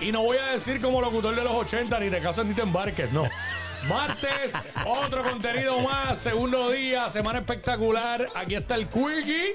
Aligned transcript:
Y 0.00 0.12
no 0.12 0.22
voy 0.22 0.38
a 0.38 0.52
decir 0.52 0.80
como 0.80 1.00
locutor 1.00 1.34
de 1.34 1.44
los 1.44 1.52
80, 1.52 2.00
ni 2.00 2.10
te 2.10 2.20
casas 2.20 2.46
ni 2.46 2.54
te 2.54 2.62
embarques, 2.62 3.12
no. 3.12 3.24
Martes, 3.88 4.52
otro 4.86 5.22
contenido 5.22 5.78
más, 5.80 6.18
segundo 6.18 6.70
día, 6.70 7.08
semana 7.10 7.40
espectacular. 7.40 8.26
Aquí 8.34 8.54
está 8.54 8.76
el 8.76 8.88
Quickie. 8.88 9.52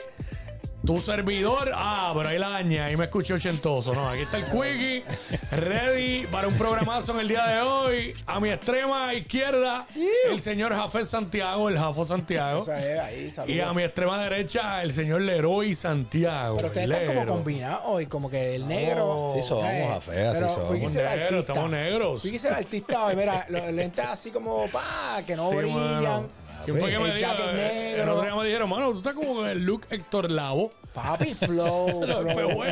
Tu 0.85 1.01
servidor, 1.01 1.71
ah, 1.73 2.13
pero 2.15 2.29
ahí 2.29 2.37
la 2.37 2.49
daña, 2.49 2.85
ahí 2.85 2.95
me 2.95 3.05
escuché 3.05 3.33
ochentoso, 3.33 3.95
¿no? 3.95 4.07
Aquí 4.07 4.21
está 4.21 4.37
el 4.37 4.45
Quickie, 4.45 5.03
ready 5.51 6.27
para 6.27 6.47
un 6.47 6.53
programazo 6.55 7.13
en 7.13 7.21
el 7.21 7.27
día 7.27 7.43
de 7.47 7.61
hoy. 7.61 8.13
A 8.27 8.39
mi 8.39 8.49
extrema 8.51 9.11
izquierda, 9.15 9.87
el 10.29 10.39
señor 10.41 10.75
Jafet 10.75 11.05
Santiago, 11.05 11.69
el 11.69 11.79
Jafo 11.79 12.05
Santiago. 12.05 12.61
Eso 12.61 12.73
es, 12.73 12.99
ahí, 12.99 13.31
saludos. 13.31 13.55
Y 13.55 13.61
a 13.61 13.73
mi 13.73 13.81
extrema 13.83 14.21
derecha, 14.21 14.83
el 14.83 14.91
señor 14.91 15.21
Leroy 15.21 15.73
Santiago. 15.73 16.57
Pero 16.57 16.67
ustedes 16.67 16.87
están 16.89 17.05
como 17.07 17.19
Lero. 17.21 17.33
combinados 17.33 18.01
y 18.01 18.05
como 18.05 18.29
que 18.29 18.55
el 18.55 18.67
negro. 18.67 19.31
Sí 19.33 19.41
somos, 19.41 19.63
¿sabes? 19.65 19.87
Jafé, 19.87 20.27
así 20.27 20.39
Pero 20.41 20.53
somos. 20.53 20.71
Quickie 20.73 20.87
se 20.89 21.01
ve 21.01 21.03
Estamos 21.03 21.17
negros, 21.17 21.31
artista. 21.31 21.51
estamos 21.53 21.69
negros. 21.71 22.21
Quickie 22.21 22.37
se 22.39 22.49
ve 22.49 22.55
artista 22.55 23.05
hoy, 23.05 23.15
mira, 23.15 23.45
los 23.49 23.67
lentes 23.71 24.05
así 24.05 24.29
como 24.29 24.67
pa, 24.67 25.23
que 25.25 25.35
no 25.35 25.49
Sí, 25.49 25.55
brillan. 25.55 26.03
mano. 26.03 26.44
¿Quién 26.65 26.79
fue 26.79 26.89
que 26.89 26.95
El 26.95 27.01
me 27.01 27.07
dijo? 27.07 27.17
jacket 27.19 27.45
El 27.47 27.55
negro. 27.55 28.13
otro 28.15 28.25
día 28.25 28.35
me 28.35 28.45
dijeron, 28.45 28.69
mano, 28.69 28.91
tú 28.91 28.97
estás 28.97 29.13
como 29.13 29.35
con 29.35 29.47
el 29.47 29.63
look 29.65 29.81
Héctor 29.89 30.29
Lavo. 30.31 30.71
Papi, 30.95 31.33
flow, 31.33 32.05
Los 32.07 32.33
flow. 32.33 32.63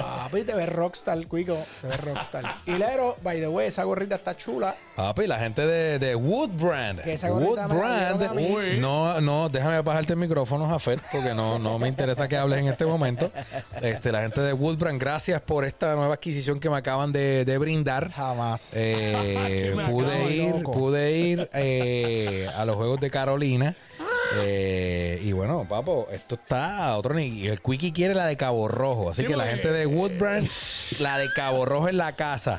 Papi, 0.00 0.44
te 0.44 0.54
ves 0.54 0.68
rockstar, 0.68 1.26
Cuico. 1.26 1.58
Te 1.80 1.88
ves 1.88 2.00
rockstar. 2.00 2.44
Y 2.66 2.72
Lero, 2.72 3.16
by 3.22 3.40
the 3.40 3.48
way, 3.48 3.66
esa 3.66 3.82
gorrita 3.82 4.14
está 4.14 4.36
chula. 4.36 4.76
Papi, 4.94 5.26
la 5.26 5.40
gente 5.40 5.66
de, 5.66 5.98
de 5.98 6.14
Wood 6.14 6.50
Brand. 6.50 7.00
Que 7.00 7.14
esa 7.14 7.32
Wood 7.32 7.58
a 7.58 8.34
mí. 8.34 8.46
Uy. 8.48 8.78
No, 8.78 9.20
no, 9.20 9.48
déjame 9.48 9.80
bajarte 9.82 10.12
el 10.12 10.20
micrófono, 10.20 10.68
Jafet, 10.68 11.00
porque 11.10 11.34
no, 11.34 11.58
no 11.58 11.80
me 11.80 11.88
interesa 11.88 12.28
que 12.28 12.36
hables 12.36 12.60
en 12.60 12.68
este 12.68 12.86
momento. 12.86 13.32
Este, 13.80 14.12
la 14.12 14.22
gente 14.22 14.40
de 14.40 14.52
Wood 14.52 14.78
Brand, 14.78 15.00
gracias 15.00 15.40
por 15.40 15.64
esta 15.64 15.96
nueva 15.96 16.14
adquisición 16.14 16.60
que 16.60 16.70
me 16.70 16.76
acaban 16.76 17.10
de, 17.10 17.44
de 17.44 17.58
brindar. 17.58 18.12
Jamás. 18.12 18.72
Eh, 18.76 19.74
pude 19.90 20.32
ir, 20.32 20.62
pude 20.62 21.12
ir 21.18 21.50
eh, 21.52 22.46
a 22.56 22.64
los 22.64 22.76
Juegos 22.76 23.00
de 23.00 23.10
Carolina. 23.10 23.74
Eh, 24.36 25.20
y 25.22 25.32
bueno, 25.32 25.66
papo, 25.68 26.08
esto 26.12 26.34
está 26.36 26.86
a 26.88 26.96
otro 26.96 27.14
nivel. 27.14 27.52
El 27.52 27.60
Quickie 27.60 27.92
quiere 27.92 28.14
la 28.14 28.26
de 28.26 28.36
Cabo 28.36 28.68
Rojo. 28.68 29.10
Así 29.10 29.22
Sí, 29.22 29.28
que 29.28 29.36
la 29.36 29.46
gente 29.46 29.72
de 29.72 29.86
Wood 29.86 30.12
Brand, 30.18 30.48
la 30.98 31.18
de 31.18 31.32
Cabo 31.32 31.64
Rojo 31.64 31.88
en 31.88 31.96
la 31.96 32.14
casa. 32.16 32.56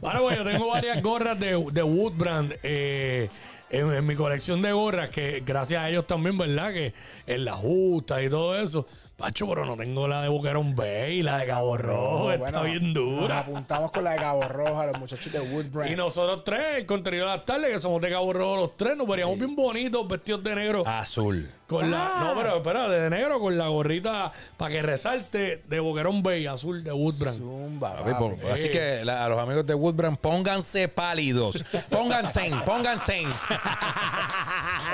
Bueno, 0.00 0.22
pues 0.22 0.36
yo 0.38 0.44
tengo 0.44 0.68
varias 0.68 1.02
gorras 1.02 1.38
de, 1.38 1.62
de 1.72 1.82
Woodbrand 1.82 2.54
eh, 2.62 3.28
en, 3.70 3.92
en 3.92 4.06
mi 4.06 4.14
colección 4.14 4.62
de 4.62 4.72
gorras 4.72 5.10
que 5.10 5.42
gracias 5.44 5.82
a 5.82 5.88
ellos 5.90 6.06
también, 6.06 6.38
¿verdad? 6.38 6.72
Que 6.72 6.92
en 7.26 7.44
la 7.44 7.52
justa 7.54 8.22
y 8.22 8.28
todo 8.30 8.58
eso. 8.60 8.86
Pacho, 9.16 9.48
pero 9.48 9.64
no 9.64 9.78
tengo 9.78 10.06
la 10.06 10.20
de 10.20 10.28
Buquerón 10.28 10.76
Bay, 10.76 11.22
la 11.22 11.38
de 11.38 11.46
Cabo 11.46 11.74
Rojo, 11.78 12.32
está 12.32 12.60
Bueno, 12.60 12.62
bien 12.64 12.92
Nos 12.92 13.20
dura. 13.22 13.38
apuntamos 13.38 13.90
con 13.90 14.04
la 14.04 14.10
de 14.10 14.18
Cabo 14.18 14.42
Rojo 14.42 14.78
a 14.78 14.86
los 14.88 14.98
muchachos 14.98 15.32
de 15.32 15.40
Wood 15.40 15.64
Brand. 15.72 15.90
Y 15.90 15.96
nosotros 15.96 16.44
tres, 16.44 16.60
el 16.76 16.84
contenido 16.84 17.24
de 17.24 17.32
las 17.34 17.44
tardes, 17.46 17.70
que 17.72 17.78
somos 17.78 18.02
de 18.02 18.10
Cabo 18.10 18.30
Rojo 18.34 18.56
los 18.56 18.76
tres, 18.76 18.94
nos 18.94 19.06
veríamos 19.08 19.38
bien 19.38 19.56
bonitos, 19.56 20.06
vestidos 20.06 20.44
de 20.44 20.54
negro. 20.54 20.82
Azul. 20.86 21.50
Con 21.66 21.90
la, 21.90 22.06
Ah. 22.14 22.24
no, 22.34 22.40
pero 22.42 22.56
espera, 22.58 22.88
de 22.90 23.08
negro 23.08 23.40
con 23.40 23.56
la 23.56 23.68
gorrita 23.68 24.32
para 24.58 24.70
que 24.70 24.82
resalte 24.82 25.62
de 25.66 25.80
Boquerón 25.80 26.22
Bay 26.22 26.46
azul 26.46 26.84
de 26.84 26.92
Woodbrand. 26.92 27.38
Zumba, 27.38 27.96
Papi, 27.96 28.10
papi. 28.12 28.46
así 28.52 28.68
que 28.70 29.02
la- 29.02 29.24
a 29.24 29.28
los 29.30 29.38
amigos 29.38 29.64
de 29.64 29.74
Woodbrand, 29.74 30.18
pónganse 30.18 30.88
pálidos. 30.88 31.64
Pónganse, 31.88 32.50
pónganse. 32.66 33.22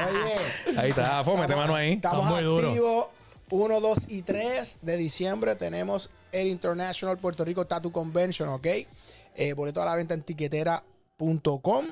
Oye. 0.09 0.79
Ahí 0.79 0.91
está, 0.91 1.25
fo, 1.25 1.37
mete 1.37 1.57
mano 1.57 1.75
ahí. 1.75 1.95
Estamos 1.95 2.25
muy 2.27 2.43
duro. 2.43 3.11
Activos 3.53 3.61
1, 3.71 3.81
2 3.81 3.99
y 4.09 4.23
3 4.23 4.79
de 4.83 4.97
diciembre. 4.97 5.55
Tenemos 5.57 6.11
el 6.33 6.49
International 6.49 7.19
Puerto 7.19 7.45
Rico 7.45 7.67
Tattoo 7.67 7.93
Convention, 7.93 8.49
¿ok? 8.49 8.67
Eh, 9.35 9.53
boleto 9.55 9.83
a 9.83 9.85
la 9.85 9.95
venta 9.97 10.15
en 10.15 10.23
tiquetera.com. 10.23 11.87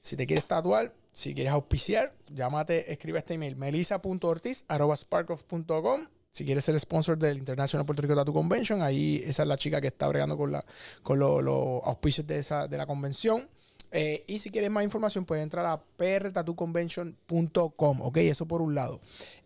Si 0.00 0.16
te 0.16 0.26
quieres 0.26 0.44
tatuar, 0.46 0.92
si 1.12 1.34
quieres 1.34 1.52
auspiciar, 1.52 2.12
llámate, 2.32 2.90
escribe 2.92 3.18
este 3.18 3.34
email, 3.34 3.56
melissa.ortiz 3.56 4.64
arroba 4.68 4.96
sparkoff.com. 4.96 6.06
Si 6.32 6.44
quieres 6.44 6.64
ser 6.64 6.78
sponsor 6.78 7.18
del 7.18 7.38
International 7.38 7.84
Puerto 7.84 8.02
Rico 8.02 8.14
Tattoo 8.14 8.32
Convention, 8.32 8.82
ahí 8.82 9.20
esa 9.26 9.42
es 9.42 9.48
la 9.48 9.56
chica 9.56 9.80
que 9.80 9.88
está 9.88 10.06
bregando 10.08 10.36
con, 10.36 10.52
la, 10.52 10.64
con 11.02 11.18
lo- 11.18 11.42
los 11.42 11.82
auspicios 11.84 12.24
de, 12.26 12.38
esa, 12.38 12.68
de 12.68 12.76
la 12.78 12.86
convención. 12.86 13.48
Eh, 13.92 14.22
y 14.28 14.38
si 14.38 14.50
quieres 14.50 14.70
más 14.70 14.84
información, 14.84 15.24
puedes 15.24 15.42
entrar 15.42 15.66
a 15.66 15.82
prtattooconvention.com. 15.96 18.00
Ok, 18.02 18.16
eso 18.18 18.46
por 18.46 18.62
un 18.62 18.76
lado. 18.76 19.00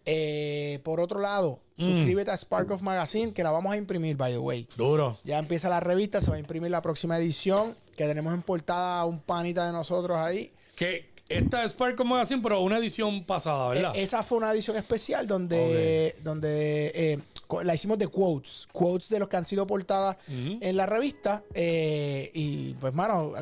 Eh, 0.06 0.80
por 0.84 1.00
otro 1.00 1.20
lado, 1.20 1.60
suscríbete 1.78 2.30
a 2.30 2.36
Spark 2.36 2.70
of 2.70 2.82
Magazine, 2.82 3.32
que 3.32 3.42
la 3.42 3.50
vamos 3.50 3.72
a 3.72 3.76
imprimir, 3.76 4.16
by 4.16 4.32
the 4.32 4.38
way. 4.38 4.68
Duro. 4.76 5.18
Ya 5.24 5.38
empieza 5.38 5.68
la 5.68 5.80
revista, 5.80 6.20
se 6.20 6.30
va 6.30 6.36
a 6.36 6.38
imprimir 6.38 6.70
la 6.70 6.82
próxima 6.82 7.16
edición, 7.18 7.76
que 7.96 8.04
tenemos 8.06 8.34
en 8.34 8.42
portada 8.42 9.00
a 9.00 9.04
un 9.06 9.20
panita 9.20 9.66
de 9.66 9.72
nosotros 9.72 10.16
ahí. 10.18 10.52
Que 10.76 11.10
esta 11.28 11.64
es 11.64 11.70
Spark 11.72 12.04
Magazine, 12.04 12.42
pero 12.42 12.60
una 12.60 12.76
edición 12.78 13.24
pasada, 13.24 13.68
¿verdad? 13.70 13.96
Eh, 13.96 14.02
esa 14.02 14.22
fue 14.22 14.38
una 14.38 14.52
edición 14.52 14.76
especial 14.76 15.26
donde, 15.26 16.14
donde 16.22 16.92
eh, 16.94 17.18
la 17.62 17.74
hicimos 17.74 17.98
de 17.98 18.08
quotes, 18.08 18.68
quotes 18.72 19.08
de 19.08 19.18
los 19.18 19.28
que 19.28 19.36
han 19.36 19.44
sido 19.46 19.66
portadas 19.66 20.16
en 20.28 20.76
la 20.76 20.84
revista. 20.86 21.42
eh, 21.54 22.30
y 22.34 22.74
pues, 22.74 22.92
mano, 22.92 23.32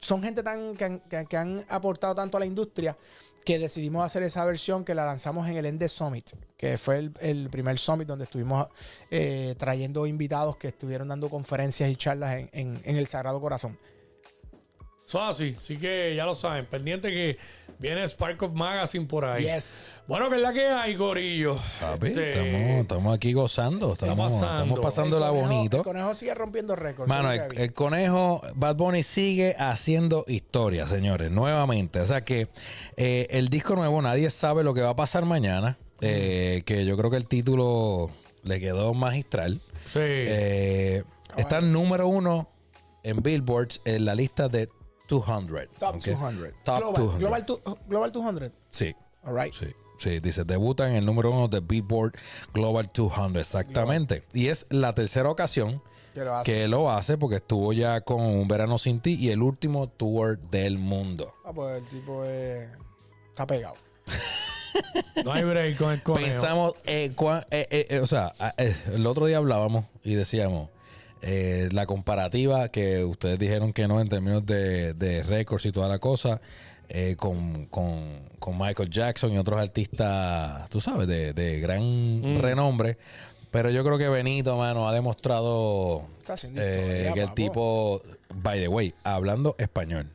son 0.00 0.22
gente 0.22 0.42
tan 0.42 0.74
que 0.76 0.84
han, 0.84 1.00
que- 1.00 1.26
que 1.26 1.36
han 1.36 1.64
aportado 1.68 2.14
tanto 2.14 2.36
a 2.36 2.40
la 2.40 2.46
industria 2.46 2.96
que 3.44 3.58
decidimos 3.58 4.04
hacer 4.04 4.22
esa 4.22 4.44
versión 4.44 4.84
que 4.84 4.94
la 4.94 5.06
lanzamos 5.06 5.48
en 5.48 5.56
el 5.56 5.66
Ende 5.66 5.88
Summit, 5.88 6.30
que 6.56 6.76
fue 6.78 6.98
el, 6.98 7.12
el 7.20 7.48
primer 7.50 7.78
summit 7.78 8.06
donde 8.06 8.24
estuvimos 8.24 8.68
eh, 9.10 9.54
trayendo 9.58 10.06
invitados 10.06 10.56
que 10.56 10.68
estuvieron 10.68 11.08
dando 11.08 11.28
conferencias 11.30 11.90
y 11.90 11.96
charlas 11.96 12.34
en, 12.52 12.80
en- 12.84 12.96
el 12.96 13.06
Sagrado 13.06 13.40
Corazón. 13.40 13.78
Eso 15.06 15.18
es 15.24 15.28
así. 15.30 15.56
Así 15.58 15.76
que 15.76 16.14
ya 16.14 16.24
lo 16.24 16.34
saben. 16.34 16.66
Pendiente 16.66 17.10
que 17.10 17.36
viene 17.80 18.06
Spark 18.06 18.40
of 18.42 18.52
Magazine 18.52 19.06
por 19.06 19.24
ahí. 19.24 19.44
Yes. 19.44 19.88
Bueno, 20.06 20.28
que 20.28 20.36
es 20.36 20.42
la 20.42 20.52
que 20.52 20.66
hay, 20.66 20.94
Corillo. 20.96 21.56
Papi, 21.80 22.08
Este, 22.08 22.30
estamos, 22.30 22.80
estamos 22.82 23.14
aquí 23.16 23.32
gozando. 23.32 23.92
Estamos, 23.94 24.32
pasando. 24.32 24.54
estamos 24.54 24.80
pasándola 24.80 25.26
El 25.28 25.32
conejo- 25.32 25.48
bonito. 25.48 25.76
El 25.78 25.82
conejo 25.82 26.14
sigue 26.14 26.34
rompiendo 26.34 26.76
récords. 26.76 27.08
Mano, 27.08 27.32
el, 27.32 27.72
conejo 27.72 28.42
Bad 28.54 28.76
Bunny 28.76 29.02
sigue 29.02 29.56
haciendo 29.58 30.24
historia, 30.28 30.86
señores, 30.86 31.30
nuevamente. 31.30 32.00
O 32.00 32.06
sea 32.06 32.24
que 32.24 32.48
eh, 32.96 33.26
el 33.30 33.48
disco 33.48 33.74
nuevo, 33.74 34.00
nadie 34.02 34.28
sabe 34.30 34.62
lo 34.62 34.74
que 34.74 34.82
va 34.82 34.90
a 34.90 34.96
pasar 34.96 35.24
mañana. 35.24 35.78
eh, 36.02 36.62
que 36.64 36.84
yo 36.86 36.96
creo 36.96 37.10
que 37.10 37.16
el 37.18 37.26
título 37.26 38.10
le 38.42 38.58
quedó 38.60 38.94
magistral. 38.94 39.60
Sí. 39.84 39.98
Eh, 40.02 41.04
está 41.36 41.60
número 41.60 42.08
uno 42.08 42.48
en 43.02 43.22
Billboards 43.22 43.80
en 43.84 44.04
la 44.06 44.14
lista 44.14 44.48
de 44.48 44.68
200. 45.10 45.68
Top 45.78 45.96
¿ok? 45.96 46.04
200. 46.04 46.52
Top 46.64 46.78
Global, 46.78 46.94
200. 46.94 47.18
Global, 47.18 47.44
tu- 47.46 47.60
Global 47.86 48.12
200. 48.12 48.52
Sí. 48.70 48.94
All 49.24 49.36
right. 49.38 49.52
Sí, 49.52 49.66
sí, 49.98 50.20
dice, 50.20 50.44
debuta 50.44 50.88
en 50.88 50.94
el 50.96 51.04
número 51.04 51.30
uno 51.30 51.48
de 51.48 51.60
Billboard 51.60 52.12
Global 52.54 52.88
200, 52.94 53.36
exactamente. 53.38 54.24
Y 54.32 54.46
es 54.46 54.66
la 54.70 54.94
tercera 54.94 55.28
ocasión 55.28 55.82
Que 56.14 56.20
lo 56.24 56.34
hace. 56.34 56.50
que 56.52 56.68
lo 56.68 56.90
hace 56.90 57.18
porque 57.18 57.36
estuvo 57.36 57.72
ya 57.74 58.00
con 58.00 58.22
Un 58.22 58.48
Verano 58.48 58.78
Sin 58.78 59.00
Ti 59.00 59.14
y 59.20 59.28
el 59.30 59.42
último 59.42 59.88
tour 59.90 60.38
del 60.50 60.78
mundo. 60.78 61.34
Ah, 61.44 61.52
pues 61.52 61.82
el 61.82 61.88
tipo 61.88 62.24
es- 62.24 62.70
está 63.28 63.46
pegado. 63.46 63.74
no 65.24 65.32
hay 65.32 65.44
break 65.44 65.76
con 65.76 65.92
el 65.92 66.02
conejo. 66.02 66.24
Pensamos, 66.24 66.72
eh, 66.84 67.12
cua- 67.14 67.46
eh, 67.50 67.66
eh, 67.70 67.86
eh, 67.90 68.00
o 68.00 68.06
sea, 68.06 68.32
eh, 68.56 68.74
el 68.92 69.06
otro 69.06 69.26
día 69.26 69.36
hablábamos 69.36 69.84
y 70.02 70.14
decíamos, 70.14 70.70
eh, 71.22 71.68
la 71.72 71.86
comparativa 71.86 72.68
que 72.70 73.04
ustedes 73.04 73.38
dijeron 73.38 73.72
que 73.72 73.86
no 73.88 74.00
en 74.00 74.08
términos 74.08 74.44
de, 74.46 74.94
de 74.94 75.22
récords 75.22 75.66
y 75.66 75.72
toda 75.72 75.88
la 75.88 75.98
cosa, 75.98 76.40
eh, 76.88 77.14
con, 77.18 77.66
con- 77.66 78.28
con 78.38 78.58
Michael 78.58 78.88
Jackson 78.90 79.32
y 79.32 79.38
otros 79.38 79.60
artistas, 79.60 80.68
tú 80.70 80.80
sabes, 80.80 81.06
de, 81.06 81.32
de 81.32 81.60
gran 81.60 82.40
renombre. 82.40 82.96
Pero 83.50 83.68
yo 83.70 83.82
creo 83.84 83.98
que 83.98 84.08
Benito, 84.08 84.56
mano, 84.56 84.88
ha 84.88 84.92
demostrado 84.94 86.06
eh, 86.56 87.10
que 87.14 87.20
el 87.20 87.34
tipo, 87.34 88.02
by 88.34 88.60
the 88.60 88.68
way, 88.68 88.94
hablando 89.04 89.56
español. 89.58 90.08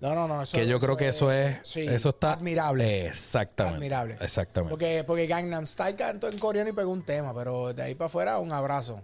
No, 0.00 0.14
no, 0.14 0.26
no. 0.26 0.42
eso- 0.42 0.56
que 0.56 0.66
yo 0.66 0.80
creo 0.80 0.96
que 0.96 1.08
eso 1.08 1.30
es, 1.30 1.58
sí, 1.62 1.80
eso 1.80 2.08
está 2.08 2.32
admirable. 2.32 3.06
Exactamente. 3.06 3.76
Admirable. 3.76 4.16
Exactamente. 4.20 4.70
Porque, 4.70 5.04
porque 5.06 5.26
Gangnam 5.26 5.66
Style 5.66 5.94
cantó 5.96 6.28
en 6.28 6.38
coreano 6.38 6.70
y 6.70 6.72
pegó 6.72 6.90
un 6.90 7.02
tema, 7.02 7.34
pero 7.34 7.72
de 7.74 7.82
ahí 7.82 7.94
para 7.94 8.06
afuera 8.06 8.38
un 8.38 8.50
abrazo. 8.52 9.02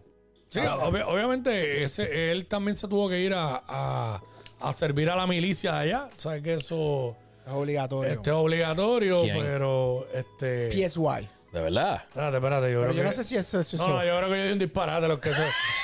Sí, 0.50 0.60
obvi- 0.60 1.04
obviamente 1.06 1.80
ese, 1.84 2.30
él 2.32 2.46
también 2.46 2.76
se 2.76 2.88
tuvo 2.88 3.08
que 3.08 3.20
ir 3.20 3.34
a, 3.34 3.62
a- 3.68 4.20
a 4.60 4.72
servir 4.72 5.10
a 5.10 5.16
la 5.16 5.26
milicia 5.26 5.72
de 5.74 5.78
allá. 5.80 6.08
Sabes 6.16 6.42
que 6.42 6.54
eso 6.54 7.16
Es 7.46 7.52
obligatorio. 7.52 8.12
este, 8.12 8.30
es 8.30 8.36
obligatorio, 8.36 9.22
¿Quién? 9.22 9.38
pero 9.42 10.06
este. 10.14 10.70
PSY. 10.70 11.28
De 11.52 11.60
verdad. 11.62 12.02
Espérate, 12.08 12.36
espérate. 12.36 12.72
Yo 12.72 12.80
Pero 12.80 12.92
creo 12.92 12.92
yo 12.92 13.02
que, 13.02 13.06
no 13.08 13.12
sé 13.12 13.24
si 13.24 13.36
eso 13.36 13.60
es 13.60 13.72
eso. 13.72 13.86
No, 13.88 13.94
no, 13.94 14.04
yo 14.04 14.16
creo 14.18 14.30
que 14.30 14.36
yo 14.38 14.44
di 14.46 14.52
un 14.52 14.58
disparate. 14.58 15.08
Los 15.08 15.18
que, 15.20 15.30
se- 15.30 15.40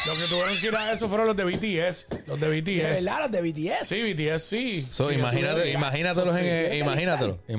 los 0.07 0.19
que 0.19 0.27
tuvieron 0.29 0.59
que 0.61 0.67
ir 0.67 0.77
a 0.77 0.93
eso 0.93 1.09
fueron 1.09 1.27
los 1.29 1.37
de 1.37 1.45
BTS. 1.45 2.09
Los 2.27 2.39
de 2.41 2.49
BTS. 2.49 2.83
de 2.83 2.91
verdad, 2.93 3.19
los 3.23 3.31
de 3.31 3.43
BTS. 3.43 3.89
Sí, 3.89 4.03
BTS 4.13 4.43
sí. 4.45 4.89
So, 4.91 5.09
Sí, 5.09 5.15
imagínate, 5.17 5.61
eso- 5.69 5.79
imagínatelo, 5.79 6.27
eso 6.31 6.37
en, 6.39 6.45
sí, 6.45 6.51
eh, 6.51 6.69
es 6.75 6.81
imagínatelo, 6.81 7.35
Sí, 7.47 7.53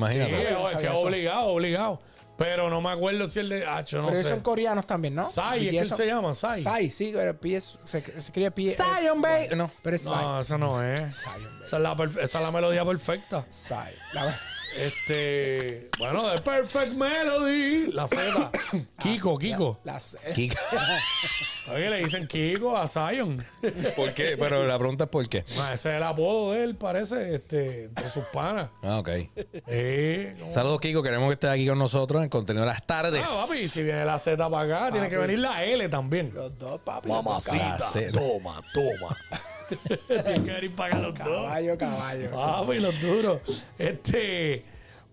es 0.73 0.77
que 0.79 0.89
obligado, 0.89 1.45
obligado. 1.47 1.99
Pero 2.43 2.69
no 2.69 2.81
me 2.81 2.89
acuerdo 2.91 3.25
si 3.27 3.39
el 3.39 3.49
de. 3.49 3.65
Ah, 3.65 3.83
yo 3.85 3.99
no 4.01 4.07
pero 4.07 4.17
ellos 4.19 4.27
sé. 4.29 4.33
son 4.35 4.43
coreanos 4.43 4.85
también, 4.85 5.15
¿no? 5.15 5.29
Sai, 5.29 5.65
es 5.67 5.71
que 5.71 5.79
él 5.79 5.87
BTS 5.87 5.95
se 5.97 6.05
llama 6.07 6.35
Sai. 6.35 6.61
Sai, 6.61 6.89
sí, 6.91 7.11
pero 7.13 7.37
P 7.39 7.55
es- 7.55 7.79
se, 7.83 8.01
se 8.01 8.19
escribe 8.19 8.51
P. 8.51 8.65
es- 8.67 8.75
Zion, 8.77 9.21
baby. 9.21 9.55
No. 9.55 9.71
Pero 9.81 9.95
es 9.95 10.01
Sai. 10.01 10.23
No, 10.25 10.39
esa 10.41 10.57
no 10.57 10.83
es. 10.83 10.99
Zion, 11.21 11.43
baby. 11.43 11.65
Esa 11.65 11.77
es 11.77 11.81
la, 11.83 11.93
esa 12.23 12.37
es 12.39 12.43
la 12.43 12.51
melodía 12.51 12.83
perfecta. 12.85 13.45
Sai. 13.49 13.93
La- 14.13 14.37
Este. 14.79 15.89
Bueno, 15.97 16.27
de 16.29 16.39
Perfect 16.41 16.93
Melody. 16.93 17.91
La 17.91 18.07
Z. 18.07 18.51
Kiko, 19.01 19.37
Kiko. 19.37 19.79
las- 19.83 20.17
Kika. 20.35 20.59
Oye, 21.73 21.89
le 21.89 22.03
dicen 22.03 22.27
Kiko 22.27 22.75
a 22.75 22.87
Zion. 22.87 23.43
¿Por 23.95 24.13
qué? 24.13 24.35
Pero 24.37 24.67
la 24.67 24.77
pregunta 24.77 25.05
es 25.05 25.09
por 25.09 25.27
qué. 25.29 25.45
Ah, 25.59 25.71
ese 25.73 25.91
es 25.91 25.95
el 25.97 26.03
apodo 26.03 26.51
de 26.51 26.63
él, 26.63 26.75
parece, 26.75 27.35
este, 27.35 27.85
entre 27.85 28.09
sus 28.09 28.25
panas. 28.33 28.69
Ah, 28.81 28.97
ok. 28.99 29.09
Eh. 29.67 30.35
Saludos, 30.51 30.81
Kiko. 30.81 31.01
Queremos 31.01 31.29
que 31.29 31.33
estés 31.35 31.49
aquí 31.51 31.67
con 31.67 31.79
nosotros 31.79 32.17
en 32.19 32.23
el 32.25 32.29
contenido 32.29 32.65
de 32.65 32.71
las 32.71 32.85
tardes. 32.85 33.23
Ah, 33.25 33.45
papi, 33.47 33.67
si 33.69 33.81
viene 33.83 34.03
la 34.03 34.19
Z 34.19 34.49
para 34.49 34.75
acá, 34.85 34.91
tiene 34.91 35.09
que 35.09 35.17
venir 35.17 35.39
la 35.39 35.63
L 35.63 35.87
también. 35.89 36.31
los 36.33 36.57
dos, 36.57 36.81
papi. 36.81 37.07
Mamacita, 37.09 37.77
toma, 38.13 38.61
toma. 38.73 39.17
tiene 40.07 40.43
que 40.43 40.51
venir 40.51 40.71
para 40.75 40.89
acá 40.89 40.99
los 40.99 41.13
dos. 41.17 41.27
Caballo, 41.27 41.77
caballo. 41.77 42.31
Papi, 42.31 42.79
los 42.79 42.99
duros. 43.01 43.41
Este, 43.77 44.63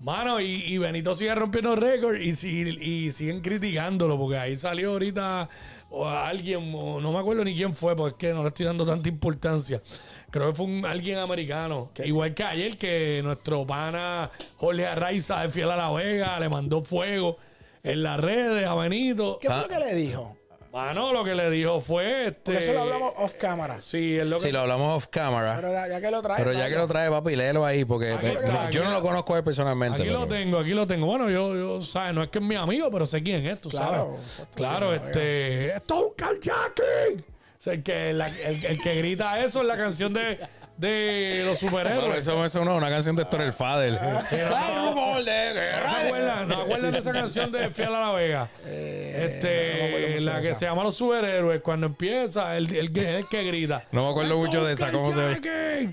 mano, 0.00 0.40
y, 0.40 0.46
y 0.66 0.78
Benito 0.78 1.14
sigue 1.14 1.34
rompiendo 1.34 1.74
récords 1.76 2.22
y, 2.22 2.34
si- 2.34 2.60
y 2.80 3.10
siguen 3.12 3.40
criticándolo, 3.40 4.18
porque 4.18 4.38
ahí 4.38 4.56
salió 4.56 4.90
ahorita 4.92 5.48
o 5.90 6.08
alguien, 6.08 6.72
o 6.74 7.00
no 7.00 7.12
me 7.12 7.18
acuerdo 7.18 7.44
ni 7.44 7.54
quién 7.56 7.74
fue, 7.74 7.96
porque 7.96 8.28
es 8.28 8.30
que 8.32 8.34
no 8.36 8.42
le 8.42 8.48
estoy 8.48 8.66
dando 8.66 8.86
tanta 8.86 9.08
importancia. 9.08 9.82
Creo 10.30 10.50
que 10.50 10.54
fue 10.56 10.66
un- 10.66 10.86
alguien 10.86 11.18
americano. 11.18 11.90
Igual 12.04 12.32
que 12.34 12.44
ayer, 12.44 12.78
que 12.78 13.20
nuestro 13.24 13.66
pana 13.66 14.30
Jorge 14.56 14.86
Arraiza 14.86 15.42
de 15.42 15.48
Fiel 15.50 15.70
a 15.70 15.76
la 15.76 15.90
Vega 15.90 16.38
le 16.38 16.48
mandó 16.48 16.82
fuego 16.82 17.36
en 17.82 18.02
las 18.04 18.20
redes 18.20 18.66
a 18.68 18.74
Benito. 18.76 19.38
¿Qué 19.40 19.48
fue 19.48 19.56
lo 19.62 19.68
que 19.68 19.78
le 19.80 19.94
dijo? 19.94 20.36
Mano, 20.72 21.12
lo 21.12 21.24
que 21.24 21.34
le 21.34 21.50
dijo 21.50 21.80
fue 21.80 22.28
este. 22.28 22.40
Porque 22.52 22.58
eso 22.60 22.72
lo 22.74 22.80
hablamos 22.82 23.12
off 23.16 23.34
camera. 23.34 23.80
Sí, 23.80 24.16
es 24.16 24.26
lo 24.26 24.36
que. 24.36 24.42
Si 24.44 24.52
lo 24.52 24.60
hablamos 24.60 24.96
off 24.98 25.08
camera. 25.08 25.56
Pero 25.56 25.72
ya, 25.72 25.88
ya 25.88 26.00
que 26.00 26.10
lo 26.12 26.22
trae. 26.22 26.38
Pero 26.38 26.52
ya 26.52 26.68
que 26.68 26.76
lo 26.76 26.86
trae, 26.86 27.10
papi, 27.10 27.34
léelo 27.34 27.64
ahí, 27.66 27.84
porque 27.84 28.12
Aquí 28.12 28.26
eh, 28.26 28.34
lo 28.34 28.40
trae, 28.40 28.72
yo 28.72 28.84
no 28.84 28.92
lo 28.92 29.02
conozco 29.02 29.34
a 29.34 29.38
él 29.38 29.44
personalmente. 29.44 30.02
Aquí 30.02 30.10
lo 30.10 30.28
pero- 30.28 30.40
tengo, 30.40 30.58
aquí 30.60 30.72
lo 30.74 30.86
tengo. 30.86 31.06
Bueno, 31.06 31.28
yo, 31.28 31.56
yo, 31.56 31.80
¿sabes? 31.80 32.14
No 32.14 32.22
es 32.22 32.28
que 32.30 32.38
es 32.38 32.44
mi 32.44 32.54
amigo, 32.54 32.88
pero 32.90 33.04
sé 33.04 33.20
quién 33.20 33.44
es, 33.46 33.58
tú 33.60 33.68
Claro, 33.68 34.14
sabes. 34.16 34.20
exacto, 34.20 34.56
Claro, 34.56 34.90
sí, 34.92 35.00
este. 35.04 35.66
Esto 35.76 35.94
es 35.96 36.00
un 36.04 36.14
carjacking. 36.16 37.24
O 37.58 37.62
sea, 37.62 37.72
el 37.74 37.82
que, 37.82 38.12
la- 38.12 38.26
el, 38.26 38.64
el 38.64 38.80
que 38.80 38.94
grita 38.94 39.44
eso 39.44 39.60
es 39.62 39.66
la 39.66 39.76
canción 39.76 40.12
de, 40.14 40.38
de 40.80 41.42
los 41.44 41.60
Bueno, 41.70 41.88
superhéroes. 41.90 42.18
eso 42.26 42.38
me 42.38 42.48
sonó 42.48 42.76
una 42.76 42.88
canción 42.88 43.14
de 43.16 43.22
Héctor 43.22 43.42
el 43.42 43.52
Fader. 43.52 43.98
Hay 43.98 44.88
rumor 44.88 45.22
de 45.24 45.50
¿No 45.82 45.90
se 45.90 46.06
acuerdan? 46.06 46.48
¿No 46.48 46.54
acuerdan 46.62 46.92
de 46.92 46.98
esa 46.98 47.12
canción 47.12 47.52
de 47.52 47.70
Fiel 47.70 47.94
a 47.94 48.00
la 48.00 48.12
Vega? 48.12 48.48
este, 48.64 49.76
no 49.78 49.84
acuerdo 49.86 50.08
mucho 50.16 50.30
la 50.30 50.40
que 50.42 50.48
esa. 50.50 50.58
se 50.58 50.64
llama 50.66 50.82
Los 50.84 50.96
Superhéroes. 50.96 51.60
Cuando 51.60 51.86
empieza, 51.86 52.56
el, 52.56 52.74
el, 52.74 52.92
que- 52.92 53.18
el 53.18 53.28
que 53.28 53.44
grita. 53.44 53.84
No 53.92 54.04
me 54.04 54.10
acuerdo 54.10 54.38
mucho 54.38 54.64
de 54.64 54.72
esa, 54.72 54.90
¿cómo 54.90 55.12
se 55.12 55.20
ve? 55.20 55.90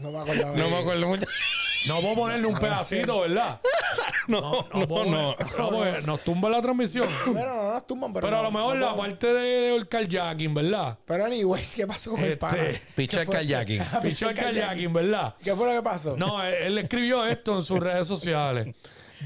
No 0.00 0.10
me 0.12 0.18
acuerdo. 0.20 0.56
No 0.56 0.70
me 0.70 0.76
acuerdo 0.78 1.06
mucho. 1.08 1.26
No 1.86 2.00
puedo 2.00 2.14
ponerle 2.14 2.46
un 2.46 2.58
pedacito, 2.58 3.20
¿verdad? 3.20 3.60
No, 4.28 4.40
No, 4.40 4.80
no, 4.80 4.88
puedo 4.88 5.04
no. 5.06 5.36
porque 5.70 6.02
nos 6.04 6.20
tumba 6.20 6.50
la 6.50 6.60
transmisión. 6.60 7.08
Pero 7.24 7.54
no 7.56 7.72
nos 7.72 7.86
tumban. 7.86 8.12
Pero, 8.12 8.26
Pero 8.26 8.38
a 8.40 8.42
lo 8.42 8.50
mejor 8.50 8.76
no 8.76 8.86
la 8.86 8.94
parte 8.94 9.26
de, 9.32 9.70
del 9.72 9.88
carjacking, 9.88 10.52
¿verdad? 10.52 10.98
Pero 11.06 11.24
anyways, 11.24 11.74
¿qué 11.74 11.86
pasó 11.86 12.10
con 12.10 12.20
el 12.20 12.32
Este, 12.32 12.36
pana? 12.36 12.62
Picha 12.94 13.22
el 13.22 13.28
kayaking. 13.28 13.82
Pichó 14.02 14.28
el 14.28 14.36
carjacking, 14.36 14.92
¿verdad? 14.92 15.34
¿Qué 15.42 15.54
fue 15.56 15.66
lo 15.72 15.80
que 15.80 15.82
pasó? 15.82 16.14
No, 16.18 16.44
él, 16.44 16.52
él 16.60 16.78
escribió 16.78 17.24
esto 17.24 17.56
en 17.56 17.64
sus 17.64 17.80
redes 17.80 18.06
sociales. 18.06 18.74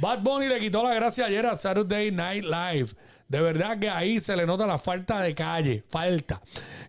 Bad 0.00 0.20
Bunny 0.20 0.46
le 0.46 0.60
quitó 0.60 0.84
la 0.88 0.94
gracia 0.94 1.26
ayer 1.26 1.46
a 1.46 1.58
Saturday 1.58 2.12
Night 2.12 2.44
Live. 2.44 2.90
De 3.26 3.40
verdad 3.40 3.78
que 3.80 3.90
ahí 3.90 4.20
se 4.20 4.36
le 4.36 4.46
nota 4.46 4.66
la 4.68 4.78
falta 4.78 5.20
de 5.20 5.34
calle, 5.34 5.82
falta. 5.88 6.40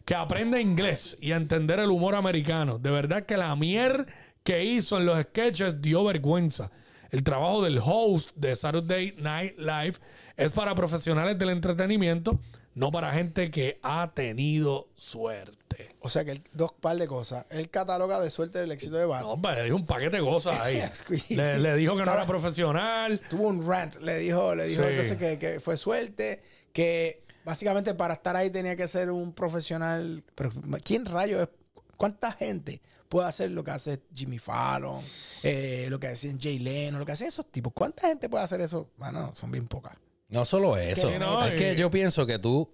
Que 0.06 0.13
aprenda 0.13 0.60
inglés 0.60 1.18
y 1.19 1.31
a 1.31 1.38
entender 1.38 1.80
el 1.80 1.89
humor 1.89 2.13
americano. 2.15 2.77
De 2.77 2.92
verdad 2.92 3.24
que 3.25 3.38
la 3.38 3.56
mier 3.56 4.06
que 4.43 4.63
hizo 4.63 4.97
en 4.97 5.05
los 5.05 5.19
sketches 5.21 5.81
dio 5.81 6.03
vergüenza. 6.03 6.69
El 7.09 7.23
trabajo 7.23 7.61
del 7.63 7.79
host 7.83 8.31
de 8.35 8.55
Saturday 8.55 9.15
Night 9.19 9.57
Live 9.57 9.93
es 10.35 10.51
para 10.51 10.73
profesionales 10.73 11.37
del 11.37 11.49
entretenimiento, 11.49 12.39
no 12.73 12.91
para 12.91 13.13
gente 13.13 13.51
que 13.51 13.79
ha 13.83 14.11
tenido 14.15 14.87
suerte. 14.95 15.89
O 15.99 16.09
sea 16.09 16.25
que 16.25 16.31
el- 16.31 16.43
dos 16.53 16.71
par 16.73 16.97
de 16.97 17.07
cosas. 17.07 17.45
Él 17.51 17.69
cataloga 17.69 18.19
de 18.19 18.31
suerte 18.31 18.57
del 18.57 18.71
éxito 18.71 18.97
de 18.97 19.05
Bad. 19.05 19.21
No, 19.21 19.33
hombre, 19.33 19.53
le 19.55 19.63
dijo 19.65 19.75
un 19.75 19.85
paquete 19.85 20.17
de 20.17 20.23
cosas 20.23 20.59
ahí. 20.59 20.81
le, 21.29 21.59
le 21.59 21.75
dijo 21.75 21.95
que 21.95 22.03
no 22.03 22.13
era 22.13 22.25
profesional. 22.25 23.21
Tuvo 23.29 23.47
un 23.47 23.65
rant. 23.65 23.97
Le 24.01 24.17
dijo, 24.17 24.55
le 24.55 24.65
dijo 24.65 24.81
Sí. 24.81 24.89
entonces 24.89 25.17
que, 25.17 25.37
que 25.37 25.59
fue 25.59 25.77
suerte. 25.77 26.41
Que 26.73 27.21
básicamente 27.45 27.93
para 27.93 28.15
estar 28.15 28.35
ahí 28.35 28.49
tenía 28.49 28.75
que 28.75 28.87
ser 28.87 29.11
un 29.11 29.33
profesional. 29.33 30.23
Pero 30.33 30.51
¿quién 30.83 31.05
rayos 31.05 31.43
es? 31.43 31.49
¿Cuánta 31.95 32.31
gente 32.31 32.81
puede 33.13 33.27
hacer 33.30 33.51
lo 33.51 33.63
que 33.63 33.71
hace 33.71 34.01
Jimmy 34.13 34.39
Fallon? 34.39 35.01
eh, 35.44 35.86
lo 35.89 36.00
que 36.00 36.07
hacen 36.07 36.39
Jay 36.42 36.57
Leno, 36.57 36.98
lo 37.00 37.06
que 37.06 37.12
hacen 37.12 37.27
esos 37.27 37.45
tipos. 37.51 37.71
¿Cuánta 37.74 38.07
gente 38.07 38.27
puede 38.30 38.44
hacer 38.44 38.60
eso? 38.62 38.89
Bueno, 38.98 39.31
son 39.36 39.51
bien 39.51 39.68
pocas. 39.68 39.94
No 40.30 40.45
solo 40.45 40.77
eso. 40.77 41.10
Sí, 41.12 41.19
no, 41.19 41.45
es 41.45 41.54
y- 41.54 41.57
que 41.57 41.75
yo 41.75 41.92
pienso 41.92 42.25
que 42.25 42.39
tú, 42.39 42.71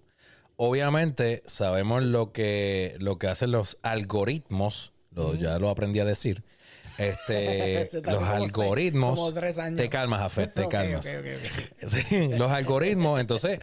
obviamente, 0.56 1.42
sabemos 1.46 2.02
lo 2.02 2.32
que, 2.32 2.94
lo 3.00 3.18
que 3.18 3.26
hacen 3.28 3.50
los 3.50 3.76
algoritmos. 3.82 4.92
Lo- 5.14 5.34
Ya 5.34 5.58
lo 5.58 5.68
aprendí 5.68 6.00
a 6.00 6.04
decir. 6.04 6.42
Este, 6.98 7.88
los 7.92 8.02
como 8.02 8.20
seis- 8.20 8.30
algoritmos. 8.32 9.18
como 9.18 9.32
tres 9.32 9.58
años. 9.58 9.76
Te 9.76 9.88
calmas, 9.88 10.20
Jafet, 10.20 10.54
te 10.54 10.68
calmas. 10.68 11.06
Sí, 11.88 12.28
los 12.28 12.50
algoritmos. 12.52 13.20
Entonces, 13.20 13.58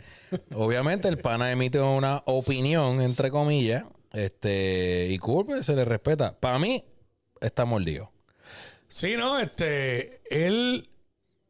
obviamente, 0.53 1.07
el 1.07 1.17
pana 1.17 1.51
emite 1.51 1.79
una 1.79 2.21
opinión, 2.25 3.01
entre 3.01 3.31
comillas. 3.31 3.83
Este, 4.13 5.07
y 5.09 5.17
cool, 5.17 5.45
pues, 5.45 5.65
se 5.65 5.75
le 5.75 5.85
respeta. 5.85 6.39
Para 6.39 6.59
mí, 6.59 6.83
está 7.41 7.65
mordido. 7.65 8.11
Sí, 8.87 9.15
no, 9.17 9.39
este, 9.39 10.21
él 10.29 10.89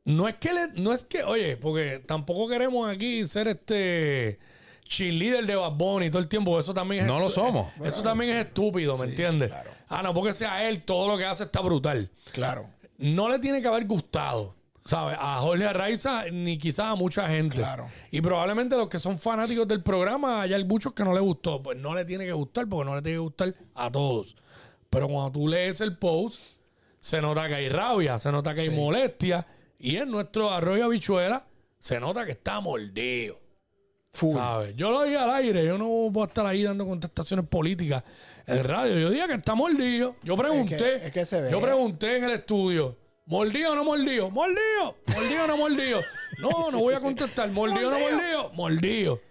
no 0.06 0.27
es 0.27 0.36
que 0.36 0.54
le, 0.54 0.68
no 0.81 0.94
es 0.94 1.04
que, 1.04 1.24
oye, 1.24 1.57
porque 1.57 2.00
tampoco 2.00 2.48
queremos 2.48 2.89
aquí 2.89 3.25
ser 3.25 3.48
este 3.50 4.39
cheerleader 4.83 5.45
de 5.45 5.56
Bad 5.56 5.74
Bunny 5.74 6.09
todo 6.09 6.21
el 6.21 6.27
tiempo, 6.27 6.57
eso 6.57 6.74
también 6.74 7.04
es 7.04 7.07
No 7.07 7.19
lo 7.19 7.30
somos. 7.30 7.71
Eso 7.83 8.01
también 8.01 8.36
es 8.38 8.45
estúpido, 8.45 8.97
¿me 8.97 9.06
entiendes? 9.06 9.49
claro. 9.49 9.69
Ah, 9.90 10.02
no, 10.02 10.14
porque 10.14 10.33
sea 10.33 10.68
él, 10.68 10.83
todo 10.83 11.07
lo 11.09 11.18
que 11.18 11.26
hace 11.26 11.44
está 11.44 11.59
brutal. 11.61 12.09
Claro. 12.31 12.69
No 12.97 13.30
le 13.30 13.40
tiene 13.40 13.61
que 13.61 13.68
haber 13.68 13.85
gustado, 13.85 14.56
¿sabes? 14.88 15.18
A 15.20 15.40
Jorge 15.42 15.66
Arraiza 15.66 16.24
ni 16.32 16.58
quizás 16.58 16.86
a 16.88 16.96
mucha 16.96 17.28
gente. 17.28 17.58
Claro. 17.58 17.88
Y 18.10 18.22
probablemente 18.22 18.76
los 18.76 18.88
que 18.88 19.00
son 19.00 19.18
fanáticos 19.20 19.68
del 19.68 19.84
programa, 19.84 20.42
hay 20.42 20.64
muchos 20.64 20.94
que 20.94 21.04
no 21.04 21.14
le 21.14 21.20
gustó. 21.20 21.62
Pues 21.62 21.78
no 21.78 21.94
le 21.94 22.06
tiene 22.06 22.26
que 22.26 22.32
gustar, 22.34 22.68
porque 22.68 22.90
no 22.90 22.96
le 22.96 23.02
tiene 23.02 23.16
que 23.18 23.22
gustar 23.22 23.54
a 23.76 23.92
todos. 23.92 24.36
Pero 24.90 25.08
cuando 25.08 25.32
tú 25.32 25.48
lees 25.48 25.82
el 25.82 25.98
post, 25.98 26.42
se 27.00 27.22
nota 27.22 27.48
que 27.48 27.56
hay 27.56 27.70
rabia, 27.70 28.18
se 28.18 28.32
nota 28.32 28.54
que 28.56 28.62
hay 28.62 28.70
molestia. 28.70 29.46
Y 29.78 29.98
en 29.98 30.10
nuestro 30.10 30.50
arroyo 30.52 30.86
habichuela, 30.86 31.46
se 31.78 32.00
nota 32.00 32.26
que 32.26 32.32
está 32.32 32.60
mordido. 32.62 33.40
Full. 34.14 34.34
¿Sabes? 34.36 34.76
Yo 34.76 34.90
lo 34.90 35.04
dije 35.04 35.18
al 35.18 35.30
aire, 35.30 35.64
yo 35.66 35.78
no 35.78 35.88
voy 36.10 36.24
a 36.24 36.26
estar 36.28 36.46
ahí 36.46 36.64
dando 36.64 36.88
contestaciones 36.88 37.46
políticas 37.48 38.04
en 38.48 38.64
radio. 38.64 38.98
Yo 38.98 39.10
dije 39.12 39.28
que 39.28 39.34
está 39.36 39.54
mordido. 39.54 40.16
Yo 40.24 40.36
pregunté, 40.36 40.76
Es 40.76 40.82
que- 41.02 41.06
es 41.08 41.12
que 41.12 41.26
se 41.26 41.42
ve. 41.42 41.52
yo 41.52 41.62
pregunté 41.62 42.18
en 42.18 42.24
el 42.24 42.32
estudio, 42.32 42.96
¿mordido 43.28 43.74
o 43.74 43.76
no 43.76 43.84
mordido? 43.84 44.31
Mordido, 44.31 44.96
mordido 45.16 45.44
o 45.44 45.48
no 45.48 45.57
mordido. 45.57 46.02
No, 46.40 46.72
no 46.72 46.80
voy 46.80 46.96
a 46.96 47.00
contestar, 47.00 47.50
mordido 47.52 47.90
o 47.90 47.92
no 47.92 48.00
mordido, 48.00 48.52
mordido. 48.54 49.22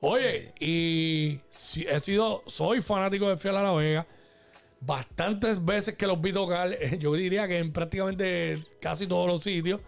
Oye, 0.00 0.52
y 0.58 1.38
si 1.50 1.86
he 1.86 2.00
sido, 2.00 2.42
soy 2.46 2.80
fanático 2.80 3.28
de 3.28 3.36
Fiel 3.36 3.56
a 3.56 3.62
la 3.62 3.72
Vega. 3.72 4.04
Bastantes 4.80 5.64
veces 5.64 5.96
que 5.96 6.08
los 6.08 6.20
vi 6.20 6.32
tocar, 6.32 6.76
yo 6.98 7.12
diría 7.14 7.46
que 7.46 7.58
en 7.58 7.72
prácticamente 7.72 8.58
casi 8.80 9.06
todos 9.06 9.28
los 9.28 9.42
sitios. 9.44 9.80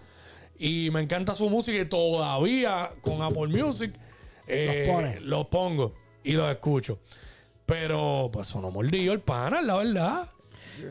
Y 0.57 0.89
me 0.93 1.01
encanta 1.01 1.35
su 1.35 1.51
música 1.51 1.77
y 1.77 1.85
todavía 1.85 2.93
con 3.01 3.21
Apple 3.23 3.49
Music 3.49 3.93
eh, 4.47 4.85
Los 4.87 4.95
pone. 4.95 5.21
los 5.21 5.47
pongo 5.49 5.95
y 6.23 6.33
los 6.33 6.49
escucho. 6.49 7.01
Pero 7.67 8.31
pues 8.33 8.47
sonó 8.47 8.71
mordido 8.71 9.13
el 9.15 9.21
pana, 9.21 9.61
la 9.63 9.77
verdad. 9.77 10.29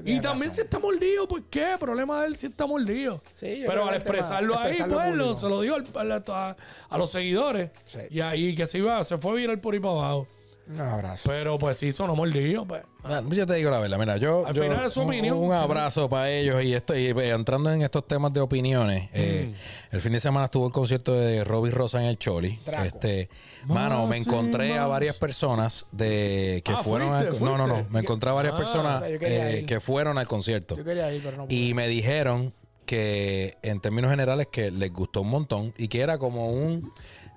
Y 0.05 0.19
también 0.21 0.49
razón. 0.49 0.55
si 0.55 0.61
está 0.61 0.79
mordido, 0.79 1.27
pues 1.27 1.43
qué, 1.49 1.75
problema 1.79 2.21
de 2.21 2.27
él 2.27 2.37
si 2.37 2.47
está 2.47 2.65
mordido. 2.65 3.21
Sí, 3.35 3.63
Pero 3.67 3.83
al 3.83 3.89
tema- 3.89 3.95
expresarlo 3.97 4.57
ahí, 4.57 4.77
pues 4.87 5.15
lo- 5.15 5.33
se 5.33 5.49
lo 5.49 5.61
dijo 5.61 5.75
al- 5.75 6.11
al- 6.11 6.23
a, 6.27 6.55
a 6.89 6.97
los 6.97 7.11
seguidores. 7.11 7.71
Sí. 7.85 7.99
Y 8.09 8.19
ahí 8.21 8.55
que 8.55 8.65
se 8.65 8.77
iba, 8.79 9.03
se 9.03 9.17
fue 9.17 9.35
viral 9.35 9.59
por 9.59 9.73
ahí 9.73 9.79
para 9.79 9.93
abajo. 9.93 10.27
Un 10.65 10.79
abrazo. 10.79 11.29
Pero 11.29 11.57
pues 11.59 11.77
sí, 11.77 11.91
sonó 11.91 12.15
mordido. 12.15 12.65
Pues. 12.65 12.83
Ah, 13.03 13.21
Yo 13.29 13.45
te 13.45 13.55
digo 13.55 13.69
la 13.69 13.79
verdad, 13.79 13.97
mira, 13.99 14.15
yo. 14.17 14.45
Al 14.47 14.53
yo- 14.53 14.63
final 14.63 14.85
es 14.85 14.93
su 14.93 15.01
un- 15.01 15.07
opinión. 15.07 15.37
Un, 15.37 15.51
abrazo 15.51 16.09
para 16.09 16.29
ellos 16.31 16.63
y 16.63 16.73
estoy 16.73 17.07
entrando 17.07 17.71
en 17.71 17.81
estos 17.81 18.07
temas 18.07 18.31
de 18.31 18.39
opiniones. 18.39 19.09
eh, 19.13 19.49
Mm. 19.51 19.95
el 19.95 20.01
fin 20.01 20.13
de 20.13 20.19
semana 20.21 20.45
estuvo 20.45 20.65
el 20.67 20.71
concierto 20.71 21.13
de 21.13 21.43
Robbie 21.43 21.71
Rosa 21.71 21.99
en 21.99 22.05
el 22.05 22.17
Choli. 22.17 22.59
Este, 22.85 23.29
mano, 23.65 24.07
me 24.07 24.17
y 24.17 24.21
encontré 24.21 24.77
a 24.77 24.87
varias 24.87 25.17
personas 25.17 25.85
de 25.91 26.61
que 26.63 26.71
Ah, 26.71 26.77
fueron 26.83 27.09
fuiste, 27.19 27.35
al, 27.37 27.43
no, 27.43 27.57
no, 27.57 27.67
no, 27.67 27.73
fuiste. 27.75 27.93
me 27.93 27.99
encontré 27.99 28.29
a 28.29 28.33
varias 28.33 28.53
Ah, 28.53 28.57
personas 28.57 29.03
eh, 29.05 29.65
que 29.67 29.79
fueron 29.81 30.17
al 30.17 30.27
concierto 30.27 30.75
Yo 30.77 30.83
quería 30.85 31.11
ir, 31.13 31.21
pero 31.23 31.37
no 31.37 31.45
pude. 31.47 31.55
y 31.55 31.73
me 31.73 31.87
dijeron 31.89 32.53
que 32.85 33.57
en 33.63 33.79
términos 33.79 34.11
generales 34.11 34.47
que 34.51 34.69
les 34.71 34.91
gustó 34.91 35.21
un 35.21 35.29
montón 35.29 35.73
y 35.77 35.87
que 35.87 36.01
era 36.01 36.17
como 36.17 36.49
un 36.51 36.91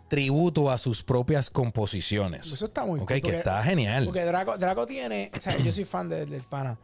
tributo 0.08 0.70
a 0.70 0.78
sus 0.78 1.02
propias 1.02 1.50
composiciones. 1.50 2.46
Eso 2.52 2.64
está 2.66 2.84
muy 2.84 3.00
Ok, 3.00 3.08
cool, 3.08 3.20
que 3.22 3.36
está 3.38 3.62
genial. 3.62 4.04
Porque 4.04 4.24
Draco, 4.24 4.56
Draco 4.58 4.86
tiene, 4.86 5.30
o 5.36 5.40
sea, 5.40 5.56
yo 5.58 5.72
soy 5.72 5.84
fan 5.84 6.08
de- 6.08 6.26
del 6.26 6.42
pana, 6.42 6.78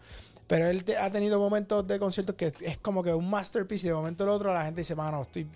pero 0.47 0.67
él 0.67 0.85
te- 0.85 0.97
ha 0.97 1.11
tenido 1.11 1.39
momentos 1.39 1.87
de 1.87 1.99
conciertos 1.99 2.35
que 2.37 2.53
es 2.61 2.79
como 2.79 3.03
que 3.03 3.15
un 3.15 3.31
masterpiece 3.31 3.87
y 3.87 3.91
de 3.91 3.95
momento 3.95 4.25
el 4.25 4.31
otro 4.31 4.53
la 4.53 4.65
gente 4.65 4.81
dice, 4.81 4.95
mano, 4.95 5.23
estoy 5.23 5.47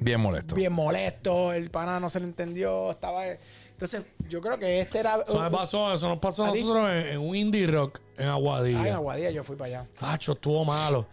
Bien 0.00 0.20
molesto. 0.20 0.56
bien 0.56 0.72
molesto, 0.72 1.52
el 1.52 1.70
pana 1.70 2.00
no 2.00 2.10
se 2.10 2.18
le 2.18 2.26
entendió, 2.26 2.90
estaba... 2.90 3.22
Entonces, 3.26 4.02
yo 4.28 4.40
creo 4.40 4.58
que 4.58 4.80
este 4.80 4.98
era... 4.98 5.18
Eso 5.26 5.40
me 5.40 5.50
pasó, 5.50 5.92
eso 5.94 6.08
nos 6.08 6.18
pasó 6.18 6.44
a 6.44 6.48
nosotros 6.48 6.88
en, 6.90 7.06
en 7.06 7.18
un 7.20 7.36
indie 7.36 7.66
rock 7.68 8.00
en 8.16 8.22
Ah, 8.22 8.22
en 8.24 8.28
Aguadilla. 8.30 8.94
Aguadilla 8.96 9.30
yo 9.30 9.44
fui 9.44 9.54
para 9.56 9.68
allá. 9.80 9.86
Tacho, 9.98 10.32
estuvo 10.32 10.64
malo. 10.64 11.06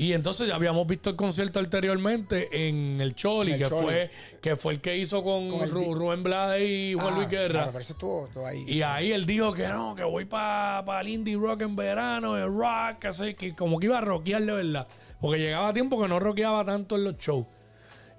Y 0.00 0.12
entonces 0.12 0.46
ya 0.46 0.54
habíamos 0.54 0.86
visto 0.86 1.10
el 1.10 1.16
concierto 1.16 1.58
anteriormente 1.58 2.68
en 2.68 3.00
el 3.00 3.14
Choli, 3.16 3.52
En 3.52 3.56
el 3.56 3.62
que 3.64 3.68
Choli. 3.68 3.82
fue 3.84 4.10
que 4.40 4.54
fue 4.56 4.72
el 4.74 4.80
que 4.80 4.96
hizo 4.96 5.24
con, 5.24 5.50
Ru- 5.50 5.92
Rubén 5.92 6.22
Blades 6.22 6.62
y 6.68 6.94
Juan 6.94 7.14
Ah, 7.14 7.16
Luis 7.16 7.28
Guerra. 7.28 7.48
Claro, 7.52 7.70
pero 7.72 7.78
eso 7.82 7.92
estuvo, 7.94 8.26
estuvo 8.28 8.46
ahí. 8.46 8.64
Y 8.68 8.82
ahí 8.82 9.10
él 9.10 9.26
dijo 9.26 9.52
que 9.52 9.66
no, 9.66 9.96
que 9.96 10.04
voy 10.04 10.24
para 10.24 11.00
el 11.00 11.08
indie 11.08 11.36
rock 11.36 11.62
en 11.62 11.74
verano, 11.74 12.36
el 12.36 12.46
rock, 12.46 13.06
así 13.06 13.34
que 13.34 13.56
como 13.56 13.80
que 13.80 13.86
iba 13.86 13.98
a 13.98 14.00
rockear 14.00 14.42
de 14.44 14.52
verdad. 14.52 14.86
Porque 15.20 15.40
llegaba 15.40 15.72
tiempo 15.72 16.00
que 16.00 16.06
no 16.06 16.20
rockeaba 16.20 16.64
tanto 16.64 16.94
en 16.94 17.02
los 17.02 17.18
shows. 17.18 17.44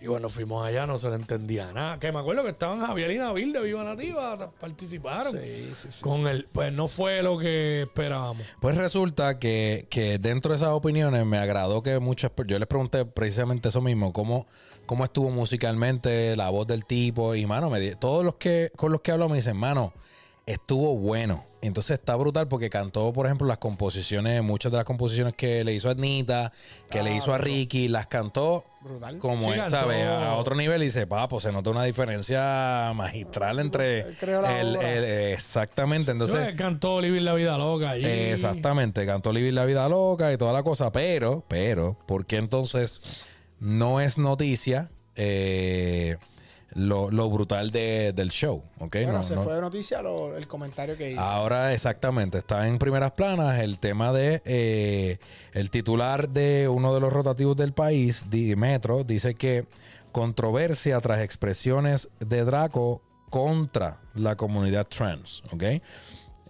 Y 0.01 0.07
bueno, 0.07 0.29
fuimos 0.29 0.65
allá, 0.65 0.87
no 0.87 0.97
se 0.97 1.09
le 1.09 1.15
entendía 1.15 1.71
nada. 1.73 1.99
Que 1.99 2.11
me 2.11 2.19
acuerdo 2.19 2.43
que 2.43 2.49
estaban 2.49 2.79
Javier 2.79 3.11
y 3.11 3.17
Nabil 3.17 3.51
de 3.51 3.61
Viva 3.61 3.83
Nativa, 3.83 4.37
participaron. 4.59 5.33
Sí, 5.33 5.71
sí, 5.75 5.87
sí. 5.91 6.01
Con 6.01 6.27
él, 6.27 6.47
pues 6.51 6.71
no 6.71 6.87
fue 6.87 7.21
lo 7.21 7.37
que 7.37 7.81
esperábamos. 7.81 8.45
Pues 8.61 8.77
resulta 8.77 9.39
que, 9.39 9.87
que 9.89 10.17
dentro 10.17 10.51
de 10.51 10.57
esas 10.57 10.69
opiniones 10.69 11.25
me 11.25 11.37
agradó 11.37 11.83
que 11.83 11.99
muchas 11.99 12.31
yo 12.47 12.57
les 12.57 12.67
pregunté 12.67 13.05
precisamente 13.05 13.69
eso 13.69 13.81
mismo, 13.81 14.13
cómo, 14.13 14.47
cómo 14.85 15.03
estuvo 15.03 15.29
musicalmente, 15.29 16.35
la 16.35 16.49
voz 16.49 16.67
del 16.67 16.85
tipo, 16.85 17.35
y 17.35 17.45
mano, 17.45 17.69
me 17.69 17.95
todos 17.95 18.23
los 18.23 18.35
que 18.35 18.71
con 18.75 18.91
los 18.91 19.01
que 19.01 19.11
hablo 19.11 19.27
me 19.29 19.35
dicen, 19.37 19.57
mano, 19.57 19.93
estuvo 20.53 20.95
bueno. 20.95 21.45
Entonces 21.61 21.99
está 21.99 22.15
brutal 22.15 22.47
porque 22.47 22.69
cantó, 22.69 23.11
por 23.11 23.25
ejemplo, 23.25 23.45
las 23.45 23.57
composiciones, 23.57 24.41
muchas 24.41 24.71
de 24.71 24.77
las 24.77 24.85
composiciones 24.85 25.33
que 25.35 25.63
le 25.65 25.73
hizo 25.73 25.89
a 25.89 25.91
Anita, 25.91 26.53
que 26.89 27.03
le 27.03 27.13
hizo 27.15 27.33
a 27.33 27.37
Ricky, 27.37 27.89
las 27.89 28.07
cantó 28.07 28.63
Brutal. 28.81 29.17
como 29.19 29.41
Sí, 29.51 29.59
¿sabes? 29.67 30.07
A 30.07 30.35
otro 30.35 30.55
nivel 30.55 30.81
y 30.81 30.85
dice, 30.85 31.05
papo, 31.05 31.39
se 31.41 31.51
nota 31.51 31.69
una 31.69 31.83
diferencia 31.83 32.93
magistral 32.95 33.59
entre 33.59 33.99
Él 33.99 34.15
el- 34.45 34.75
el- 34.77 35.33
exactamente. 35.33 36.11
Entonces, 36.11 36.53
cantó 36.55 37.01
Living 37.01 37.23
la 37.23 37.33
Vida 37.33 37.57
Loca. 37.57 37.95
Exactamente, 37.97 39.05
cantó 39.05 39.33
Living 39.33 39.53
la 39.53 39.65
vida 39.65 39.87
loca 39.89 40.31
y 40.31 40.37
toda 40.37 40.53
la 40.53 40.63
cosa, 40.63 40.91
pero, 40.93 41.43
pero, 41.49 41.97
¿por 42.07 42.25
qué 42.25 42.37
entonces 42.37 43.01
no 43.59 43.99
es 43.99 44.17
noticia 44.17 44.89
eh, 45.17 46.15
lo, 46.73 47.09
lo 47.11 47.29
brutal 47.29 47.71
de- 47.71 48.13
del 48.13 48.29
show? 48.29 48.63
¿ok? 48.79 48.93
Bueno, 49.03 49.13
No- 49.13 49.23
se 49.23 49.35
no- 49.35 49.43
fue 49.43 49.55
de 49.55 49.61
noticia 49.61 50.01
lo- 50.01 50.35
el 50.37 50.47
comentario 50.47 50.95
que 50.97 51.11
hizo. 51.11 51.19
Ahora 51.21 51.73
exactamente, 51.73 52.37
está 52.37 52.67
en 52.67 52.77
primeras 52.79 53.11
planas 53.11 53.59
el 53.59 53.79
tema 53.79 54.13
de 54.13 54.41
eh, 54.45 55.17
el 55.53 55.69
titular 55.71 56.29
de 56.29 56.67
uno 56.67 56.93
de 56.93 56.99
los 56.99 57.11
rotativos 57.11 57.55
del 57.57 57.73
país, 57.73 58.29
di- 58.29 58.55
Metro, 58.55 59.03
dice 59.03 59.35
que 59.35 59.65
controversia 60.11 60.99
tras 61.01 61.19
expresiones 61.21 62.09
de 62.19 62.43
Draco 62.43 63.01
contra 63.29 63.99
la 64.15 64.35
comunidad 64.35 64.87
trans, 64.87 65.43
¿ok? 65.51 65.63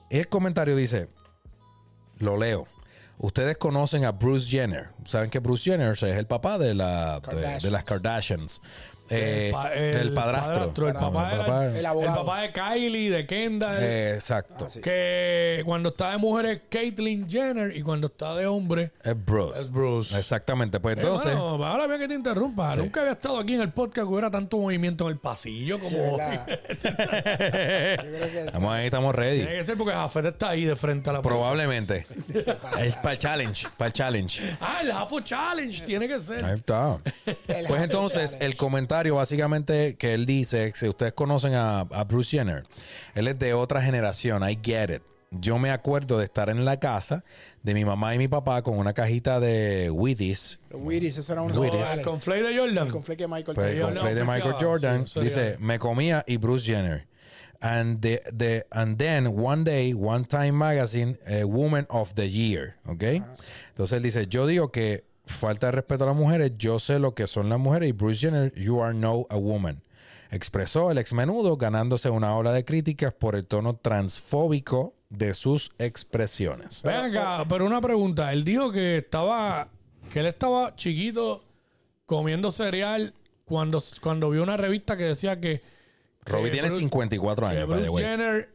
El 0.10 0.28
comentario 0.30 0.76
dice, 0.76 1.10
lo 2.20 2.38
leo. 2.38 2.68
Ustedes 3.22 3.58
conocen 3.58 4.06
a 4.06 4.14
Bruce 4.14 4.50
Jenner. 4.50 4.92
Saben 5.04 5.30
que 5.30 5.40
Bruce 5.40 5.70
Jenner 5.70 5.92
es 5.92 6.02
el 6.04 6.26
papá 6.26 6.58
de, 6.58 6.74
la, 6.74 7.20
de, 7.20 7.60
de 7.60 7.70
las 7.70 7.84
Kardashians. 7.84 8.62
Eh, 9.10 9.48
El 9.48 9.51
pa- 9.54 9.74
el, 9.74 10.13
padrastro. 10.13 10.88
El 10.88 10.94
papá, 10.94 11.32
El 11.34 11.39
papá- 11.39 11.66
El 11.68 11.75
el 11.78 11.86
abogado. 11.86 12.25
papá 12.25 12.42
de 12.42 12.51
Kylie, 12.51 13.10
de 13.10 13.25
Kendall. 13.25 13.78
Eh, 13.82 14.13
exacto. 14.16 14.66
Ah, 14.66 14.70
sí. 14.70 14.82
Que 14.82 15.62
cuando 15.66 15.89
está 15.89 16.12
de 16.12 16.18
mujer 16.18 16.46
es 16.46 16.62
Caitlyn 16.70 17.28
Jenner 17.30 17.75
y 17.75 17.82
cuando 17.82 18.08
está 18.08 18.36
de 18.36 18.46
hombre 18.46 18.92
Es 19.04 19.16
Bruce. 19.25 19.60
es 19.62 19.72
Bruce. 19.72 20.18
Exactamente. 20.18 20.80
Pues 20.80 20.96
Eh, 20.98 21.01
entonces, 21.01 21.34
bueno, 21.36 21.66
ahora 21.66 21.88
bien 21.88 22.00
que 22.00 22.08
te 22.08 22.13
interrumpa. 22.13 22.74
Sí. 22.74 22.80
Nunca 22.80 23.00
había 23.01 23.13
estado 23.13 23.39
aquí 23.39 23.54
en 23.56 23.62
el 23.62 23.72
podcast 23.72 23.96
que 24.08 24.13
hubiera 24.13 24.30
tanto 24.30 24.58
movimiento 24.58 25.06
en 25.06 25.12
el 25.12 25.18
pasillo 25.18 25.80
como 25.80 25.89
Sí, 25.89 26.88
estamos 28.46 28.72
ahí, 28.74 28.86
estamos 28.86 29.16
ready. 29.16 29.38
Tiene 29.39 29.56
que 29.56 29.63
ser 29.63 29.78
porque 29.78 29.94
Jafet 29.94 30.25
está 30.25 30.50
ahí 30.50 30.66
de 30.66 30.75
frente 30.75 31.10
a 31.10 31.13
la 31.13 31.22
Probablemente. 31.22 32.06
es 32.80 32.96
para 32.96 33.13
el 33.13 33.20
challenge. 33.20 33.68
Para 33.78 33.88
el 33.88 33.94
challenge. 33.94 34.58
Ah, 34.62 34.80
el 34.84 34.92
Jafo 34.92 35.20
Challenge 35.22 35.84
tiene 35.84 36.08
que 36.08 36.20
ser. 36.20 36.44
Ahí 36.46 36.56
está. 36.56 37.00
Pues 37.68 37.82
entonces, 37.82 38.32
Challenge. 38.32 38.46
el 38.46 38.56
comentario 38.56 38.99
básicamente 39.08 39.96
que 39.96 40.13
él 40.13 40.25
dice, 40.25 40.72
si 40.75 40.88
ustedes 40.88 41.13
conocen 41.13 41.53
a, 41.53 41.82
a 41.82 42.03
Bruce 42.03 42.38
Jenner, 42.38 42.63
él 43.15 43.27
es 43.27 43.38
de 43.39 43.53
otra 43.53 43.82
generación, 43.82 44.48
I 44.48 44.58
get 44.62 44.89
it. 44.89 45.01
Yo 45.32 45.60
me 45.60 45.70
acuerdo 45.70 46.18
de 46.18 46.25
estar 46.25 46.50
en 46.50 46.65
la 46.65 46.79
casa 46.79 47.24
de 47.62 47.75
mi 47.75 47.86
mamá 47.86 48.15
y 48.15 48.18
mi 48.18 48.27
papá 48.27 48.63
con 48.63 48.77
una 48.79 48.94
cajita 48.94 49.39
de 49.39 49.91
Wheaties. 49.91 50.60
Wheaties, 50.72 51.18
eso 51.20 51.34
era 51.34 51.44
Wheaties. 51.44 51.63
El 51.63 51.72
cereales. 51.72 52.06
conflate 52.06 52.44
de 52.44 52.58
Jordan. 52.58 52.88
El 52.88 52.91
conflicto 52.94 53.24
de 53.25 53.27
Michael 53.27 53.56
Pues, 53.56 53.68
tenía. 53.68 53.84
con 53.84 53.94
no 53.94 54.01
Fred 54.01 54.15
de 54.15 54.22
Michael 54.24 54.41
apreciaba, 54.41 54.72
Jordan, 54.72 55.08
sí, 55.08 55.20
dice, 55.20 55.58
me 55.60 55.77
comía 55.77 56.24
y 56.27 56.38
Bruce 56.38 56.65
Jenner. 56.65 57.08
And, 57.62 58.01
the, 58.01 58.24
the, 58.36 58.65
and 58.72 58.98
then 58.98 59.27
one 59.27 59.63
day, 59.65 59.94
one 59.94 60.24
time 60.25 60.53
magazine, 60.53 61.20
eh, 61.27 61.44
Woman 61.44 61.86
of 61.89 62.15
the 62.15 62.27
Year. 62.29 62.77
¿Ok? 62.88 63.03
Entonces 63.70 63.98
él 63.98 64.01
dice, 64.01 64.25
yo 64.27 64.48
digo 64.48 64.72
que 64.72 65.03
falta 65.34 65.68
de 65.68 65.72
respeto 65.74 66.04
a 66.04 66.08
las 66.08 66.16
mujeres, 66.16 66.52
yo 66.58 66.80
sé 66.80 67.00
lo 67.00 67.14
que 67.14 67.28
son 67.28 67.50
las 67.50 67.60
mujeres 67.60 67.90
y 67.90 67.92
Bruce 67.92 68.20
Jenner, 68.20 68.54
you 68.56 68.82
are 68.84 68.94
no 68.94 69.26
a 69.30 69.36
woman. 69.38 69.82
Expresó 70.32 70.92
el 70.92 70.98
ex 71.00 71.12
menudo 71.14 71.58
ganándose 71.58 72.10
una 72.10 72.36
ola 72.36 72.52
de 72.54 72.64
críticas 72.64 73.14
por 73.14 73.36
el 73.36 73.46
tono 73.46 73.76
transfóbico 73.76 74.94
de 75.10 75.34
sus 75.34 75.72
expresiones. 75.80 76.84
Ven 76.84 76.96
acá, 76.96 77.46
pero 77.50 77.66
una 77.66 77.82
pregunta. 77.82 78.32
Él 78.32 78.44
dijo 78.44 78.72
que 78.72 78.98
estaba, 78.98 79.68
que 80.12 80.20
él 80.20 80.28
estaba 80.28 80.76
chiquito 80.76 81.42
comiendo 82.06 82.52
cereal 82.52 83.14
cuando, 83.46 83.82
cuando 84.02 84.30
vio 84.30 84.44
una 84.44 84.56
revista 84.58 84.96
que 84.98 85.06
decía 85.06 85.40
que, 85.40 85.62
Robbie 86.26 86.46
que 86.46 86.52
tiene 86.52 86.68
Bruce- 86.68 86.80
54 86.82 87.48
que 87.48 87.52
años, 87.58 87.70
the 87.70 87.90
Bruce. 87.90 88.04
Jenner 88.04 88.50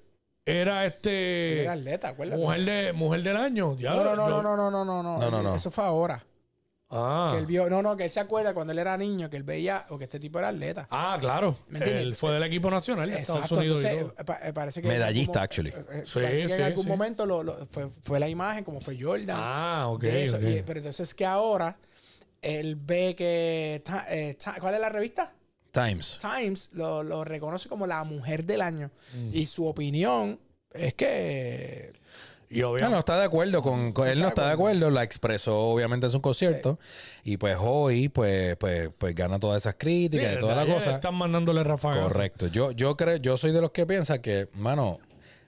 era 0.47 0.87
este 0.87 1.63
era 1.63 1.73
atleta, 1.73 2.09
acuérdate. 2.11 2.41
mujer 2.41 2.65
de 2.65 2.93
mujer 2.93 3.23
del 3.25 3.37
año. 3.37 3.69
No, 3.71 3.75
Diablo, 3.75 4.15
no, 4.15 4.17
no, 4.17 4.29
yo- 4.29 4.43
no, 4.43 4.57
no, 4.57 4.71
no, 4.71 4.85
no, 4.85 5.03
no, 5.03 5.19
No, 5.19 5.31
no, 5.31 5.43
no. 5.43 5.55
Eso 5.57 5.71
fue 5.73 5.83
ahora. 5.83 6.23
Ah. 6.91 7.31
Que 7.33 7.41
él 7.41 7.47
vio, 7.47 7.69
no, 7.69 7.83
no, 7.83 7.97
que 7.97 8.05
él 8.05 8.11
se 8.11 8.21
acuerda 8.21 8.55
cuando 8.55 8.73
él 8.73 8.79
era 8.79 8.97
niño, 8.97 9.29
que 9.31 9.37
él 9.37 9.43
veía, 9.43 9.85
o 9.89 9.99
que 9.99 10.05
este 10.05 10.21
tipo 10.21 10.39
era 10.39 10.49
atleta. 10.49 10.87
Ah, 10.91 11.17
claro. 11.21 11.57
¿Me 11.69 11.79
entiendes? 11.79 12.03
Él 12.05 12.15
fue 12.15 12.33
del 12.33 12.43
equipo 12.45 12.71
nacional 12.71 13.11
de 13.11 13.17
Estados 13.19 13.51
Unidos. 13.53 13.83
y 13.83 13.87
entonces, 13.87 14.15
todo. 14.15 14.25
pa- 14.27 14.39
eh, 14.47 14.53
parece 14.53 14.83
que 14.83 14.89
Medallista, 14.89 15.43
actually. 15.43 15.71
eh, 15.71 15.85
eh, 15.91 16.03
Sí, 16.07 16.21
parece 16.21 16.43
que 16.43 16.49
sí, 16.51 16.55
en 16.55 16.63
algún 16.63 16.85
sí. 16.85 16.89
momento 16.89 17.27
lo, 17.27 17.43
lo- 17.43 17.67
fue, 17.67 17.89
fue 18.03 18.21
la 18.21 18.29
imagen, 18.29 18.63
como 18.65 18.81
fue 18.81 18.97
Jordan. 19.01 19.37
Ah, 19.41 19.87
ok. 19.89 20.03
de 20.03 20.25
eso. 20.25 20.37
ok. 20.37 20.43
Y- 20.43 20.63
pero 20.63 20.79
entonces 20.79 21.15
que 21.15 21.25
ahora 21.27 21.77
él 22.43 22.77
ve 22.77 23.15
que 23.17 23.83
ta- 23.85 24.07
eh, 24.09 24.35
ta- 24.35 24.57
¿cuál 24.61 24.75
es 24.75 24.81
la 24.81 24.91
revista? 24.91 25.33
Times. 25.73 26.19
Times 26.21 26.71
lo, 26.75 27.03
lo 27.03 27.25
reconoce 27.25 27.69
como 27.69 27.87
la 27.87 28.05
mujer 28.05 28.45
del 28.45 28.61
año. 28.61 28.91
Mm. 29.15 29.31
Y 29.33 29.47
su 29.47 29.67
opinión 29.67 30.39
es 30.73 30.95
que 30.95 31.93
Y 32.51 32.61
No, 32.61 32.71
obviamente. 32.71 32.93
no 32.93 32.99
está 32.99 33.19
de 33.19 33.25
acuerdo 33.25 33.63
con, 33.63 33.93
con- 33.93 34.07
él 34.09 34.21
no 34.21 34.29
está 34.29 34.47
de 34.47 34.53
acuerdo, 34.53 34.91
la 34.91 35.03
expresó 35.03 35.59
obviamente 35.59 36.07
en 36.07 36.13
su 36.13 36.21
concierto 36.21 36.79
y 37.25 37.37
pues 37.37 37.57
hoy 37.61 38.09
pues 38.09 38.57
pues 38.57 38.91
pues 38.97 39.15
gana 39.15 39.39
todas 39.41 39.63
esas 39.63 39.75
críticas 39.79 40.35
y 40.37 40.41
toda 40.41 40.55
la 40.57 40.67
cosa. 40.73 40.95
Están 40.97 41.15
mandándole 41.17 41.65
rafagazos. 41.65 42.13
Correcto. 42.13 42.47
Yo 42.49 42.71
yo 42.73 42.97
creo 42.97 43.17
yo 43.17 43.37
soy 43.37 43.53
de 43.53 43.61
los 43.61 43.71
que 43.73 43.87
piensa 43.87 44.21
que, 44.23 44.49
mano, 44.55 44.99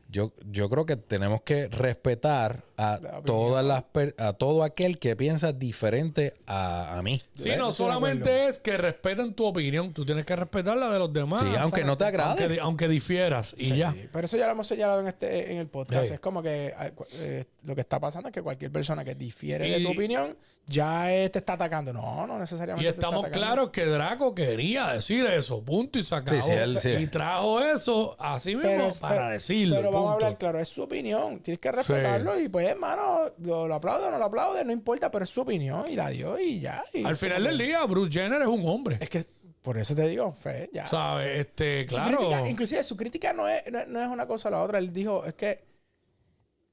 yo 0.09 0.33
yo 0.51 0.69
creo 0.69 0.87
que 0.87 0.97
tenemos 0.97 1.43
que 1.43 1.69
respetar 1.69 2.63
a 2.79 2.99
La 3.03 3.23
todas 3.23 3.65
las 3.65 3.83
per- 3.85 4.15
a 4.19 4.33
todo 4.35 4.63
aquel 4.63 4.99
que 4.99 5.17
piensa 5.17 5.53
diferente 5.53 6.35
a, 6.47 6.99
a 6.99 7.03
mí. 7.03 7.23
Sí, 7.35 7.51
no 7.57 7.71
solamente 7.71 8.47
es 8.49 8.59
que 8.59 8.77
respeten 8.77 9.35
tu 9.35 9.45
opinión, 9.47 9.93
tú 9.93 10.05
tienes 10.05 10.25
que 10.27 10.37
respetar 10.37 10.77
la 10.77 10.91
de 10.91 10.99
los 10.99 11.13
demás. 11.13 11.43
Sí, 11.43 11.57
aunque 11.59 11.85
no 11.85 11.97
te 11.97 12.05
agrade. 12.05 12.29
Aunque, 12.31 12.49
di- 12.49 12.59
aunque 12.59 12.89
difieras 12.89 13.55
y 13.59 13.77
ya. 13.77 13.95
Pero 14.13 14.27
eso 14.27 14.37
ya 14.37 14.47
lo 14.47 14.53
hemos 14.53 14.67
señalado 14.67 15.01
en 15.01 15.09
este 15.09 15.53
en 15.53 15.59
el 15.59 15.67
podcast. 15.69 16.07
Sí. 16.07 16.15
Es 16.15 16.21
como 16.21 16.43
que 16.43 16.73
eh, 17.15 17.45
lo 17.65 17.75
que 17.75 17.81
está 17.81 17.99
pasando 17.99 18.29
es 18.29 18.35
que 18.35 18.43
cualquier 18.43 18.71
persona 18.71 19.05
que 19.05 19.15
difiere 19.15 19.69
de 19.71 19.79
Y- 19.81 19.85
tu 19.85 19.91
opinión 19.93 20.37
ya 20.69 21.15
eh, 21.15 21.31
te 21.31 21.39
está 21.39 21.53
atacando. 21.53 21.93
No, 21.93 22.27
no 22.27 22.37
Y 22.37 22.41
necesariamente. 22.41 22.91
te 22.93 22.97
está 22.97 23.07
estamos 23.07 23.29
claros 23.31 23.71
que 23.71 23.87
Draco 23.87 24.35
quería 24.35 24.93
decir 24.95 25.25
eso, 25.27 25.63
punto 25.63 25.99
y 25.99 26.03
sí, 26.03 26.15
él- 26.51 26.79
sí. 26.81 26.91
Y 26.91 27.07
trajo 27.07 27.61
eso 27.63 28.17
así 28.19 28.57
mismo 28.57 28.71
Pero, 28.71 28.91
para 29.01 29.15
pero- 29.15 29.29
decirlo. 29.31 29.77
Pero 29.77 29.93
vamos 29.93 30.11
a 30.11 30.15
hablar 30.15 30.39
claro, 30.39 30.59
es 30.59 30.69
su 30.69 30.83
opinión. 30.83 31.39
Tienes 31.41 31.61
que 31.61 31.71
respetarlo 31.71 32.39
y 32.41 32.49
pues, 32.49 32.66
hermano, 32.67 33.21
lo, 33.39 33.67
lo 33.69 33.75
aplaude 33.75 34.07
o 34.07 34.11
no 34.11 34.19
lo 34.19 34.25
aplaude, 34.25 34.65
no 34.65 34.73
importa, 34.73 35.11
pero 35.11 35.25
es 35.25 35.31
su 35.31 35.43
opinión 35.43 35.91
y 35.91 35.97
la 35.97 36.11
dio 36.11 36.39
y 36.39 36.61
ya. 36.61 36.85
y 36.93 37.05
Al 37.05 37.17
final 37.17 37.45
del 37.45 37.59
día, 37.59 37.85
Bruce 37.85 38.13
Jenner 38.13 38.43
es 38.43 38.49
un 38.49 38.67
hombre. 38.67 38.99
Es 39.01 39.09
que 39.09 39.25
por 39.63 39.79
eso 39.79 39.95
te 39.95 40.07
digo, 40.09 40.33
fe, 40.33 40.71
ya. 40.73 40.87
¿Sabes? 40.87 41.41
Este, 41.41 41.89
Su 41.89 41.97
claro. 41.97 42.19
crítica, 42.19 42.49
inclusive 42.49 42.85
su 42.85 42.97
crítica 42.97 43.33
no 43.33 43.49
es, 43.49 43.65
no, 43.73 43.85
no 43.87 44.01
es 44.01 44.09
una 44.09 44.27
cosa 44.27 44.49
o 44.49 44.53
la 44.53 44.63
otra. 44.63 44.79
Él 44.79 44.93
dijo, 44.93 45.25
es 45.25 45.35
que, 45.35 45.65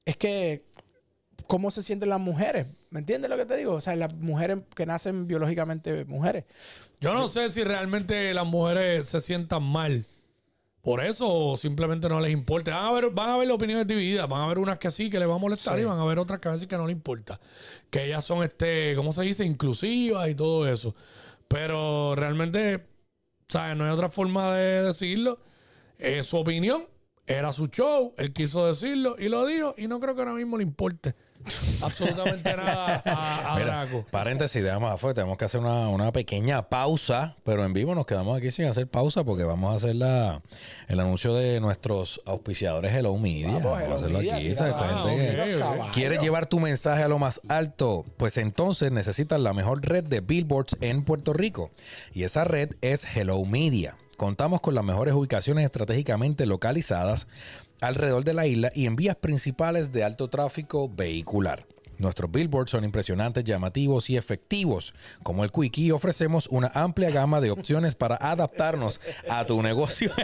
es 0.04 0.16
que 0.16 0.64
cómo 1.46 1.70
se 1.70 1.82
sienten 1.82 2.08
las 2.08 2.20
mujeres. 2.20 2.66
¿Me 2.90 3.00
entiendes 3.00 3.28
lo 3.30 3.36
que 3.36 3.46
te 3.46 3.56
digo? 3.56 3.72
O 3.72 3.80
sea, 3.80 3.96
las 3.96 4.14
mujeres 4.14 4.58
que 4.74 4.86
nacen 4.86 5.26
biológicamente 5.26 6.04
mujeres. 6.04 6.44
Yo 7.00 7.14
no 7.14 7.28
sé 7.28 7.50
si 7.50 7.64
realmente 7.64 8.32
las 8.32 8.46
mujeres 8.46 9.08
se 9.08 9.20
sientan 9.20 9.62
mal 9.62 10.06
por 10.84 11.02
eso 11.02 11.56
simplemente 11.56 12.08
no 12.10 12.20
les 12.20 12.30
importa. 12.30 12.76
Van 12.76 12.84
a 12.84 12.92
ver, 12.92 13.10
van 13.10 13.30
a 13.30 13.36
ver 13.38 13.50
opiniones 13.50 13.86
divididas. 13.86 14.28
Van 14.28 14.42
a 14.42 14.44
haber 14.44 14.58
unas 14.58 14.78
que 14.78 14.90
sí, 14.90 15.08
que 15.08 15.18
les 15.18 15.26
va 15.28 15.34
a 15.34 15.38
molestar 15.38 15.76
Sí. 15.76 15.80
y 15.80 15.84
van 15.84 15.98
a 15.98 16.04
ver 16.04 16.18
otras 16.18 16.40
que 16.40 16.48
a 16.48 16.52
veces 16.52 16.68
que 16.68 16.76
no 16.76 16.86
les 16.86 16.94
importa. 16.94 17.40
Que 17.88 18.04
ellas 18.04 18.22
son, 18.24 18.44
este, 18.44 18.94
¿cómo 18.94 19.10
se 19.12 19.22
dice? 19.22 19.44
Inclusivas 19.46 20.28
y 20.28 20.34
todo 20.34 20.68
eso. 20.68 20.94
Pero 21.48 22.14
realmente, 22.14 22.84
¿sabes? 23.48 23.76
No 23.76 23.84
hay 23.84 23.90
otra 23.90 24.10
forma 24.10 24.54
de 24.54 24.82
decirlo. 24.82 25.38
Es 25.98 26.26
su 26.26 26.36
opinión. 26.36 26.84
Era 27.26 27.50
su 27.52 27.68
show. 27.68 28.12
Él 28.18 28.34
quiso 28.34 28.66
decirlo 28.66 29.16
y 29.18 29.30
lo 29.30 29.46
dijo. 29.46 29.74
Y 29.78 29.88
no 29.88 29.98
creo 30.00 30.14
que 30.14 30.20
ahora 30.20 30.34
mismo 30.34 30.58
le 30.58 30.64
importe 30.64 31.14
absolutamente 31.82 32.56
nada 32.56 33.02
a, 33.04 33.52
a 33.52 33.56
Mira, 33.58 33.84
Draco. 33.84 34.04
paréntesis, 34.10 34.62
dejamos 34.62 34.92
afuera, 34.92 35.14
tenemos 35.14 35.36
que 35.36 35.44
hacer 35.44 35.60
una, 35.60 35.88
una 35.88 36.12
pequeña 36.12 36.68
pausa, 36.68 37.36
pero 37.44 37.64
en 37.64 37.72
vivo 37.72 37.94
nos 37.94 38.06
quedamos 38.06 38.36
aquí 38.38 38.50
sin 38.50 38.66
hacer 38.66 38.88
pausa 38.88 39.24
porque 39.24 39.44
vamos 39.44 39.72
a 39.72 39.76
hacer 39.76 39.96
la, 39.96 40.42
el 40.88 41.00
anuncio 41.00 41.34
de 41.34 41.60
nuestros 41.60 42.20
auspiciadores 42.26 42.94
Hello 42.94 43.16
Media. 43.18 43.46
Vamos, 43.48 43.62
Vamos, 43.64 43.80
Hello 43.82 43.92
a 43.92 43.96
hacerlo 43.96 44.18
Media, 44.18 44.36
aquí. 44.36 45.90
¿Quieres 45.92 46.18
llevar 46.20 46.46
tu 46.46 46.60
mensaje 46.60 47.02
a 47.02 47.08
lo 47.08 47.18
más 47.18 47.40
alto? 47.48 48.04
Pues 48.16 48.36
entonces 48.36 48.90
necesitas 48.92 49.40
la 49.40 49.52
mejor 49.52 49.82
red 49.82 50.04
de 50.04 50.20
billboards 50.20 50.76
en 50.80 51.04
Puerto 51.04 51.32
Rico. 51.32 51.70
Y 52.12 52.24
esa 52.24 52.44
red 52.44 52.72
es 52.80 53.04
Hello 53.16 53.44
Media. 53.44 53.96
Contamos 54.16 54.60
con 54.60 54.76
las 54.76 54.84
mejores 54.84 55.12
ubicaciones 55.14 55.64
estratégicamente 55.64 56.46
localizadas 56.46 57.26
alrededor 57.80 58.24
de 58.24 58.34
la 58.34 58.46
isla 58.46 58.72
y 58.74 58.86
en 58.86 58.96
vías 58.96 59.16
principales 59.16 59.92
de 59.92 60.04
alto 60.04 60.28
tráfico 60.28 60.88
vehicular. 60.88 61.66
Nuestros 61.98 62.30
billboards 62.30 62.70
son 62.70 62.84
impresionantes, 62.84 63.42
llamativos 63.44 64.08
y 64.10 64.16
efectivos. 64.16 64.94
Como 65.22 65.44
el 65.44 65.52
Quickie, 65.52 65.92
ofrecemos 65.92 66.48
una 66.48 66.70
amplia 66.74 67.10
gama 67.10 67.40
de 67.40 67.50
opciones 67.50 67.94
para 67.94 68.16
adaptarnos 68.16 69.00
a 69.28 69.46
tu 69.46 69.62
negocio. 69.62 70.12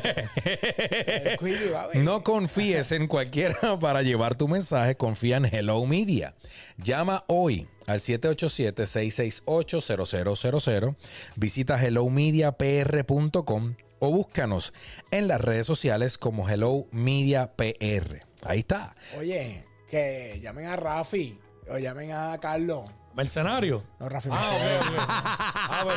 No 1.94 2.22
confíes 2.22 2.92
en 2.92 3.06
cualquiera 3.06 3.78
para 3.78 4.02
llevar 4.02 4.34
tu 4.34 4.46
mensaje, 4.48 4.96
confía 4.96 5.38
en 5.38 5.46
Hello 5.46 5.86
Media. 5.86 6.34
Llama 6.76 7.24
hoy 7.28 7.66
al 7.86 8.00
787-668-0000, 8.00 10.96
visita 11.36 11.82
hellomediapr.com 11.82 13.74
o 14.00 14.10
búscanos 14.10 14.74
en 15.12 15.28
las 15.28 15.40
redes 15.40 15.66
sociales 15.66 16.18
como 16.18 16.48
Hello 16.48 16.86
Media 16.90 17.52
PR. 17.54 18.20
Ahí 18.44 18.58
está. 18.60 18.96
Oye, 19.16 19.64
que 19.88 20.40
llamen 20.42 20.66
a 20.66 20.74
Rafi 20.76 21.38
o 21.68 21.78
llamen 21.78 22.10
a 22.12 22.36
Carlos. 22.40 22.90
¿Mercenario? 23.14 23.82
No, 23.98 24.08
Rafi. 24.08 24.28
Ah, 24.32 25.82
ok. 25.84 25.92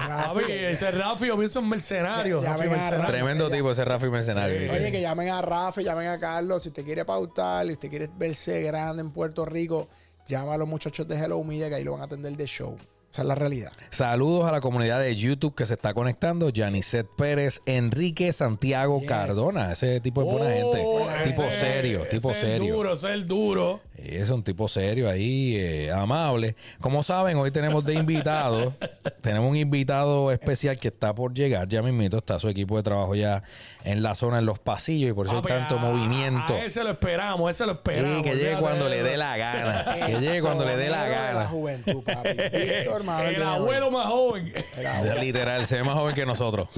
Ah, 0.00 0.32
que- 0.34 0.42
Rafi, 0.42 0.52
ese 0.52 0.90
Rafi, 0.90 1.26
yo 1.26 1.36
pienso 1.36 1.58
en 1.60 1.68
mercenario. 1.68 2.40
Rafi 2.40 2.68
mercenario. 2.68 2.98
Rafi. 2.98 3.12
Tremendo 3.12 3.50
tipo 3.50 3.70
ese 3.70 3.84
Rafi 3.84 4.06
Mercenario. 4.08 4.72
Oye, 4.72 4.90
que 4.90 5.00
llamen 5.00 5.28
a 5.28 5.42
Rafa, 5.42 5.80
llamen 5.82 6.08
a 6.08 6.18
Carlos. 6.18 6.62
Si 6.62 6.70
usted 6.70 6.84
quiere 6.84 7.04
pautar, 7.04 7.66
si 7.66 7.72
usted 7.72 7.90
quiere 7.90 8.08
verse 8.16 8.62
grande 8.62 9.02
en 9.02 9.10
Puerto 9.10 9.44
Rico, 9.44 9.88
llama 10.26 10.54
a 10.54 10.58
los 10.58 10.68
muchachos 10.68 11.06
de 11.06 11.16
Hello 11.22 11.42
Media 11.44 11.68
que 11.68 11.76
ahí 11.76 11.84
lo 11.84 11.92
van 11.92 12.00
a 12.02 12.04
atender 12.04 12.36
de 12.36 12.46
show. 12.46 12.76
Esa 13.18 13.22
es 13.24 13.28
la 13.30 13.34
realidad. 13.34 13.72
Saludos 13.90 14.46
a 14.48 14.52
la 14.52 14.60
comunidad 14.60 15.00
de 15.00 15.16
YouTube 15.16 15.52
que 15.56 15.66
se 15.66 15.74
está 15.74 15.92
conectando. 15.92 16.52
Janicet 16.54 17.04
Pérez, 17.16 17.62
Enrique 17.66 18.32
Santiago 18.32 19.00
Yes. 19.00 19.08
Cardona. 19.08 19.72
Ese 19.72 19.98
tipo 20.00 20.22
es 20.22 20.28
buena 20.28 20.52
gente. 20.54 20.84
Oh, 20.86 21.04
Tipo 21.24 21.42
ese- 21.42 21.58
serio, 21.58 22.06
tipo 22.08 22.30
ese 22.30 22.38
Es 22.38 22.44
el 22.44 22.58
serio. 22.60 22.76
duro, 22.76 22.92
ese 22.92 23.08
es 23.08 23.12
el 23.14 23.26
duro. 23.26 23.80
Es 24.04 24.30
un 24.30 24.42
tipo 24.44 24.68
serio 24.68 25.10
ahí, 25.10 25.56
eh, 25.56 25.90
amable. 25.90 26.54
Como 26.80 27.02
saben, 27.02 27.36
hoy 27.36 27.50
tenemos 27.50 27.84
de 27.84 27.94
invitado, 27.94 28.72
tenemos 29.20 29.50
un 29.50 29.56
invitado 29.56 30.30
especial 30.30 30.78
que 30.78 30.88
está 30.88 31.14
por 31.14 31.34
llegar, 31.34 31.66
ya 31.68 31.82
mismito, 31.82 32.18
está 32.18 32.38
su 32.38 32.48
equipo 32.48 32.76
de 32.76 32.84
trabajo 32.84 33.14
ya 33.16 33.42
en 33.84 34.02
la 34.02 34.14
zona, 34.14 34.38
en 34.38 34.46
los 34.46 34.58
pasillos, 34.60 35.10
y 35.10 35.12
por 35.14 35.26
eso 35.26 35.36
hay 35.36 35.42
tanto 35.42 35.76
a- 35.78 35.80
movimiento. 35.80 36.54
A 36.54 36.64
ese 36.64 36.84
lo 36.84 36.90
esperamos, 36.90 37.50
ese 37.50 37.66
lo 37.66 37.72
esperamos. 37.72 38.18
Sí, 38.18 38.22
que 38.22 38.36
llegue 38.36 38.56
cuando 38.60 38.88
le 38.88 39.02
dé 39.02 39.16
la 39.16 39.36
gana. 39.36 39.84
Que 40.06 40.20
llegue 40.20 40.40
cuando 40.42 40.64
le 40.64 40.76
dé 40.76 40.88
la 40.90 41.08
gana. 41.08 41.46
juventud, 41.46 42.02
papi. 42.04 42.28
Víctor 42.52 43.02
Manuel 43.04 43.34
El 43.34 43.42
abuelo 43.42 43.90
más 43.90 44.06
joven. 44.06 44.52
Abuelo. 44.96 45.20
Literal, 45.20 45.66
se 45.66 45.76
ve 45.76 45.84
más 45.84 45.94
joven 45.94 46.14
que 46.14 46.24
nosotros. 46.26 46.68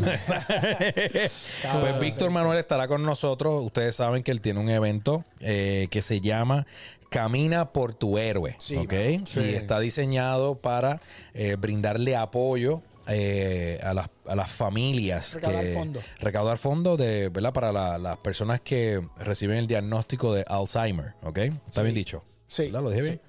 pues 1.81 2.01
Víctor 2.01 2.31
Manuel 2.31 2.59
estará 2.59 2.88
con 2.88 3.03
nosotros. 3.03 3.62
Ustedes 3.64 3.95
saben 3.97 4.23
que 4.23 4.31
él 4.31 4.40
tiene 4.40 4.61
un 4.61 4.68
evento 4.71 5.25
eh, 5.40 5.88
que 5.90 6.03
se 6.03 6.21
llama 6.21 6.66
Camina 7.11 7.73
por 7.73 7.92
tu 7.94 8.16
héroe. 8.16 8.55
Sí, 8.59 8.77
¿ok? 8.77 8.92
mano. 8.92 9.27
Sí. 9.27 9.40
Y 9.40 9.55
está 9.55 9.79
diseñado 9.81 10.55
para 10.61 11.01
eh, 11.35 11.57
brindarle 11.59 12.16
apoyo. 12.16 12.83
eh, 13.12 13.81
a, 13.83 13.92
las, 13.92 14.09
a 14.27 14.37
las 14.37 14.51
familias 14.53 15.35
Recaudar 15.35 15.66
fondos. 15.73 16.05
recaudar 16.20 16.59
fondos 16.59 16.96
de 16.99 17.29
verdad 17.29 17.53
para 17.53 17.73
la- 17.73 17.99
las 17.99 18.16
personas 18.18 18.61
que 18.61 19.01
reciben 19.18 19.57
el 19.57 19.66
diagnóstico 19.66 20.33
de 20.33 20.44
Alzheimer 20.46 21.14
¿ok? 21.23 21.38
está 21.38 21.81
Sí. 21.81 21.83
bien 21.83 21.94
dicho 21.94 22.23
Sí, 22.46 22.66
¿Verdad? 22.66 22.83
lo 22.83 22.90
dije 22.90 23.03
sí. 23.03 23.09
bien 23.09 23.20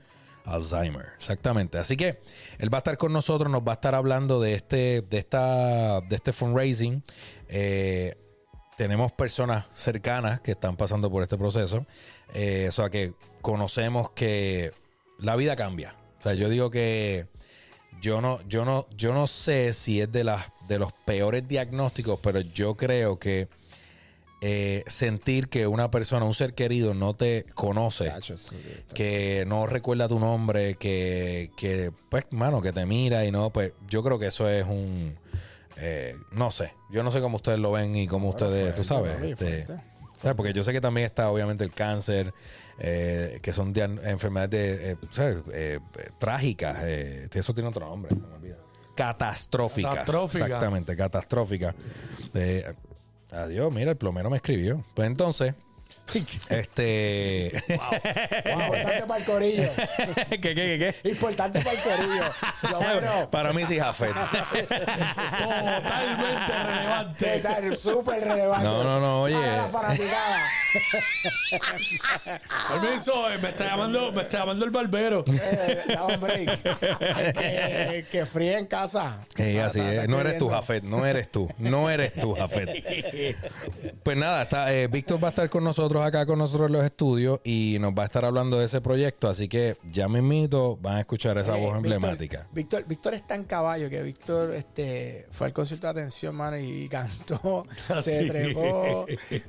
Alzheimer, 0.46 1.06
exactamente. 1.18 1.78
Así 1.80 1.96
que 1.98 2.20
él 2.60 2.72
va 2.72 2.78
a 2.78 2.80
estar 2.80 2.98
con 2.98 3.12
nosotros, 3.14 3.50
nos 3.52 3.62
va 3.62 3.72
a 3.72 3.74
estar 3.76 3.96
hablando 3.96 4.40
de 4.40 4.54
este, 4.56 5.02
de 5.02 5.18
esta, 5.20 6.02
de 6.02 6.16
este 6.16 6.34
fundraising. 6.34 7.04
Eh, 7.48 8.16
tenemos 8.78 9.12
personas 9.12 9.66
cercanas 9.74 10.42
que 10.42 10.52
están 10.52 10.76
pasando 10.78 11.10
por 11.12 11.22
este 11.24 11.38
proceso. 11.38 11.86
Eh, 12.34 12.66
o 12.70 12.72
sea 12.72 12.90
que 12.90 13.14
conocemos 13.42 14.12
que 14.12 14.72
la 15.20 15.36
vida 15.36 15.56
cambia. 15.56 15.96
O 16.20 16.24
sea, 16.24 16.34
yo 16.34 16.50
digo 16.50 16.72
que 16.72 17.28
yo 18.02 18.22
no, 18.22 18.40
yo 18.48 18.66
no, 18.66 18.88
yo 18.96 19.14
no 19.14 19.28
sé 19.28 19.74
si 19.74 20.02
es 20.02 20.12
de 20.12 20.24
las 20.24 20.48
de 20.68 20.80
los 20.80 20.94
peores 20.94 21.48
diagnósticos, 21.48 22.20
pero 22.22 22.40
yo 22.40 22.76
creo 22.76 23.20
que 23.20 23.50
eh, 24.44 24.84
sentir 24.88 25.50
que 25.50 25.68
una 25.68 25.92
persona, 25.92 26.26
un 26.26 26.34
ser 26.34 26.56
querido, 26.56 26.96
no 26.96 27.14
te 27.14 27.46
conoce 27.54 28.12
sí, 28.22 28.56
que 28.96 29.44
no 29.48 29.68
recuerda 29.68 30.08
tu 30.08 30.18
nombre, 30.20 30.76
que, 30.76 31.52
que, 31.56 31.92
pues, 32.10 32.26
mano, 32.32 32.60
que 32.60 32.74
te 32.74 32.86
mira 32.88 33.24
y 33.26 33.32
no, 33.32 33.52
pues, 33.52 33.74
yo 33.88 34.02
creo 34.02 34.18
que 34.18 34.28
eso 34.28 34.50
es 34.50 34.66
un, 34.66 35.16
eh, 35.78 36.16
no 36.32 36.50
sé, 36.50 36.74
yo 36.90 37.04
no 37.04 37.12
sé 37.12 37.22
cómo 37.22 37.36
ustedes 37.36 37.60
lo 37.60 37.72
ven 37.74 37.96
y 37.96 38.08
cómo 38.08 38.30
ustedes, 38.30 38.62
fuerte, 38.62 38.78
tú 38.78 38.84
sabes, 38.84 39.22
este, 39.22 39.68
porque 40.36 40.54
yo 40.54 40.64
sé 40.64 40.72
que 40.72 40.82
también 40.82 41.06
está 41.06 41.30
obviamente 41.30 41.64
el 41.64 41.72
cáncer, 41.72 42.34
eh, 42.84 43.40
que 43.44 43.54
son 43.54 43.72
enfermedades 44.04 44.50
de, 44.50 44.92
eh, 44.94 44.98
¿sabes? 45.12 45.38
Eh, 45.54 45.80
eh, 46.00 46.10
trágicas, 46.18 46.80
eh, 46.82 47.30
eso 47.32 47.54
tiene 47.54 47.70
otro 47.70 47.86
nombre, 47.88 48.10
se 48.10 48.20
me 48.20 48.34
olvida. 48.36 48.58
Catastróficas. 48.96 49.92
Catastrófica. 49.96 50.46
Exactamente, 50.46 50.98
catastróficas. 50.98 51.76
Eh, 52.34 52.74
adiós, 53.32 53.72
mira, 53.72 53.92
el 53.92 53.98
plomero 53.98 54.32
me 54.32 54.38
escribió. 54.38 54.84
Pues 54.96 55.08
entonces, 55.08 55.54
este... 56.50 57.52
Importante 58.52 59.04
para 59.08 59.20
el 59.20 59.26
corillo. 59.26 59.70
¿Qué, 60.30 60.40
qué, 60.42 60.56
qué, 60.56 60.96
qué? 61.04 61.10
Importante 61.10 61.60
para 61.62 61.76
el 61.78 61.82
corillo. 61.82 62.24
Bueno, 62.80 63.30
Para 63.32 63.54
mí 63.54 63.66
sí, 63.66 63.80
Jafet. 63.80 64.14
Totalmente 64.14 64.72
¿qué 66.48 66.64
relevante. 66.64 67.78
Súper 67.78 68.22
relevante. 68.24 68.66
No, 68.66 68.84
no, 68.84 69.00
no, 69.00 69.22
oye. 69.24 69.36
Para 69.36 69.58
la 69.58 69.68
fanaticada. 69.68 70.40
Permiso, 72.70 73.30
eh, 73.32 73.38
me 73.38 73.50
está 73.50 73.66
llamando, 73.66 74.12
me 74.12 74.22
está 74.24 74.40
llamando 74.40 74.66
el 74.66 74.72
barbero. 74.72 75.24
Eh, 75.32 75.84
da 75.88 76.06
un 76.06 76.20
break. 76.20 76.62
que, 77.34 78.06
que 78.12 78.26
fríe 78.26 78.58
en 78.58 78.66
casa. 78.66 79.26
Eh, 79.38 79.60
Ah, 79.62 79.66
así 79.68 79.80
está- 79.80 79.92
es. 79.92 79.96
está 80.02 80.08
No 80.12 80.20
eres 80.22 80.38
tú. 80.38 80.48
Jafet. 80.50 80.84
No 80.84 81.06
eres 81.06 81.32
tú. 81.32 81.50
No 81.58 81.90
eres 81.90 82.14
tú, 82.14 82.34
Jafet. 82.36 83.36
Pues 84.04 84.18
nada, 84.18 84.42
está, 84.44 84.72
eh, 84.74 84.88
Víctor 84.88 85.22
va 85.24 85.28
a 85.28 85.32
estar 85.32 85.50
con 85.50 85.64
nosotros 85.64 85.91
acá 86.00 86.26
con 86.26 86.40
nosotros 86.40 86.68
en 86.68 86.74
los 86.74 86.86
estudios 86.86 87.40
y 87.44 87.78
nos 87.82 87.92
va 87.94 88.04
a 88.04 88.06
estar 88.06 88.24
hablando 88.24 88.58
de 88.60 88.66
ese 88.66 88.80
proyecto. 88.82 89.28
Así 89.28 89.48
que 89.50 89.78
ya 89.84 90.08
mismito 90.08 90.78
van 90.82 90.96
a 90.96 91.00
escuchar 91.02 91.38
esa 91.38 91.58
Eh, 91.58 91.62
voz 91.66 91.76
emblemática. 91.76 92.48
Víctor, 92.54 92.86
Víctor 92.88 93.14
es 93.16 93.28
tan 93.28 93.44
caballo 93.44 93.90
que 93.90 94.02
Víctor 94.04 94.56
este, 94.56 95.28
fue 95.32 95.48
al 95.48 95.54
concierto 95.54 95.88
de 95.88 95.92
atención, 95.92 96.36
mano, 96.36 96.58
y 96.58 96.88
cantó, 96.88 97.66
Ah, 97.90 98.02
se 98.02 98.22
Sí. 98.22 98.28
trepó. 98.28 99.06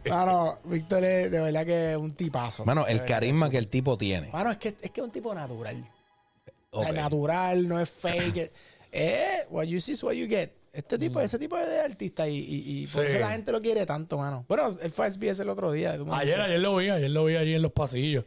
Mano, 0.09 0.59
Víctor 0.65 1.05
es 1.05 1.31
de 1.31 1.41
verdad 1.41 1.65
que 1.67 1.93
es 1.93 1.97
un 1.97 2.11
tipazo. 2.11 2.65
Mano, 2.65 2.87
el 2.87 3.05
carisma 3.05 3.49
que 3.51 3.59
el 3.59 3.69
tipo 3.69 3.97
tiene. 3.97 4.31
Mano, 4.33 4.51
es 4.51 4.59
que, 4.59 4.69
es 4.81 4.91
que 4.91 5.01
es 5.01 5.07
un 5.07 5.13
tipo 5.13 5.35
natural. 5.35 5.87
O 6.71 6.81
sea, 6.81 6.91
Ok. 6.91 6.97
natural, 6.97 7.69
no 7.69 7.79
es 7.81 7.91
fake. 7.91 8.51
eh, 8.93 9.47
what 9.51 9.65
you 9.65 9.79
see 9.81 9.93
is 9.93 10.03
what 10.03 10.15
you 10.15 10.27
get. 10.27 10.51
Este 10.73 10.99
tipo, 10.99 11.19
Mm. 11.19 11.23
ese 11.23 11.39
tipo 11.39 11.57
de 11.59 11.81
artista 11.81 12.27
y, 12.27 12.37
y, 12.39 12.83
y 12.83 12.87
por 12.87 13.05
Sí. 13.05 13.11
eso 13.13 13.19
la 13.21 13.31
gente 13.33 13.53
lo 13.53 13.61
quiere 13.61 13.85
tanto, 13.85 14.17
mano. 14.17 14.45
Bueno, 14.49 14.75
él 14.81 14.91
fue 14.91 15.05
a 15.07 15.09
SBS 15.11 15.41
el 15.43 15.51
otro 15.51 15.71
día. 15.71 15.99
Ayer, 16.13 16.41
ayer 16.41 16.61
lo 16.61 16.77
vi, 16.77 16.89
ayer 16.89 17.11
lo 17.11 17.25
vi 17.27 17.37
allí 17.37 17.55
en 17.55 17.61
los 17.63 17.73
pasillos. 17.73 18.25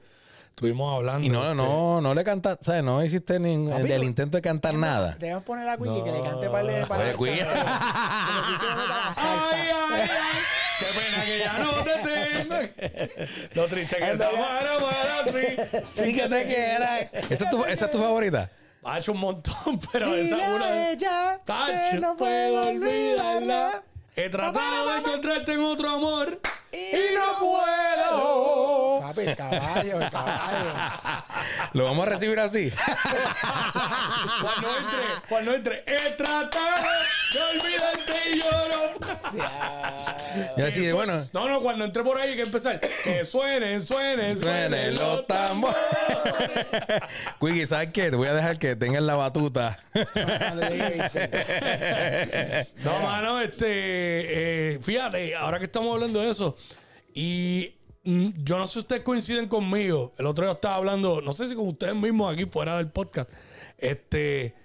Estuvimos 0.52 0.96
hablando. 0.96 1.26
Y 1.26 1.30
no, 1.30 1.44
este, 1.44 1.56
no, 1.56 2.00
no 2.02 2.14
le 2.14 2.24
cantaste, 2.24 2.64
¿sabes? 2.64 2.84
No 2.84 3.04
hiciste 3.04 3.40
ni 3.40 3.68
Papi, 3.68 3.88
del 3.90 4.04
intento 4.06 4.38
de 4.38 4.42
cantar 4.42 4.74
nada. 4.76 5.18
Debemos 5.20 5.44
poner 5.44 5.68
a 5.68 5.76
Quickie 5.76 6.02
que 6.04 6.12
le 6.12 6.20
No. 6.20 6.24
cante 6.24 6.50
para 6.50 6.64
de 6.64 6.86
para 6.86 7.12
salsa. 7.12 7.26
Ay, 9.18 9.70
ay, 9.70 10.02
ay. 10.02 10.10
Qué 10.80 10.86
pena 11.00 11.26
que 11.26 11.40
ya 11.40 11.58
no 11.60 11.72
te 11.84 11.94
tengo. 12.10 13.36
Lo 13.56 13.68
triste 13.68 13.98
que 13.98 14.12
es 14.12 14.22
amar, 14.22 14.68
amar 14.68 14.96
así. 15.24 15.82
Sí 16.04 16.14
que 16.16 16.28
te 16.30 16.46
quiera. 16.46 17.00
¿Esa 17.00 17.44
es 17.46 17.50
tu, 17.50 17.66
esa 17.66 17.86
es 17.86 17.92
tu 17.92 17.98
favorita? 18.00 18.50
Ha 18.88 19.00
hecho 19.00 19.12
un 19.14 19.20
montón, 19.20 19.80
pero 19.92 20.14
esa 20.14 20.36
Dile 20.36 20.44
es 20.44 20.50
a 20.52 20.56
una. 20.56 20.90
ella 20.92 21.40
Tacho, 21.44 21.74
que 21.92 22.00
no 22.00 22.16
puedo 22.16 22.68
olvidarla. 22.68 23.84
He 24.16 24.30
tratado 24.30 24.92
de 24.92 24.98
encontrarte 25.00 25.54
en 25.54 25.60
otro 25.62 25.90
amor 25.90 26.40
y 26.72 27.16
no 27.16 27.40
puedo. 27.40 28.55
Papi, 29.06 29.22
el 29.22 29.36
caballo, 29.36 30.02
el 30.02 30.10
caballo. 30.10 30.74
¿Lo 31.74 31.84
vamos 31.84 32.08
a 32.08 32.10
recibir 32.10 32.40
así? 32.40 32.72
Cuando 34.42 34.78
entre, 34.78 35.00
cuando 35.30 35.54
entre, 35.54 35.84
he 35.86 36.12
tratado 36.14 36.88
de 37.34 37.42
olvidarte 37.42 38.14
y 38.34 38.40
yo 38.40 38.50
no. 38.68 38.76
Y 40.58 40.62
así 40.62 40.82
de, 40.82 40.94
bueno, 40.94 41.28
No, 41.34 41.48
no, 41.48 41.60
cuando 41.62 41.86
entré 41.86 42.02
por 42.04 42.18
ahí 42.18 42.36
que 42.36 42.42
empezar. 42.42 42.80
Que 42.80 43.24
suenen, 43.24 43.86
suenen, 43.86 44.40
suenen 44.40 44.96
los 44.96 45.28
tambores. 45.28 45.78
Quiggy, 47.40 47.68
¿sabes 47.68 47.90
qué? 47.94 48.10
Te 48.10 48.16
voy 48.16 48.28
a 48.28 48.34
dejar 48.34 48.58
que 48.58 48.76
tengas 48.76 49.04
la 49.04 49.14
batuta. 49.14 49.78
No, 52.84 53.00
mano, 53.02 53.40
este. 53.40 53.66
eh, 53.68 54.80
fíjate, 54.82 55.36
ahora 55.36 55.60
que 55.60 55.66
estamos 55.66 55.94
hablando 55.94 56.22
de 56.22 56.32
eso, 56.32 56.58
y 57.14 57.76
yo 58.06 58.58
no 58.58 58.68
sé 58.68 58.74
si 58.74 58.80
ustedes 58.80 59.02
coinciden 59.04 59.48
conmigo. 59.48 60.14
El 60.18 60.28
otro 60.28 60.46
día 60.46 60.54
estaba 60.54 60.76
hablando, 60.76 61.22
no 61.22 61.34
sé 61.34 61.48
si 61.48 61.56
con 61.56 61.68
ustedes 61.68 61.96
mismos 61.96 62.34
aquí 62.34 62.46
fuera 62.46 62.78
del 62.78 62.90
podcast. 62.90 63.30
Este. 63.78 64.56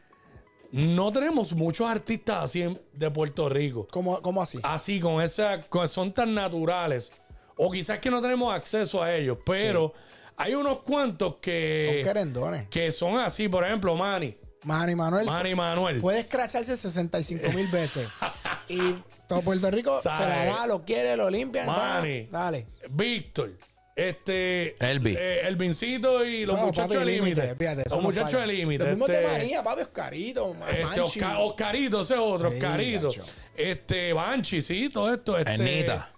No 0.73 1.11
tenemos 1.11 1.53
muchos 1.53 1.89
artistas 1.91 2.45
así 2.45 2.63
en- 2.63 2.81
de 2.93 3.11
Puerto 3.11 3.49
Rico. 3.49 3.89
¿Cómo, 3.91 4.23
cómo 4.23 4.41
así? 4.41 4.59
Así, 4.63 5.01
con 5.01 5.21
esa. 5.21 5.63
con- 5.63 5.89
son 5.89 6.13
tan 6.13 6.33
naturales. 6.35 7.11
O 7.57 7.71
quizás 7.73 7.99
que 7.99 8.11
no 8.11 8.23
tenemos 8.23 8.55
acceso 8.55 9.03
a 9.03 9.13
ellos, 9.15 9.39
pero 9.45 9.93
hay 10.37 10.55
unos 10.55 10.79
cuantos 10.79 11.33
Son 11.33 11.41
que. 11.41 12.03
querendones. 12.05 12.69
que 12.69 12.93
son 12.93 13.19
así, 13.19 13.49
por 13.49 13.65
ejemplo, 13.65 13.97
Manny. 13.97 14.37
Manny 14.63 14.95
Manuel 14.95 15.25
Manny 15.27 15.55
Manuel. 15.55 16.01
puede 16.03 16.21
escracharse 16.21 16.77
65 16.77 17.51
mil 17.55 17.67
veces. 17.69 18.07
y 18.71 19.03
todo 19.29 19.41
Puerto 19.43 19.71
Rico 19.71 20.01
se 20.01 20.09
la 20.09 20.45
da, 20.47 20.67
lo 20.67 20.85
quiere, 20.85 21.17
lo 21.17 21.29
limpia. 21.31 21.65
Manny. 21.67 22.29
va, 22.33 22.45
Dale. 22.45 22.67
Víctor. 22.91 23.51
Este. 23.97 24.75
Elvi. 24.83 25.15
eh, 25.19 25.41
Elvincito 25.47 26.25
y 26.25 26.47
los 26.47 26.57
No, 26.59 26.67
muchachos 26.67 26.95
papi, 26.95 27.05
de 27.07 27.13
límite. 27.13 27.55
fíjate, 27.57 27.85
Los 27.91 28.01
muchachos 28.03 28.33
falla. 28.33 28.47
de 28.47 28.53
límite. 28.55 28.85
Los 28.85 28.93
mismos 28.93 29.09
de 29.09 29.15
este, 29.15 29.27
María, 29.27 29.63
papi, 29.63 29.83
Oscarito, 29.83 30.57
este, 30.71 30.85
Manchi. 30.85 31.01
Oscar- 31.01 31.37
Oscarito, 31.41 32.01
ese 32.01 32.15
es 32.15 32.21
otro, 32.21 32.51
Sí, 32.51 32.57
Oscarito. 32.57 33.09
gacho. 33.09 33.25
Este, 33.57 34.13
Banchi, 34.15 34.63
sí, 34.63 34.89
todo 34.89 35.13
esto. 35.13 35.37
Este, 35.37 35.53
Ernita. 35.53 36.11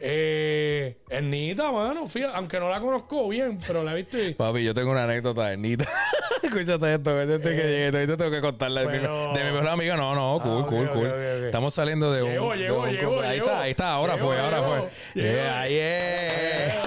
Eh, 0.00 0.96
Ernita, 1.10 1.70
mano, 1.70 2.06
fíjate, 2.06 2.34
aunque 2.36 2.58
no 2.58 2.68
la 2.68 2.80
conozco 2.80 3.28
bien, 3.28 3.58
pero 3.66 3.82
la 3.84 3.92
he 3.92 3.96
visto 3.96 4.20
y- 4.20 4.34
Papi, 4.34 4.64
yo 4.64 4.74
tengo 4.74 4.90
una 4.90 5.04
anécdota 5.04 5.50
de 5.50 5.56
Nita. 5.56 5.86
Escúchate 6.42 6.94
esto, 6.94 7.20
escúchate 7.20 7.56
que 7.56 7.62
llegue. 7.62 7.86
Ahorita 7.98 8.16
tengo 8.16 8.30
que 8.30 8.40
contarla 8.40 8.80
de, 8.82 8.86
mi, 8.86 8.92
pero- 8.98 9.32
de 9.32 9.44
mi 9.44 9.50
mejor 9.52 9.68
amiga. 9.68 9.96
No, 9.96 10.14
no, 10.14 10.40
cool, 10.42 10.62
Ah, 10.64 10.66
cool, 10.68 10.88
cool. 10.90 11.06
ok. 11.06 11.14
Estamos 11.44 11.74
saliendo 11.74 12.12
de 12.12 12.22
un. 12.22 12.30
Llegó, 12.30 12.52
de 12.52 12.58
llegó, 12.58 12.82
un- 12.82 12.90
llegó, 12.90 13.20
Ahí 13.20 13.38
está, 13.38 13.60
ahí 13.60 13.70
está, 13.72 13.90
ahora 13.92 14.16
fue, 14.16 14.38
ahora 14.38 14.62
fue. 14.62 14.88
Yeah, 15.14 15.66
yeah. 15.66 16.82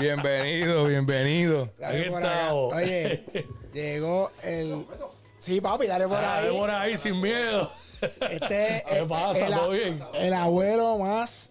bienvenido, 0.00 0.84
bienvenido. 0.86 1.70
Dale. 1.78 2.10
Oye, 2.50 3.24
llegó 3.72 4.30
el. 4.42 4.86
Sí, 5.38 5.60
papi, 5.60 5.86
dale 5.86 6.08
por 6.08 6.20
Dale 6.20 6.48
ahí. 6.48 6.56
por 6.56 6.70
ahí 6.70 6.96
sin 6.96 7.20
miedo. 7.20 7.70
Este 8.30 8.76
es 8.76 8.82
¿Qué 8.84 8.98
el, 8.98 9.06
pasa? 9.06 9.46
el- 9.46 9.52
¿Todo 9.54 9.70
bien? 9.70 10.02
el 10.14 10.34
abuelo 10.34 10.98
más 10.98 11.50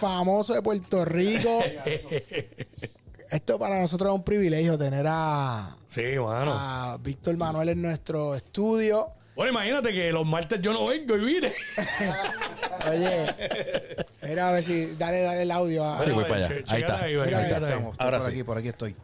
famoso 0.00 0.54
de 0.54 0.62
Puerto 0.62 1.04
Rico. 1.04 1.62
Esto 3.30 3.58
para 3.58 3.80
nosotros 3.80 4.10
es 4.12 4.14
un 4.16 4.24
privilegio 4.24 4.76
tener 4.76 5.06
a, 5.08 5.76
Sí, 5.88 6.02
mano. 6.18 6.52
a 6.52 6.98
Víctor 7.00 7.36
Manuel 7.36 7.68
en 7.70 7.82
nuestro 7.82 8.34
estudio. 8.34 9.08
Bueno, 9.36 9.52
imagínate 9.52 9.92
que 9.92 10.10
los 10.12 10.26
martes 10.26 10.60
yo 10.60 10.72
no 10.72 10.86
vengo 10.86 11.16
y 11.16 11.24
vine. 11.24 11.54
Oye, 12.90 14.06
mira 14.22 14.48
a 14.48 14.52
ver 14.52 14.64
si 14.64 14.94
dale, 14.96 15.22
dale 15.22 15.42
el 15.42 15.50
audio 15.50 15.84
a 15.84 16.02
Sí, 16.02 16.10
voy 16.10 16.24
Che- 16.24 16.28
para 16.28 16.46
allá. 16.46 16.54
Ahí 16.68 16.80
está. 16.80 17.00
ahí, 17.04 17.14
Mira, 17.16 17.38
ahí 17.38 17.44
ahí. 17.44 17.52
Estamos, 17.64 17.96
Ahora 17.98 18.18
por 18.18 18.26
sí. 18.26 18.32
aquí, 18.32 18.42
por 18.44 18.58
aquí 18.58 18.68
estoy. 18.68 18.96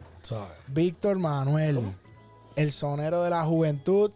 Víctor 0.67 1.17
Manuel, 1.19 1.79
el 2.55 2.71
sonero 2.71 3.23
de 3.23 3.29
la 3.29 3.43
juventud. 3.45 4.11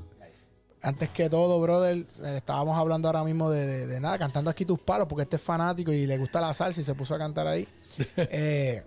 Antes 0.83 1.09
que 1.09 1.29
todo, 1.29 1.61
brother, 1.61 2.05
estábamos 2.35 2.77
hablando 2.77 3.07
ahora 3.07 3.23
mismo 3.23 3.49
de, 3.51 3.65
de- 3.65 3.87
de 3.87 3.99
nada, 3.99 4.17
cantando 4.17 4.49
aquí 4.49 4.65
tus 4.65 4.79
palos, 4.79 5.07
porque 5.07 5.23
este 5.23 5.35
es 5.37 5.41
fanático 5.41 5.91
y 5.93 6.05
le 6.07 6.17
gusta 6.17 6.41
la 6.41 6.53
salsa 6.53 6.81
y 6.81 6.83
se 6.83 6.95
puso 6.95 7.15
a 7.15 7.17
cantar 7.19 7.47
ahí. 7.47 7.67
Eh, 8.17 8.83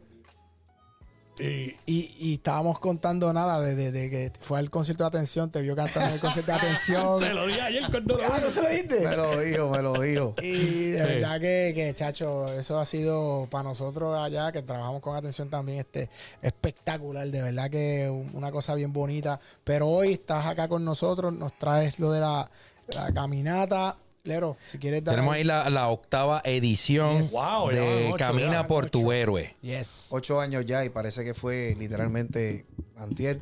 Y, 1.38 1.74
y, 1.86 2.14
y 2.20 2.34
estábamos 2.34 2.78
contando 2.78 3.32
nada 3.32 3.60
de, 3.60 3.74
de- 3.74 3.90
de 3.90 4.08
que 4.10 4.32
fue 4.40 4.58
al 4.58 4.70
concierto 4.70 5.02
de 5.04 5.08
atención, 5.08 5.50
te 5.50 5.60
vio 5.62 5.74
cantando 5.74 6.08
en 6.08 6.14
el 6.14 6.20
concierto 6.20 6.52
de 6.52 6.58
atención. 6.58 7.20
se 7.24 7.30
lo 7.34 7.46
dije 7.46 7.60
ayer 7.60 7.82
cuando 7.90 8.16
lo 8.16 8.22
Ah, 8.24 8.38
¿no 8.40 8.50
se 8.50 8.62
lo 8.62 8.68
diste? 8.68 9.00
Me 9.00 9.16
lo 9.16 9.40
dijo, 9.40 9.68
me 9.70 9.82
lo 9.82 9.92
dijo. 10.00 10.34
Y 10.42 10.90
de 10.90 11.02
verdad 11.02 11.40
que, 11.40 11.72
que, 11.74 11.92
chacho, 11.94 12.46
eso 12.52 12.78
ha 12.78 12.84
sido 12.84 13.48
para 13.50 13.64
nosotros 13.64 14.16
allá, 14.16 14.52
que 14.52 14.62
trabajamos 14.62 15.02
con 15.02 15.16
atención 15.16 15.50
también, 15.50 15.80
este 15.80 16.08
espectacular. 16.40 17.26
De 17.28 17.42
verdad 17.42 17.68
que 17.70 18.08
una 18.32 18.52
cosa 18.52 18.74
bien 18.76 18.92
bonita. 18.92 19.40
Pero 19.64 19.88
hoy 19.88 20.12
estás 20.12 20.46
acá 20.46 20.68
con 20.68 20.84
nosotros, 20.84 21.32
nos 21.32 21.58
traes 21.58 21.98
lo 21.98 22.12
de 22.12 22.20
la, 22.20 22.48
la 22.88 23.12
caminata. 23.12 23.96
Lero, 24.24 24.56
si 24.66 24.78
quieres 24.78 25.04
dar. 25.04 25.14
Tenemos 25.16 25.34
ahí 25.34 25.44
la, 25.44 25.68
la 25.68 25.88
octava 25.88 26.40
edición 26.46 27.18
Yes. 27.20 27.32
Wow, 27.32 27.70
ya 27.70 27.80
van 27.82 27.96
de 27.96 28.06
ocho, 28.08 28.16
Camina 28.16 28.52
ya. 28.52 28.66
por 28.66 28.88
tu 28.88 29.12
héroe. 29.12 29.54
Yes. 29.60 30.08
Ocho 30.12 30.40
años 30.40 30.64
ya 30.64 30.82
y 30.82 30.88
parece 30.88 31.24
que 31.24 31.34
fue 31.34 31.76
literalmente 31.78 32.64
antier. 32.96 33.38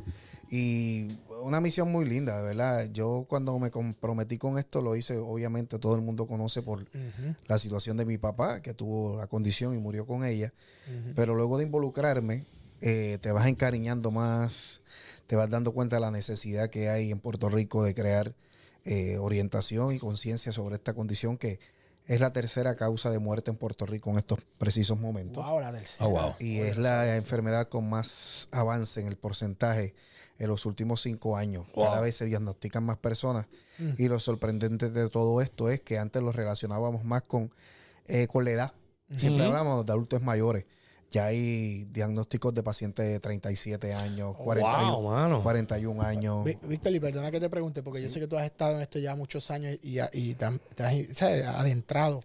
Y 0.50 1.18
una 1.44 1.60
misión 1.60 1.90
muy 1.92 2.04
linda, 2.04 2.36
de 2.42 2.48
verdad. 2.48 2.88
Yo 2.92 3.24
cuando 3.28 3.56
me 3.60 3.70
comprometí 3.70 4.38
con 4.38 4.58
esto 4.58 4.82
lo 4.82 4.96
hice, 4.96 5.16
obviamente 5.18 5.78
todo 5.78 5.94
el 5.94 6.02
mundo 6.02 6.26
conoce 6.26 6.62
por 6.62 6.84
la 7.46 7.58
situación 7.58 7.96
de 7.96 8.04
mi 8.04 8.18
papá, 8.18 8.60
que 8.60 8.74
tuvo 8.74 9.16
la 9.18 9.28
condición 9.28 9.76
y 9.76 9.78
murió 9.78 10.04
con 10.04 10.24
ella. 10.24 10.52
Pero 11.14 11.36
luego 11.36 11.58
de 11.58 11.64
involucrarme, 11.64 12.44
eh, 12.80 13.18
te 13.22 13.30
vas 13.30 13.46
encariñando 13.46 14.10
más, 14.10 14.80
te 15.28 15.36
vas 15.36 15.48
dando 15.48 15.70
cuenta 15.72 15.96
de 15.96 16.00
la 16.00 16.10
necesidad 16.10 16.68
que 16.70 16.88
hay 16.88 17.12
en 17.12 17.20
Puerto 17.20 17.48
Rico 17.48 17.84
de 17.84 17.94
crear 17.94 18.34
eh, 18.84 19.18
orientación 19.18 19.94
y 19.94 19.98
conciencia 19.98 20.52
sobre 20.52 20.76
esta 20.76 20.94
condición 20.94 21.38
que 21.38 21.60
es 22.06 22.20
la 22.20 22.32
tercera 22.32 22.74
causa 22.74 23.10
de 23.10 23.18
muerte 23.18 23.50
en 23.50 23.56
Puerto 23.56 23.86
Rico 23.86 24.10
en 24.10 24.18
estos 24.18 24.40
precisos 24.58 24.98
momentos. 24.98 25.44
Wow, 25.44 25.60
la 25.60 25.72
tercera. 25.72 26.06
Oh, 26.06 26.10
wow. 26.10 26.34
Y 26.40 26.58
es 26.58 26.76
la 26.76 27.16
enfermedad 27.16 27.68
con 27.68 27.88
más 27.88 28.48
avance 28.50 29.00
en 29.00 29.06
el 29.06 29.16
porcentaje 29.16 29.94
en 30.38 30.48
los 30.48 30.66
últimos 30.66 31.00
cinco 31.00 31.36
años. 31.36 31.66
Cada 31.74 32.00
vez 32.00 32.16
se 32.16 32.24
diagnostican 32.24 32.82
más 32.82 32.96
personas. 32.98 33.46
Y 33.98 34.08
lo 34.08 34.18
sorprendente 34.20 34.90
de 34.90 35.08
todo 35.08 35.40
esto 35.40 35.70
es 35.70 35.80
que 35.80 35.98
antes 35.98 36.22
lo 36.22 36.32
relacionábamos 36.32 37.04
más 37.04 37.22
con, 37.22 37.52
eh, 38.06 38.26
con 38.26 38.44
la 38.44 38.50
edad. 38.50 38.72
Siempre 39.16 39.42
Ujú. 39.44 39.52
hablamos 39.54 39.86
de 39.86 39.92
adultos 39.92 40.22
mayores. 40.22 40.64
Ya 41.12 41.26
hay 41.26 41.84
diagnósticos 41.92 42.54
de 42.54 42.62
pacientes 42.62 43.06
de 43.06 43.20
37 43.20 43.92
años, 43.92 44.34
41, 44.34 45.00
wow, 45.00 45.10
mano. 45.10 45.42
41 45.42 46.02
años. 46.02 46.42
Víctor, 46.44 46.92
y 46.92 47.00
perdona 47.00 47.30
que 47.30 47.38
te 47.38 47.50
pregunte, 47.50 47.82
porque 47.82 48.02
yo 48.02 48.08
sé 48.08 48.18
que 48.18 48.26
tú 48.26 48.38
has 48.38 48.46
estado 48.46 48.76
en 48.76 48.80
esto 48.80 48.98
ya 48.98 49.14
muchos 49.14 49.50
años 49.50 49.78
y, 49.82 49.98
y 50.12 50.34
te, 50.34 50.44
has- 50.46 50.60
te 50.74 50.82
has 50.84 51.22
adentrado. 51.22 52.20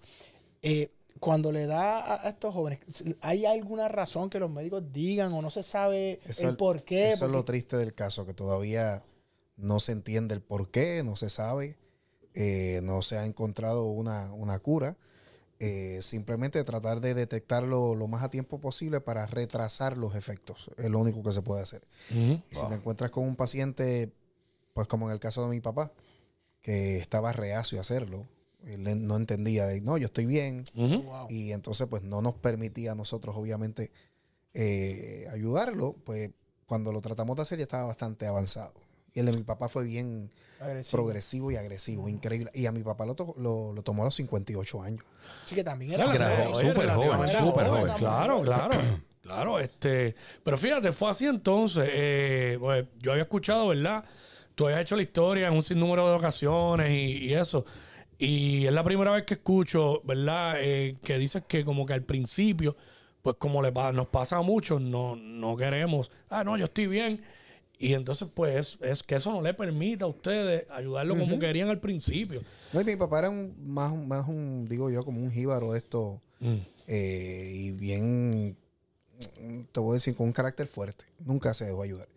Eh, 0.62 0.89
cuando 1.19 1.52
le 1.52 1.65
da 1.65 2.13
a, 2.26 2.30
estos 2.30 2.54
jóvenes, 2.54 2.80
¿hay 3.21 3.45
alguna 3.45 3.89
razón 3.89 4.30
que 4.30 4.39
los 4.39 4.50
médicos 4.50 4.84
digan 4.93 5.34
o 5.34 5.41
no 5.41 5.50
se 5.50 5.63
sabe 5.63 6.21
Eso 6.26 6.47
el 6.47 6.56
por 6.56 6.84
qué? 6.84 7.10
Eso 7.10 7.26
es 7.26 7.32
lo 7.32 7.43
triste 7.43 7.76
del 7.76 7.93
caso, 7.93 8.26
que 8.26 8.34
todavía 8.34 9.04
no 9.58 9.82
se 9.82 9.91
entiende 9.91 10.34
el 10.34 10.41
por 10.41 10.69
qué, 10.69 11.04
no 11.04 11.17
se 11.17 11.30
sabe, 11.30 11.78
eh, 12.36 12.80
no 12.84 13.02
se 13.02 13.17
ha 13.17 13.26
encontrado 13.26 13.88
una, 13.88 14.32
una 14.34 14.60
cura. 14.60 14.95
Eh, 15.60 16.00
simplemente 16.04 16.63
tratar 16.63 17.02
de 17.02 17.15
detectarlo 17.15 17.96
lo 17.96 18.08
más 18.08 18.22
a 18.22 18.30
tiempo 18.30 18.60
posible 18.60 19.02
para 19.02 19.26
retrasar 19.26 19.98
los 19.98 20.13
efectos. 20.13 20.70
Es 20.78 20.89
lo 20.91 21.00
único 21.00 21.24
que 21.24 21.32
se 21.32 21.41
puede 21.41 21.63
hacer. 21.63 21.82
Y 22.12 22.41
si 22.52 22.67
te 22.67 22.76
encuentras 22.76 23.10
con 23.10 23.24
un 23.24 23.36
paciente, 23.36 24.12
pues 24.74 24.88
como 24.88 25.08
en 25.08 25.13
el 25.13 25.20
caso 25.20 25.41
de 25.43 25.50
mi 25.50 25.60
papá, 25.60 25.91
que 26.62 26.98
estaba 26.98 27.34
reacio 27.34 27.80
a 27.80 27.82
hacerlo, 27.82 28.28
él 28.65 29.08
no 29.08 29.15
entendía, 29.15 29.65
de, 29.65 29.82
no, 29.82 29.98
yo 29.98 30.06
estoy 30.06 30.28
bien. 30.28 30.63
Wow. 30.76 31.28
y 31.30 31.52
entonces 31.52 31.88
pues 31.88 32.04
no 32.04 32.22
nos 32.22 32.36
permitía 32.36 32.91
a 32.91 32.96
nosotros 32.96 33.36
obviamente 33.36 33.91
eh, 34.54 35.28
ayudarlo, 35.32 35.96
pues 36.04 36.32
cuando 36.65 36.91
lo 36.91 37.02
tratamos 37.02 37.36
de 37.36 37.41
hacer 37.43 37.58
ya 37.58 37.63
estaba 37.63 37.86
bastante 37.86 38.28
avanzado. 38.28 38.74
Y 39.13 39.22
el 39.22 39.26
de 39.26 39.38
mi 39.38 39.43
papá 39.43 39.70
fue 39.70 39.86
bien 39.86 40.30
Agresivo. 40.60 41.04
progresivo 41.04 41.52
y 41.52 41.56
agresivo, 41.56 42.10
increíble. 42.10 42.50
Y 42.54 42.65
a 42.65 42.72
mi 42.72 42.82
papá 42.82 43.06
lo, 43.06 43.15
to- 43.15 43.36
lo, 43.38 43.74
lo 43.74 43.82
tomó 43.84 44.04
a 44.04 44.06
los 44.06 44.15
58 44.15 44.82
años. 44.82 45.04
Sí, 45.46 45.56
que 45.56 45.63
también 45.63 45.91
era 45.93 46.10
claro, 46.10 46.52
joven, 46.54 46.67
súper 46.70 46.89
joven, 46.89 47.28
súper 47.30 47.67
joven. 47.67 47.93
Claro, 47.98 48.41
claro. 48.41 48.76
Claro, 49.28 49.60
este. 49.60 50.15
Pero 50.41 50.58
fíjate, 50.58 50.93
fue 50.93 51.10
así 51.10 51.26
entonces. 51.26 51.89
eh, 51.91 52.56
pues, 52.62 52.86
yo 53.02 53.12
había 53.12 53.24
escuchado, 53.24 53.67
¿verdad? 53.67 54.06
Tú 54.56 54.67
habías 54.67 54.80
hecho 54.80 54.96
la 54.96 55.02
historia 55.02 55.50
en 55.50 55.54
un 55.54 55.62
sinnúmero 55.63 56.08
de 56.10 56.15
ocasiones 56.15 56.89
y, 56.91 57.26
y 57.26 57.34
eso. 57.34 57.65
Y 58.17 58.65
es 58.65 58.72
la 58.72 58.86
primera 58.86 59.12
vez 59.12 59.24
que 59.26 59.34
escucho, 59.34 60.02
¿verdad? 60.06 60.56
Eh, 60.62 60.96
que 61.04 61.17
dices 61.17 61.43
que 61.46 61.65
como 61.65 61.86
que 61.86 61.91
al 61.91 62.04
principio, 62.04 62.78
pues 63.22 63.36
como 63.38 63.62
le 63.62 63.74
pa- 63.74 63.91
nos 63.91 64.08
pasa 64.08 64.38
a 64.38 64.41
muchos, 64.43 64.80
no, 64.80 65.17
no 65.17 65.58
queremos, 65.58 66.10
ah, 66.30 66.46
no, 66.46 66.56
yo 66.58 66.63
estoy 66.63 66.88
bien. 66.88 67.22
Y 67.80 67.94
entonces, 67.94 68.28
pues, 68.34 68.78
es, 68.82 69.04
que 69.04 69.16
eso 69.16 69.32
no 69.32 69.42
le 69.42 69.54
permita 69.54 70.06
a 70.06 70.08
ustedes 70.08 70.66
ayudarlo 70.72 71.18
como 71.18 71.38
querían 71.38 71.70
al 71.70 71.80
principio. 71.80 72.42
No, 72.74 72.82
y 72.82 72.84
mi 72.84 72.96
papá 72.96 73.20
era 73.20 73.30
un, 73.30 73.54
más, 73.66 73.92
un- 73.92 74.08
más 74.08 74.28
un, 74.28 74.68
digo 74.68 74.90
yo, 74.90 75.04
como 75.06 75.22
un 75.22 75.32
jíbaro 75.32 75.74
de 75.74 75.78
esto. 75.80 76.22
Mm. 76.40 76.56
eh, 76.88 77.52
y 77.56 77.72
bien, 77.72 78.56
te 79.72 79.80
voy 79.80 79.92
a 79.92 79.94
decir, 79.96 80.16
con 80.16 80.28
un 80.28 80.34
carácter 80.34 80.68
fuerte. 80.68 81.06
Nunca 81.20 81.54
se 81.54 81.66
dejó 81.66 81.82
ayudar. 81.84 82.08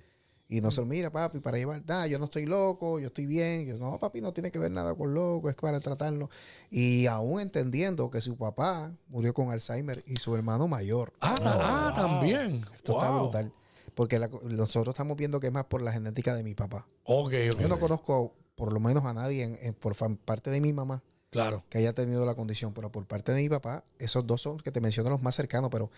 Y 0.48 0.60
no 0.60 0.72
se 0.72 0.80
lo 0.80 0.86
mira, 0.86 1.10
papi, 1.10 1.38
para 1.38 1.58
llevar, 1.58 1.80
nah, 1.86 2.06
yo 2.06 2.18
no 2.18 2.24
estoy 2.24 2.44
loco, 2.44 2.98
yo 2.98 3.06
estoy 3.06 3.24
bien. 3.26 3.66
Yo, 3.68 3.76
no, 3.78 3.98
papi, 4.00 4.20
no 4.20 4.32
tiene 4.32 4.50
que 4.50 4.58
ver 4.58 4.72
nada 4.72 4.94
con 4.96 5.14
loco, 5.14 5.48
es 5.48 5.54
para 5.54 5.78
tratarlo. 5.78 6.28
Y 6.70 7.06
aún 7.06 7.40
entendiendo 7.40 8.10
que 8.10 8.20
su 8.20 8.36
papá 8.36 8.92
murió 9.08 9.32
con 9.32 9.52
Alzheimer 9.52 10.02
y 10.06 10.16
su 10.16 10.34
hermano 10.34 10.66
mayor. 10.66 11.12
Ah, 11.20 11.36
ah, 11.44 11.92
también. 11.94 12.64
Esto 12.74 12.94
está 12.94 13.10
brutal. 13.12 13.52
Porque 13.94 14.18
la- 14.18 14.28
nosotros 14.44 14.94
estamos 14.94 15.16
viendo 15.16 15.40
que 15.40 15.48
es 15.48 15.52
más 15.52 15.64
por 15.66 15.82
la 15.82 15.92
genética 15.92 16.34
de 16.34 16.42
mi 16.42 16.54
papá. 16.54 16.86
Ok, 17.04 17.32
ok. 17.54 17.60
Yo 17.60 17.68
no 17.68 17.78
conozco, 17.78 18.34
por 18.54 18.72
lo 18.72 18.80
menos 18.80 19.04
a 19.04 19.12
nadie, 19.12 19.44
en- 19.44 19.58
en- 19.62 19.74
por 19.74 19.94
parte 20.18 20.50
de 20.50 20.60
mi 20.60 20.72
mamá, 20.72 21.02
Claro. 21.30 21.64
que 21.68 21.78
haya 21.78 21.92
tenido 21.92 22.24
la 22.26 22.34
condición, 22.34 22.72
pero 22.74 22.90
por 22.90 23.06
parte 23.06 23.32
de 23.32 23.42
mi 23.42 23.48
papá, 23.48 23.84
esos 23.98 24.26
dos 24.26 24.42
son 24.42 24.58
que 24.58 24.70
te 24.70 24.80
menciono 24.80 25.10
los 25.10 25.22
más 25.22 25.34
cercanos, 25.36 25.70
pero 25.70 25.90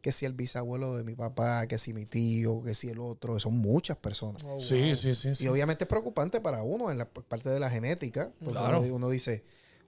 que 0.00 0.12
si 0.12 0.24
el 0.26 0.32
bisabuelo 0.32 0.96
de 0.96 1.02
mi 1.04 1.14
papá, 1.14 1.66
que 1.66 1.76
si 1.76 1.92
mi 1.92 2.04
tío, 2.04 2.62
que 2.62 2.74
si 2.74 2.88
el 2.88 3.00
otro, 3.00 3.38
son 3.40 3.56
muchas 3.58 3.96
personas. 3.96 4.44
Oh, 4.46 4.60
Sí, 4.60 4.86
wow. 4.86 4.94
sí, 4.94 5.14
sí. 5.14 5.34
sí. 5.34 5.44
Y 5.44 5.48
obviamente 5.48 5.84
es 5.84 5.88
preocupante 5.88 6.40
para 6.40 6.62
uno 6.62 6.90
en 6.90 6.98
la 6.98 7.04
parte 7.06 7.48
de 7.50 7.58
la 7.58 7.68
genética, 7.68 8.30
porque 8.38 8.52
Claro. 8.60 8.80
uno, 8.80 8.94
uno 8.94 9.10
dice, 9.10 9.42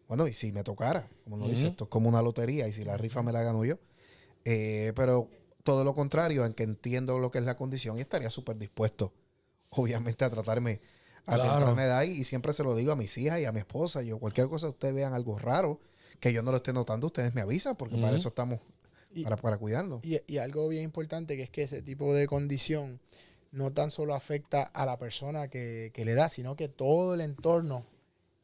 bueno, 0.08 0.26
y 0.26 0.32
si 0.32 0.50
me 0.52 0.64
tocara, 0.64 1.08
como 1.24 1.36
uno 1.36 1.48
dice, 1.48 1.68
esto 1.68 1.84
es 1.84 1.90
como 1.90 2.08
una 2.08 2.22
lotería, 2.22 2.66
y 2.66 2.72
si 2.72 2.84
la 2.84 2.96
rifa 2.96 3.22
me 3.22 3.32
la 3.32 3.42
gano 3.44 3.64
yo. 3.64 3.76
Eh, 4.44 4.92
pero 4.96 5.28
todo 5.64 5.84
lo 5.84 5.94
contrario, 5.94 6.44
en 6.46 6.54
que 6.54 6.62
entiendo 6.62 7.18
lo 7.18 7.30
que 7.30 7.38
es 7.38 7.44
la 7.44 7.56
condición 7.56 7.96
y 7.96 8.00
estaría 8.00 8.30
súper 8.30 8.56
dispuesto, 8.58 9.12
obviamente, 9.70 10.24
a 10.24 10.30
tratarme 10.30 10.80
a 11.26 11.34
Claro. 11.34 11.66
temprana 11.66 11.84
edad. 11.84 12.02
Y 12.02 12.24
siempre 12.24 12.52
se 12.52 12.64
lo 12.64 12.74
digo 12.74 12.92
a 12.92 12.96
mis 12.96 13.16
hijas 13.18 13.40
y 13.40 13.44
a 13.44 13.52
mi 13.52 13.60
esposa. 13.60 14.02
Yo, 14.02 14.18
cualquier 14.18 14.48
cosa 14.48 14.66
que 14.66 14.70
ustedes 14.72 14.94
vean 14.94 15.12
algo 15.12 15.38
raro, 15.38 15.80
que 16.18 16.32
yo 16.32 16.42
no 16.42 16.50
lo 16.50 16.56
esté 16.58 16.72
notando, 16.72 17.06
ustedes 17.08 17.34
me 17.34 17.40
avisan, 17.42 17.76
porque 17.76 17.96
para 17.96 18.16
eso 18.16 18.28
estamos, 18.28 18.60
Y- 19.12 19.22
para, 19.24 19.36
para 19.36 19.58
cuidarnos. 19.58 20.04
Y, 20.04 20.18
y 20.26 20.38
algo 20.38 20.68
bien 20.68 20.84
importante 20.84 21.36
que 21.36 21.42
es 21.44 21.50
que 21.50 21.62
ese 21.62 21.82
tipo 21.82 22.14
de 22.14 22.26
condición 22.26 23.00
no 23.52 23.72
tan 23.72 23.90
solo 23.90 24.14
afecta 24.14 24.62
a 24.62 24.86
la 24.86 24.98
persona 24.98 25.48
que, 25.48 25.90
que 25.92 26.04
le 26.04 26.14
da, 26.14 26.28
sino 26.28 26.56
que 26.56 26.68
todo 26.68 27.14
el 27.14 27.20
entorno 27.20 27.84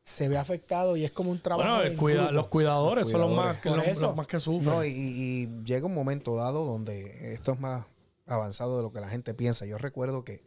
se 0.06 0.28
ve 0.28 0.38
afectado 0.38 0.96
y 0.96 1.04
es 1.04 1.10
como 1.10 1.32
un 1.32 1.40
trabajo. 1.40 1.68
Bueno, 1.68 1.84
el 1.84 1.92
en 1.92 1.98
cuida- 1.98 2.30
los 2.30 2.46
cuidadores, 2.46 3.08
son 3.08 3.20
los 3.22 3.32
más, 3.36 3.58
que, 3.60 3.68
Por 3.70 3.78
los, 3.78 3.88
eso. 3.88 4.00
los 4.06 4.16
más 4.16 4.28
que 4.28 4.38
sufren. 4.38 4.64
No, 4.72 4.84
y, 4.84 4.90
y 4.92 5.48
llega 5.64 5.84
un 5.84 5.94
momento 5.94 6.36
dado 6.36 6.64
donde 6.64 7.34
esto 7.34 7.52
es 7.52 7.60
más 7.60 7.84
avanzado 8.26 8.76
de 8.76 8.84
lo 8.84 8.92
que 8.92 9.00
la 9.00 9.08
gente 9.08 9.34
piensa. 9.34 9.66
Yo 9.66 9.78
recuerdo 9.78 10.24
que 10.24 10.42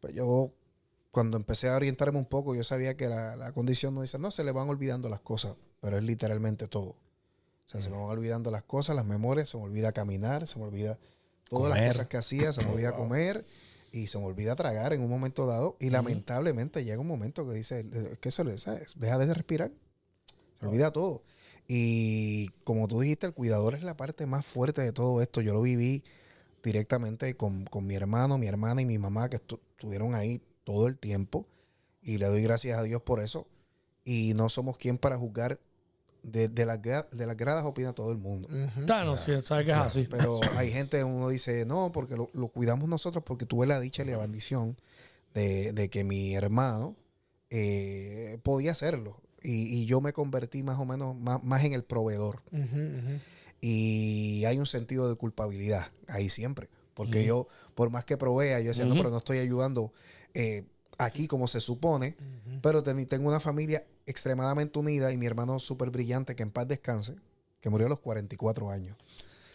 pues 0.00 0.12
yo, 0.12 0.50
cuando 1.12 1.36
empecé 1.36 1.68
a 1.68 1.76
orientarme 1.76 2.18
un 2.18 2.26
poco, 2.26 2.54
yo 2.56 2.64
sabía 2.64 2.96
que 2.96 3.08
la, 3.08 3.36
la 3.36 3.52
condición 3.52 3.94
no 3.94 4.02
dice, 4.02 4.18
no, 4.18 4.30
se 4.32 4.42
le 4.42 4.50
van 4.50 4.68
olvidando 4.68 5.08
las 5.08 5.20
cosas, 5.20 5.54
pero 5.80 5.96
es 5.96 6.02
literalmente 6.02 6.66
todo. 6.66 6.88
O 6.90 7.68
sea, 7.68 7.80
se 7.80 7.88
me 7.90 7.96
van 7.96 8.06
olvidando 8.06 8.50
las 8.50 8.64
cosas, 8.64 8.96
las 8.96 9.06
memorias, 9.06 9.48
se 9.50 9.56
me 9.56 9.62
olvida 9.62 9.92
caminar, 9.92 10.46
se 10.48 10.58
me 10.58 10.64
olvida 10.66 10.98
todas 11.48 11.68
Comer. 11.70 11.84
las 11.84 11.92
cosas 11.94 12.08
que 12.08 12.16
hacía, 12.16 12.52
se 12.52 12.62
me 12.64 12.72
olvida 12.72 12.92
comer 12.92 13.44
y 13.94 14.08
se 14.08 14.18
me 14.18 14.24
olvida 14.24 14.56
tragar 14.56 14.92
en 14.92 15.02
un 15.02 15.08
momento 15.08 15.46
dado. 15.46 15.76
Y 15.78 15.90
lamentablemente 15.90 16.84
llega 16.84 16.98
un 17.00 17.06
momento 17.06 17.46
que 17.46 17.54
dice, 17.54 17.86
eh, 17.92 18.16
que 18.20 18.30
se 18.30 18.42
le, 18.44 18.58
¿sabes? 18.58 18.98
deja 18.98 19.18
de 19.18 19.32
respirar, 19.32 19.70
se 20.58 20.66
olvida 20.66 20.90
todo. 20.92 21.22
Y 21.68 22.48
como 22.64 22.88
tú 22.88 23.00
dijiste, 23.00 23.26
el 23.26 23.32
cuidador 23.34 23.74
es 23.74 23.82
la 23.82 23.96
parte 23.96 24.26
más 24.26 24.44
fuerte 24.44 24.82
de 24.82 24.92
todo 24.92 25.22
esto. 25.22 25.40
Yo 25.40 25.54
lo 25.54 25.62
viví 25.62 26.02
directamente 26.62 27.36
con, 27.36 27.64
con 27.66 27.86
mi 27.86 27.94
hermano, 27.94 28.36
mi 28.38 28.46
hermana 28.46 28.82
y 28.82 28.86
mi 28.86 28.98
mamá, 28.98 29.28
que 29.30 29.36
estu- 29.38 29.60
estuvieron 29.70 30.14
ahí 30.14 30.42
todo 30.64 30.88
el 30.88 30.98
tiempo. 30.98 31.46
Y 32.02 32.18
le 32.18 32.26
doy 32.26 32.42
gracias 32.42 32.78
a 32.78 32.82
Dios 32.82 33.00
por 33.00 33.20
eso. 33.20 33.46
Y 34.04 34.32
no 34.34 34.48
somos 34.48 34.76
quien 34.76 34.98
para 34.98 35.16
juzgar. 35.16 35.58
De, 36.24 36.48
de, 36.48 36.64
las, 36.64 36.80
de 36.80 37.26
las 37.26 37.36
gradas 37.36 37.66
opina 37.66 37.92
todo 37.92 38.10
el 38.10 38.16
mundo. 38.16 38.48
Ujú. 38.48 38.86
Ah, 38.88 39.04
no, 39.04 39.16
sí, 39.18 39.38
sabe 39.42 39.66
que 39.66 39.72
es 39.72 39.76
así. 39.76 40.08
Pero 40.10 40.40
hay 40.56 40.70
gente, 40.70 41.04
uno 41.04 41.28
dice, 41.28 41.66
no, 41.66 41.92
porque 41.92 42.16
lo, 42.16 42.30
lo 42.32 42.48
cuidamos 42.48 42.88
nosotros, 42.88 43.22
porque 43.24 43.44
tuve 43.44 43.66
la 43.66 43.78
dicha 43.78 44.02
y 44.02 44.06
la 44.06 44.16
bendición 44.16 44.74
de, 45.34 45.72
de 45.74 45.90
que 45.90 46.02
mi 46.02 46.34
hermano 46.34 46.96
eh, 47.50 48.38
podía 48.42 48.70
hacerlo. 48.72 49.20
Y, 49.42 49.66
y 49.76 49.84
yo 49.84 50.00
me 50.00 50.14
convertí 50.14 50.62
más 50.62 50.78
o 50.78 50.86
menos 50.86 51.14
más, 51.14 51.44
más 51.44 51.62
en 51.64 51.74
el 51.74 51.84
proveedor. 51.84 52.40
Y 53.60 54.44
hay 54.46 54.58
un 54.58 54.66
sentido 54.66 55.08
de 55.08 55.16
culpabilidad 55.16 55.86
ahí 56.08 56.28
siempre. 56.28 56.68
Porque 56.94 57.24
yo, 57.24 57.48
por 57.74 57.90
más 57.90 58.04
que 58.04 58.16
provea, 58.16 58.60
yo 58.60 58.68
decía, 58.68 58.86
no, 58.86 58.94
pero 58.94 59.10
no 59.10 59.18
estoy 59.18 59.38
ayudando 59.38 59.92
eh, 60.32 60.64
aquí 60.98 61.26
como 61.26 61.48
se 61.48 61.60
supone. 61.60 62.16
Pero 62.62 62.82
ten- 62.82 63.06
tengo 63.06 63.28
una 63.28 63.40
familia 63.40 63.84
extremadamente 64.06 64.78
unida 64.78 65.12
y 65.12 65.18
mi 65.18 65.26
hermano 65.26 65.58
súper 65.60 65.90
brillante, 65.90 66.34
que 66.36 66.42
en 66.42 66.50
paz 66.50 66.66
descanse, 66.68 67.16
que 67.60 67.70
murió 67.70 67.86
a 67.86 67.90
los 67.90 68.00
44 68.00 68.70
años, 68.70 68.96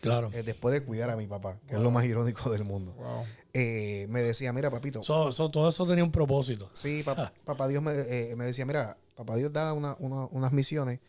Claro. 0.02 0.30
eh, 0.34 0.44
después 0.44 0.74
de 0.74 0.84
cuidar 0.84 1.10
a 1.10 1.16
mi 1.16 1.28
papá, 1.28 1.58
que 1.68 1.76
es 1.76 1.82
lo 1.82 1.92
más 1.92 2.06
irónico 2.06 2.50
del 2.50 2.64
mundo. 2.64 2.94
Wow. 2.94 3.26
Eh, 3.54 4.06
me 4.10 4.22
decía, 4.22 4.54
mira, 4.54 4.70
papito, 4.70 5.02
So- 5.04 5.32
so- 5.32 5.50
todo 5.50 5.70
eso 5.70 5.86
tenía 5.88 6.04
un 6.04 6.12
propósito. 6.12 6.70
Sí, 6.74 7.02
papá, 7.06 7.34
papá 7.46 7.68
Dios 7.68 7.82
me, 7.82 7.92
eh, 7.94 8.36
me 8.36 8.46
decía, 8.46 8.66
mira, 8.66 8.98
papá 9.16 9.36
Dios 9.36 9.52
da 9.54 9.74
una- 9.74 9.96
una- 10.00 10.26
unas 10.28 10.52
misiones. 10.52 11.00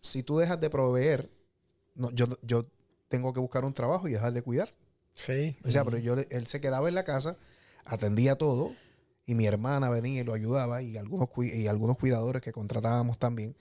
Si 0.00 0.22
tú 0.22 0.38
dejas 0.38 0.60
de 0.60 0.70
proveer, 0.70 1.30
no, 1.94 2.10
yo, 2.10 2.26
yo 2.42 2.64
tengo 3.08 3.32
que 3.32 3.40
buscar 3.40 3.64
un 3.64 3.72
trabajo 3.74 4.08
y 4.08 4.12
dejar 4.12 4.32
de 4.32 4.42
cuidar. 4.42 4.70
Sí. 5.14 5.56
O 5.64 5.70
sea, 5.70 5.84
pero 5.84 5.98
yo, 5.98 6.14
él 6.14 6.46
se 6.48 6.60
quedaba 6.60 6.88
en 6.88 6.94
la 6.96 7.04
casa, 7.04 7.36
atendía 7.84 8.36
todo, 8.36 8.72
y 9.26 9.34
mi 9.34 9.46
hermana 9.46 9.88
venía 9.90 10.20
y 10.20 10.24
lo 10.24 10.34
ayudaba, 10.34 10.82
y 10.82 10.96
algunos, 10.96 11.28
y 11.38 11.66
algunos 11.66 11.96
cuidadores 11.98 12.42
que 12.42 12.52
contratábamos 12.52 13.18
también. 13.18 13.56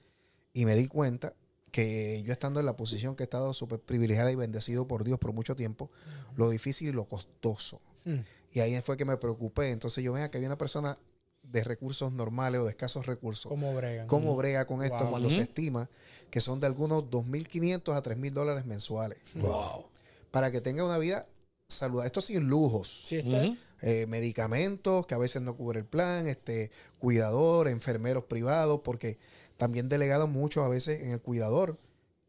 Y 0.53 0.65
me 0.65 0.75
di 0.75 0.87
cuenta 0.87 1.33
que 1.71 2.21
yo 2.23 2.31
estando 2.33 2.59
en 2.59 2.65
la 2.65 2.75
posición 2.75 3.15
que 3.15 3.23
he 3.23 3.25
estado 3.25 3.53
súper 3.53 3.79
privilegiada 3.79 4.31
y 4.31 4.35
bendecido 4.35 4.87
por 4.87 5.03
Dios 5.03 5.17
por 5.19 5.33
mucho 5.33 5.55
tiempo, 5.55 5.89
lo 6.35 6.49
difícil 6.49 6.89
y 6.89 6.91
lo 6.91 7.05
costoso. 7.05 7.81
Mm. 8.05 8.19
Y 8.51 8.59
ahí 8.59 8.79
fue 8.81 8.97
que 8.97 9.05
me 9.05 9.17
preocupé. 9.17 9.71
Entonces 9.71 10.03
yo 10.03 10.13
veía 10.13 10.29
que 10.29 10.37
había 10.37 10.49
una 10.49 10.57
persona 10.57 10.97
de 11.41 11.63
recursos 11.63 12.11
normales 12.13 12.61
o 12.61 12.65
de 12.65 12.69
escasos 12.69 13.05
recursos. 13.05 13.49
¿Cómo 13.49 13.73
bregan? 13.73 14.07
¿Cómo 14.07 14.35
brega 14.35 14.65
con 14.65 14.83
esto 14.83 14.99
Wow. 14.99 15.09
cuando 15.09 15.31
se 15.31 15.41
estima 15.41 15.89
que 16.29 16.41
son 16.41 16.59
de 16.59 16.67
algunos 16.67 17.03
2.500 17.05 17.95
a 17.95 18.03
3.000 18.03 18.31
dólares 18.31 18.65
mensuales? 18.65 19.17
Wow. 19.35 19.85
Para 20.29 20.51
que 20.51 20.61
tenga 20.61 20.85
una 20.85 20.99
vida 20.99 21.25
saludable. 21.67 22.07
Esto 22.07 22.21
sin 22.21 22.47
lujos. 22.47 23.01
Sí, 23.05 23.15
está-. 23.17 23.55
Eh, 23.85 24.05
medicamentos 24.07 25.05
que 25.05 25.13
a 25.13 25.17
veces 25.17 25.41
no 25.41 25.57
cubre 25.57 25.79
el 25.79 25.85
plan, 25.85 26.25
este, 26.27 26.71
cuidador, 26.99 27.67
enfermeros 27.67 28.23
privados, 28.23 28.79
porque 28.81 29.17
también 29.57 29.89
delegado 29.89 30.25
mucho 30.25 30.63
a 30.63 30.69
veces 30.69 31.01
en 31.01 31.11
el 31.11 31.19
cuidador. 31.21 31.77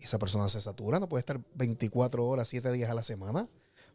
Y 0.01 0.05
esa 0.05 0.19
persona 0.19 0.49
se 0.49 0.61
satura, 0.61 0.99
no 0.99 1.09
puede 1.09 1.21
estar 1.21 1.41
24 1.55 2.27
horas, 2.27 2.49
7 2.49 2.73
días 2.73 2.91
a 2.91 2.95
la 2.95 3.05
semana, 3.05 3.49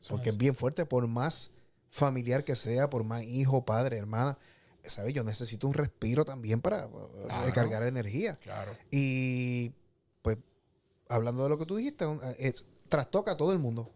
porque 0.07 0.29
es 0.29 0.37
bien 0.37 0.55
fuerte, 0.55 0.85
por 0.85 1.05
más 1.07 1.51
familiar 1.89 2.45
que 2.45 2.55
sea, 2.55 2.89
por 2.89 3.03
más 3.03 3.23
hijo, 3.23 3.65
padre, 3.65 3.97
hermana. 3.97 4.37
¿Sabes? 4.83 5.13
Yo 5.13 5.25
necesito 5.25 5.67
un 5.67 5.73
respiro 5.73 6.23
también 6.23 6.61
para 6.61 6.87
Claro. 6.87 7.45
recargar 7.45 7.83
energía. 7.83 8.35
Claro. 8.41 8.71
Y 8.89 9.73
pues, 10.21 10.37
hablando 11.09 11.43
de 11.43 11.49
lo 11.49 11.57
que 11.57 11.65
tú 11.65 11.75
dijiste, 11.75 12.05
un- 12.05 12.21
es- 12.37 12.63
trastoca 12.87 13.31
a 13.31 13.37
todo 13.37 13.51
el 13.51 13.59
mundo. 13.59 13.91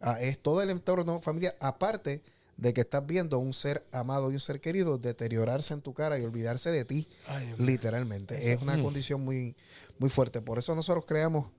Ah, 0.00 0.20
es 0.20 0.40
todo 0.40 0.60
el 0.60 0.70
entorno 0.70 1.20
familiar, 1.20 1.56
aparte 1.60 2.22
de 2.56 2.72
que 2.72 2.80
estás 2.82 3.04
viendo 3.06 3.36
a 3.36 3.38
un 3.38 3.52
ser 3.52 3.86
amado 3.92 4.30
y 4.30 4.34
un 4.34 4.40
ser 4.40 4.60
querido 4.60 4.96
deteriorarse 4.98 5.74
en 5.74 5.82
tu 5.82 5.92
cara 5.94 6.18
y 6.18 6.22
olvidarse 6.24 6.70
de 6.70 6.84
ti, 6.84 7.08
Ay, 7.26 7.54
literalmente. 7.58 8.52
es 8.52 8.62
una 8.62 8.76
Mm. 8.76 8.82
condición 8.82 9.22
muy, 9.22 9.54
muy 9.98 10.08
fuerte. 10.08 10.40
Por 10.40 10.58
eso 10.58 10.74
nosotros 10.74 11.04
creamos, 11.06 11.50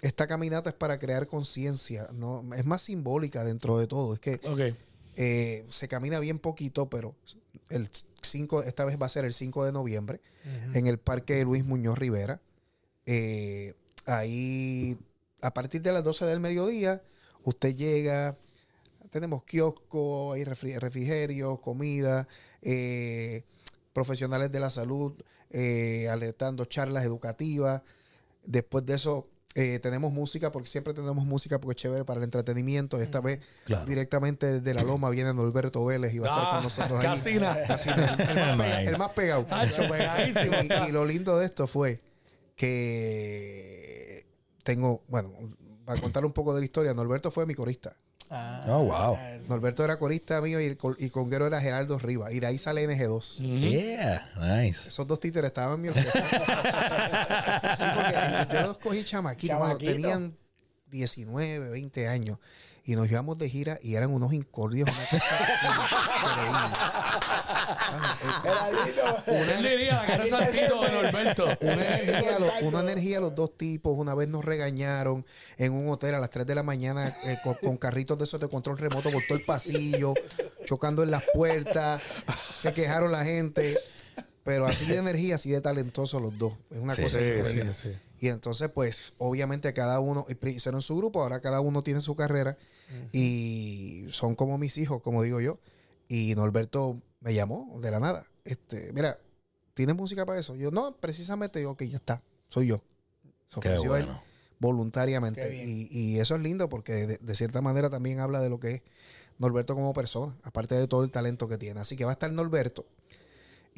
esta 0.00 0.26
caminata 0.28 0.70
es 0.70 0.76
para 0.76 0.98
crear 1.00 1.26
conciencia, 1.26 2.08
¿no? 2.12 2.44
es 2.54 2.64
más 2.64 2.82
simbólica 2.82 3.42
dentro 3.42 3.78
de 3.78 3.86
todo. 3.88 4.14
Es 4.14 4.20
que 4.20 4.38
eh, 5.16 5.66
se 5.70 5.88
camina 5.88 6.20
bien 6.20 6.38
poquito, 6.38 6.88
pero 6.88 7.16
el 7.70 7.88
5, 8.22 8.62
esta 8.62 8.84
vez 8.84 8.96
va 9.00 9.06
a 9.06 9.08
ser 9.08 9.24
el 9.24 9.32
5 9.34 9.64
de 9.64 9.72
noviembre 9.72 10.20
en 10.72 10.86
el 10.86 10.98
Parque 10.98 11.42
Luis 11.44 11.64
Muñoz 11.64 11.98
Rivera. 11.98 12.40
Eh, 13.06 13.74
ahí, 14.06 14.98
a 15.42 15.52
partir 15.52 15.82
de 15.82 15.92
las 15.92 16.04
12 16.04 16.24
del 16.26 16.40
mediodía, 16.40 17.02
usted 17.42 17.74
llega, 17.74 18.36
tenemos 19.10 19.42
kiosco, 19.44 20.32
hay 20.32 20.44
refri- 20.44 20.78
refrigerio, 20.78 21.56
comida, 21.58 22.26
eh, 22.62 23.44
profesionales 23.92 24.50
de 24.52 24.60
la 24.60 24.70
salud 24.70 25.14
eh, 25.50 26.08
alertando 26.10 26.64
charlas 26.66 27.04
educativas. 27.04 27.82
Después 28.44 28.84
de 28.86 28.94
eso, 28.94 29.28
eh, 29.54 29.78
tenemos 29.80 30.12
música, 30.12 30.52
porque 30.52 30.68
siempre 30.68 30.92
tenemos 30.94 31.24
música, 31.24 31.58
porque 31.58 31.76
es 31.76 31.82
chévere 31.82 32.04
para 32.04 32.18
el 32.18 32.24
entretenimiento. 32.24 33.00
Esta 33.00 33.20
vez, 33.20 33.40
Claro. 33.64 33.86
directamente 33.86 34.46
desde 34.60 34.74
la 34.74 34.82
Loma, 34.82 35.10
viene 35.10 35.32
Norberto 35.34 35.84
Vélez 35.84 36.14
y 36.14 36.18
va 36.18 36.26
a 36.28 36.30
estar 36.30 36.46
Ah, 36.46 36.54
con 36.56 36.64
nosotros 36.64 37.00
ahí. 37.00 37.06
casi 37.06 37.34
nada. 37.38 37.66
Casi 37.66 37.88
nada. 37.88 38.14
El, 38.14 38.36
más 38.36 38.66
pega- 38.66 38.82
el 38.82 38.98
más 38.98 39.10
pegado. 39.10 40.88
Y 40.88 40.92
lo 40.92 41.04
lindo 41.04 41.38
de 41.38 41.46
esto 41.46 41.66
fue 41.66 42.00
que 43.08 44.26
tengo, 44.64 45.02
bueno, 45.08 45.32
para 45.84 46.00
contar 46.00 46.24
un 46.24 46.32
poco 46.32 46.54
de 46.54 46.60
la 46.60 46.64
historia, 46.64 46.94
Norberto 46.94 47.30
fue 47.30 47.46
mi 47.46 47.54
corista. 47.54 47.96
Ah, 48.30 48.62
Oh, 48.68 48.84
wow. 48.84 49.16
eso. 49.36 49.48
Norberto 49.48 49.84
era 49.84 49.98
corista 49.98 50.40
mío 50.40 50.60
y, 50.60 50.64
el 50.64 50.76
col- 50.76 50.96
y 50.98 51.08
conguero 51.10 51.46
era 51.46 51.60
Geraldo 51.60 51.98
Rivas. 51.98 52.32
Y 52.32 52.40
de 52.40 52.46
ahí 52.46 52.58
sale 52.58 52.86
NG2. 52.86 53.38
Yeah, 53.38 54.30
nice. 54.36 54.88
Esos 54.88 55.06
dos 55.06 55.18
títeres 55.20 55.48
estaban 55.48 55.74
en 55.76 55.80
mi 55.82 55.88
orquesta. 55.88 57.76
sí, 57.76 57.84
porque 57.94 58.54
yo 58.56 58.62
los 58.62 58.78
cogí 58.78 59.04
chamaquitos 59.04 59.56
cuando 59.56 59.78
Chamaquito. 59.78 59.92
tenían 60.08 60.36
19, 60.90 61.70
20 61.70 62.08
años. 62.08 62.38
Y 62.88 62.96
nos 62.96 63.10
íbamos 63.10 63.36
de 63.36 63.50
gira 63.50 63.78
y 63.82 63.96
eran 63.96 64.10
unos 64.10 64.32
incordios. 64.32 64.88
Una 64.88 65.04
cosa 65.04 65.16
increíble. 66.32 66.76
Geraldito. 68.42 69.22
¿Quién 69.26 69.62
diría 69.62 69.94
la 69.94 70.06
cara 70.06 70.24
de 70.24 70.68
Norberto? 70.68 71.44
Una 71.60 71.98
energía, 71.98 72.38
los, 72.38 72.62
una 72.62 72.80
energía 72.80 73.20
los 73.20 73.34
dos 73.36 73.58
tipos. 73.58 73.92
Una 73.98 74.14
vez 74.14 74.28
nos 74.28 74.42
regañaron 74.42 75.26
en 75.58 75.72
un 75.74 75.90
hotel 75.90 76.14
a 76.14 76.18
las 76.18 76.30
3 76.30 76.46
de 76.46 76.54
la 76.54 76.62
mañana 76.62 77.12
eh, 77.26 77.36
con, 77.44 77.54
con 77.56 77.76
carritos 77.76 78.16
de 78.16 78.24
esos 78.24 78.40
de 78.40 78.48
control 78.48 78.78
remoto 78.78 79.10
por 79.10 79.22
todo 79.28 79.36
el 79.36 79.44
pasillo, 79.44 80.14
chocando 80.64 81.02
en 81.02 81.10
las 81.10 81.24
puertas. 81.34 82.00
Se 82.54 82.72
quejaron 82.72 83.12
la 83.12 83.22
gente. 83.22 83.78
Pero 84.44 84.64
así 84.64 84.86
de 84.86 84.96
energía, 84.96 85.34
así 85.34 85.50
de 85.50 85.60
talentosos 85.60 86.22
los 86.22 86.38
dos. 86.38 86.54
Es 86.70 86.78
una 86.78 86.94
Sí, 86.94 87.02
cosa 87.02 87.20
sí, 87.20 87.26
increíble. 87.26 87.74
sí, 87.74 87.90
sí. 87.92 87.98
Y 88.20 88.28
entonces, 88.28 88.70
pues, 88.70 89.12
obviamente 89.18 89.72
cada 89.72 90.00
uno, 90.00 90.26
hicieron 90.42 90.82
su 90.82 90.96
grupo, 90.96 91.22
ahora 91.22 91.40
cada 91.40 91.60
uno 91.60 91.82
tiene 91.82 92.00
su 92.00 92.16
carrera 92.16 92.56
y 93.12 94.06
son 94.10 94.34
como 94.34 94.58
mis 94.58 94.78
hijos, 94.78 95.02
como 95.02 95.22
digo 95.22 95.40
yo. 95.40 95.58
Y 96.08 96.34
Norberto 96.34 97.00
me 97.20 97.34
llamó 97.34 97.78
de 97.80 97.90
la 97.90 98.00
nada. 98.00 98.26
Este, 98.44 98.92
mira, 98.92 99.18
¿tienes 99.74 99.94
música 99.94 100.24
para 100.24 100.40
eso? 100.40 100.54
Yo, 100.56 100.70
no, 100.70 100.96
precisamente, 100.96 101.62
yo, 101.62 101.72
ok, 101.72 101.82
ya 101.84 101.96
está, 101.96 102.22
soy 102.48 102.68
yo. 102.68 102.82
Se 103.48 103.60
Qué 103.60 103.68
ofreció 103.68 103.96
él 103.96 104.08
voluntariamente. 104.58 105.42
Qué 105.42 105.48
bien. 105.48 105.68
Y, 105.68 105.88
y 105.90 106.20
eso 106.20 106.34
es 106.34 106.42
lindo 106.42 106.68
porque 106.68 107.06
de, 107.06 107.18
de 107.18 107.36
cierta 107.36 107.60
manera 107.60 107.90
también 107.90 108.20
habla 108.20 108.40
de 108.40 108.50
lo 108.50 108.58
que 108.58 108.74
es 108.74 108.82
Norberto 109.38 109.74
como 109.74 109.92
persona, 109.92 110.36
aparte 110.42 110.74
de 110.74 110.88
todo 110.88 111.04
el 111.04 111.10
talento 111.10 111.48
que 111.48 111.58
tiene. 111.58 111.80
Así 111.80 111.96
que 111.96 112.04
va 112.04 112.10
a 112.10 112.14
estar 112.14 112.32
Norberto 112.32 112.86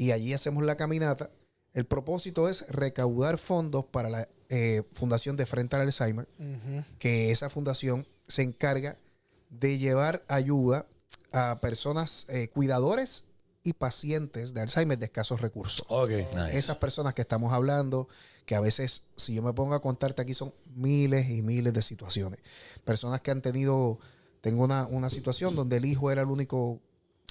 y 0.00 0.12
allí 0.12 0.32
hacemos 0.32 0.64
la 0.64 0.76
caminata. 0.76 1.30
El 1.72 1.86
propósito 1.86 2.48
es 2.48 2.66
recaudar 2.68 3.38
fondos 3.38 3.84
para 3.84 4.10
la 4.10 4.28
eh, 4.48 4.82
Fundación 4.92 5.36
de 5.36 5.46
Frente 5.46 5.76
al 5.76 5.82
Alzheimer, 5.82 6.26
que 6.98 7.30
esa 7.30 7.48
fundación 7.48 8.06
se 8.26 8.42
encarga 8.42 8.96
de 9.50 9.78
llevar 9.78 10.24
ayuda 10.28 10.86
a 11.32 11.60
personas 11.60 12.26
eh, 12.28 12.48
cuidadores 12.48 13.24
y 13.62 13.74
pacientes 13.74 14.54
de 14.54 14.62
Alzheimer 14.62 14.98
de 14.98 15.04
escasos 15.04 15.40
recursos. 15.40 15.84
Ok. 15.88 16.10
Nice. 16.10 16.58
Esas 16.58 16.78
personas 16.78 17.14
que 17.14 17.22
estamos 17.22 17.52
hablando, 17.52 18.08
que 18.46 18.54
a 18.54 18.60
veces, 18.60 19.02
si 19.16 19.34
yo 19.34 19.42
me 19.42 19.52
pongo 19.52 19.74
a 19.74 19.82
contarte 19.82 20.22
aquí, 20.22 20.34
son 20.34 20.52
miles 20.74 21.28
y 21.30 21.42
miles 21.42 21.72
de 21.72 21.82
situaciones. 21.82 22.40
Personas 22.84 23.20
que 23.20 23.30
han 23.30 23.42
tenido, 23.42 23.98
tengo 24.40 24.64
una, 24.64 24.86
una 24.86 25.10
situación 25.10 25.54
donde 25.54 25.76
el 25.76 25.84
hijo 25.84 26.10
era 26.10 26.22
el 26.22 26.28
único 26.28 26.80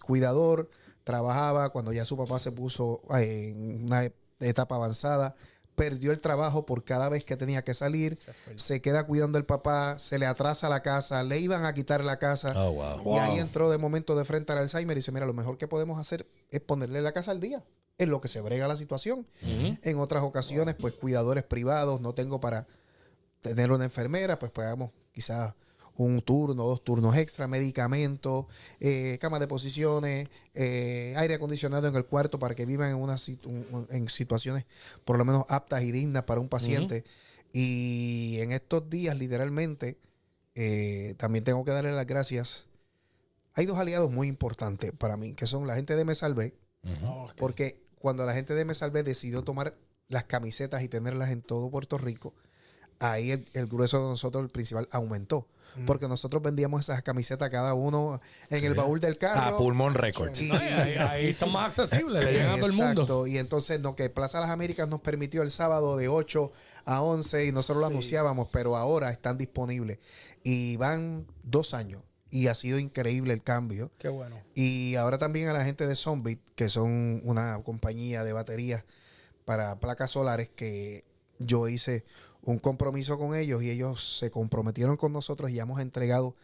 cuidador, 0.06 0.70
trabajaba 1.04 1.70
cuando 1.70 1.92
ya 1.92 2.06
su 2.06 2.16
papá 2.16 2.40
se 2.40 2.52
puso 2.52 3.02
eh, 3.18 3.50
en 3.52 3.86
una 3.86 4.10
etapa 4.40 4.76
avanzada, 4.76 5.36
perdió 5.76 6.12
el 6.12 6.20
trabajo 6.20 6.66
por 6.66 6.84
cada 6.84 7.08
vez 7.08 7.24
que 7.24 7.38
tenía 7.38 7.64
que 7.64 7.74
salir, 7.74 8.20
se 8.58 8.82
queda 8.82 9.06
cuidando 9.06 9.38
el 9.38 9.46
papá, 9.46 9.98
se 9.98 10.20
le 10.20 10.26
atrasa 10.26 10.68
la 10.68 10.82
casa, 10.82 11.24
le 11.24 11.40
iban 11.40 11.64
a 11.66 11.74
quitar 11.74 12.04
la 12.04 12.20
casa. 12.20 12.52
Oh, 12.56 12.74
wow. 12.74 13.16
Y 13.16 13.18
ahí 13.18 13.40
entró 13.40 13.70
de 13.70 13.78
momento 13.78 14.16
de 14.18 14.26
frente 14.26 14.52
al 14.52 14.58
Alzheimer 14.58 14.98
y 14.98 15.00
dice, 15.00 15.14
mira, 15.14 15.26
lo 15.26 15.34
mejor 15.34 15.58
que 15.58 15.70
podemos 15.70 15.98
hacer 15.98 16.28
es 16.50 16.60
ponerle 16.60 17.02
la 17.02 17.14
casa 17.14 17.32
al 17.32 17.40
día, 17.40 17.64
en 17.98 18.10
lo 18.10 18.20
que 18.20 18.28
se 18.28 18.42
brega 18.42 18.68
la 18.68 18.76
situación. 18.76 19.26
En 19.42 20.00
otras 20.00 20.24
ocasiones, 20.24 20.76
pues 20.76 20.96
cuidadores 20.96 21.46
privados, 21.46 22.02
no 22.02 22.14
tengo 22.14 22.42
para 22.42 22.68
tener 23.40 23.72
una 23.72 23.86
enfermera, 23.86 24.38
pues 24.38 24.52
pagamos 24.52 24.92
quizás 25.14 25.54
un 26.06 26.22
turno, 26.22 26.64
dos 26.64 26.84
turnos 26.84 27.16
extra, 27.18 27.48
medicamentos, 27.48 28.46
eh, 28.80 29.18
camas 29.20 29.40
de 29.40 29.48
posiciones, 29.48 30.30
eh, 30.54 31.14
aire 31.18 31.34
acondicionado 31.36 31.88
en 31.88 31.96
el 31.96 32.06
cuarto 32.06 32.40
para 32.40 32.56
que 32.56 32.66
vivan 32.66 32.92
en, 32.92 32.98
una 32.98 33.16
situ- 33.18 33.48
un- 33.48 33.88
en 33.90 34.08
situaciones 34.10 34.66
por 35.06 35.18
lo 35.18 35.26
menos 35.26 35.46
aptas 35.50 35.84
y 35.84 35.92
dignas 35.92 36.24
para 36.24 36.40
un 36.40 36.50
paciente. 36.50 37.04
Y 37.54 38.38
en 38.40 38.52
estos 38.52 38.90
días, 38.90 39.18
literalmente, 39.18 39.98
eh, 40.56 41.16
también 41.18 41.44
tengo 41.44 41.64
que 41.66 41.72
darle 41.72 41.92
las 41.92 42.06
gracias. 42.06 42.66
Hay 43.54 43.66
dos 43.66 43.78
aliados 43.78 44.12
muy 44.12 44.28
importantes 44.28 44.92
para 44.92 45.18
mí, 45.18 45.34
que 45.34 45.48
son 45.48 45.68
la 45.68 45.76
gente 45.76 45.96
de 45.96 46.06
Me 46.06 46.16
Salvé. 46.16 46.54
Ok. 47.06 47.34
porque 47.38 47.82
cuando 48.00 48.26
la 48.26 48.34
gente 48.34 48.54
de 48.56 48.64
Me 48.64 48.74
Salvé 48.74 49.04
decidió 49.04 49.44
tomar 49.44 49.76
las 50.08 50.24
camisetas 50.24 50.82
y 50.82 50.88
tenerlas 50.88 51.30
en 51.32 51.42
todo 51.42 51.70
Puerto 51.70 51.98
Rico, 51.98 52.34
ahí 53.00 53.32
el, 53.32 53.46
el 53.54 53.68
grueso 53.68 53.98
de 54.02 54.06
nosotros, 54.10 54.44
el 54.44 54.50
principal, 54.50 54.88
aumentó. 54.92 55.46
Porque 55.86 56.08
nosotros 56.08 56.42
vendíamos 56.44 56.82
esas 56.82 57.02
camisetas 57.04 57.50
cada 57.50 57.74
uno 57.74 58.20
en 58.50 58.64
el 58.66 58.74
baúl 58.74 59.00
del 59.00 59.14
A 59.14 59.18
carro. 59.18 59.58
Pulmón 59.58 59.94
Records. 59.94 60.42
Y- 60.42 60.52
Ahí, 60.52 60.74
ahí, 60.74 60.96
ahí 60.98 61.28
están 61.28 61.52
más 61.52 61.78
accesibles, 61.80 62.26
le 62.26 62.32
llegan 62.34 62.50
a 62.52 62.56
todo 62.58 62.66
el 62.68 62.74
mundo. 62.74 62.92
Exacto. 63.04 63.28
Y 63.28 63.38
entonces, 63.38 63.80
no, 63.80 63.96
que 63.96 64.10
Plaza 64.10 64.40
Las 64.40 64.50
Américas 64.50 64.88
nos 64.90 65.02
permitió 65.02 65.42
el 65.42 65.52
sábado 65.52 65.96
de 65.98 66.08
8 66.10 66.52
a 66.86 67.02
11 67.02 67.46
y 67.46 67.52
nosotros 67.52 67.82
lo 67.82 67.88
Sí. 67.88 67.94
anunciábamos, 67.94 68.50
pero 68.52 68.76
ahora 68.76 69.10
están 69.12 69.38
disponibles. 69.38 70.00
Y 70.44 70.76
van 70.78 71.28
dos 71.44 71.74
años. 71.74 72.02
Y 72.32 72.48
ha 72.48 72.56
sido 72.56 72.78
increíble 72.78 73.34
el 73.34 73.42
cambio. 73.42 73.92
Qué 73.98 74.10
bueno. 74.10 74.36
Y 74.56 74.96
ahora 74.96 75.18
también 75.18 75.48
a 75.50 75.54
la 75.54 75.64
gente 75.66 75.88
de 75.88 75.96
Zombie, 75.96 76.40
que 76.56 76.70
son 76.70 77.22
una 77.26 77.60
compañía 77.64 78.24
de 78.24 78.34
baterías 78.34 78.84
para 79.46 79.80
placas 79.80 80.12
solares, 80.12 80.50
que 80.56 81.06
yo 81.40 81.68
hice 81.68 82.06
un 82.44 82.58
compromiso 82.60 83.18
con 83.18 83.36
ellos 83.36 83.62
y 83.64 83.70
ellos 83.70 84.18
se 84.20 84.32
comprometieron 84.32 84.98
con 84.98 85.12
nosotros 85.14 85.52
y 85.52 85.60
hemos 85.60 85.80
entregado 85.82 86.36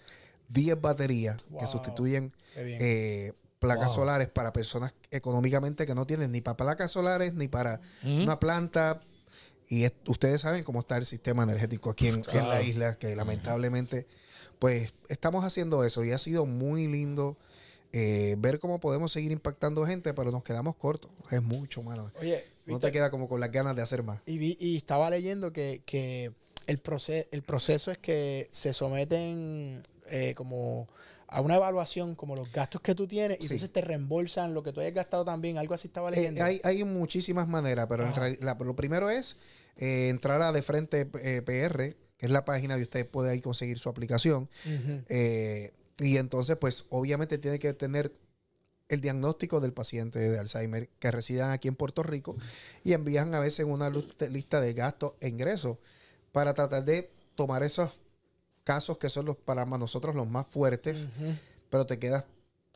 10 0.49 0.79
baterías 0.79 1.37
que 1.59 1.67
sustituyen 1.67 2.33
eh, 2.79 3.33
placas 3.59 3.87
Wow. 3.87 3.95
solares 3.95 4.27
para 4.27 4.53
personas 4.53 4.93
económicamente 5.11 5.85
que 5.85 5.95
no 5.95 6.05
tienen 6.05 6.31
ni 6.31 6.41
para 6.41 6.57
placas 6.57 6.91
solares 6.91 7.33
ni 7.33 7.47
para 7.47 7.81
una 8.03 8.39
planta. 8.39 9.01
Y 9.67 9.85
es- 9.85 9.93
ustedes 10.07 10.41
saben 10.41 10.63
cómo 10.63 10.81
está 10.81 10.97
el 10.97 11.05
sistema 11.05 11.41
energético 11.43 11.89
aquí 11.89 12.07
en, 12.09 12.21
la 12.47 12.61
isla, 12.61 12.95
que 12.99 13.15
lamentablemente, 13.15 14.05
pues 14.59 14.93
estamos 15.09 15.43
haciendo 15.43 15.83
eso 15.83 16.03
y 16.03 16.11
ha 16.11 16.19
sido 16.19 16.45
muy 16.45 16.87
lindo 16.87 17.37
eh, 17.93 18.35
ver 18.37 18.59
cómo 18.59 18.79
podemos 18.79 19.11
seguir 19.11 19.31
impactando 19.31 19.85
gente, 19.87 20.13
pero 20.13 20.29
nos 20.29 20.43
quedamos 20.43 20.75
cortos. 20.75 21.09
Es 21.31 21.41
mucho, 21.41 21.81
mano. 21.81 22.11
Oye, 22.19 22.43
No 22.65 22.79
te 22.79 22.91
queda 22.91 23.09
como 23.11 23.27
con 23.29 23.39
las 23.39 23.51
ganas 23.51 23.75
de 23.75 23.81
hacer 23.81 24.03
más. 24.03 24.21
Y, 24.25 24.37
vi- 24.37 24.57
y 24.59 24.75
estaba 24.77 25.09
leyendo 25.09 25.53
que, 25.53 25.81
que 25.85 26.31
el, 26.67 26.77
proceso, 26.79 27.27
el 27.31 27.43
proceso 27.43 27.91
es 27.91 27.97
que 27.99 28.47
se 28.51 28.73
someten 28.73 29.83
eh, 30.09 30.33
como 30.35 30.87
a 31.27 31.41
una 31.41 31.55
evaluación 31.55 32.15
como 32.15 32.35
los 32.35 32.51
gastos 32.51 32.81
que 32.81 32.93
tú 32.95 33.07
tienes 33.07 33.37
y 33.39 33.41
Sí. 33.47 33.53
entonces 33.53 33.71
te 33.73 33.81
reembolsan 33.81 34.53
lo 34.53 34.63
que 34.63 34.71
tú 34.71 34.79
hayas 34.79 34.93
gastado 34.93 35.25
también. 35.25 35.57
Algo 35.57 35.73
así 35.73 35.87
estaba 35.87 36.09
Eh, 36.09 36.15
leyendo. 36.15 36.43
hay, 36.43 36.61
hay 36.63 36.83
muchísimas 36.83 37.47
maneras, 37.47 37.87
pero 37.89 38.05
en 38.05 38.37
la- 38.45 38.55
lo 38.55 38.75
primero 38.75 39.09
es 39.09 39.35
eh, 39.77 40.07
entrar 40.09 40.41
a 40.41 40.51
De 40.51 40.61
Frente 40.61 41.05
PR, 41.05 41.95
que 42.17 42.25
es 42.25 42.31
la 42.31 42.45
página 42.45 42.77
de 42.77 42.83
usted 42.83 43.05
puede 43.09 43.31
ahí 43.31 43.41
conseguir 43.41 43.77
su 43.77 43.89
aplicación. 43.89 44.49
Y 45.97 46.17
entonces, 46.17 46.57
pues, 46.57 46.85
obviamente 46.89 47.37
tiene 47.37 47.57
que 47.59 47.73
tener 47.73 48.11
el 48.89 49.01
diagnóstico 49.01 49.59
del 49.59 49.73
paciente 49.73 50.19
de 50.19 50.37
Alzheimer 50.39 50.89
que 50.99 51.09
residan 51.11 51.51
aquí 51.51 51.67
en 51.67 51.75
Puerto 51.75 52.03
Rico 52.03 52.35
y 52.83 52.93
envían 52.93 53.33
a 53.33 53.39
veces 53.39 53.65
una 53.65 53.89
lista 53.89 54.61
de 54.61 54.73
gastos 54.73 55.13
e 55.21 55.27
ingresos 55.27 55.77
para 56.31 56.53
tratar 56.53 56.85
de 56.85 57.11
tomar 57.35 57.63
esos 57.63 57.91
casos 58.63 58.97
que 58.97 59.09
son 59.09 59.25
los 59.25 59.37
para 59.37 59.65
nosotros 59.65 60.15
los 60.15 60.27
más 60.27 60.47
fuertes, 60.47 61.07
pero 61.69 61.85
te 61.85 61.97
quedas 61.99 62.25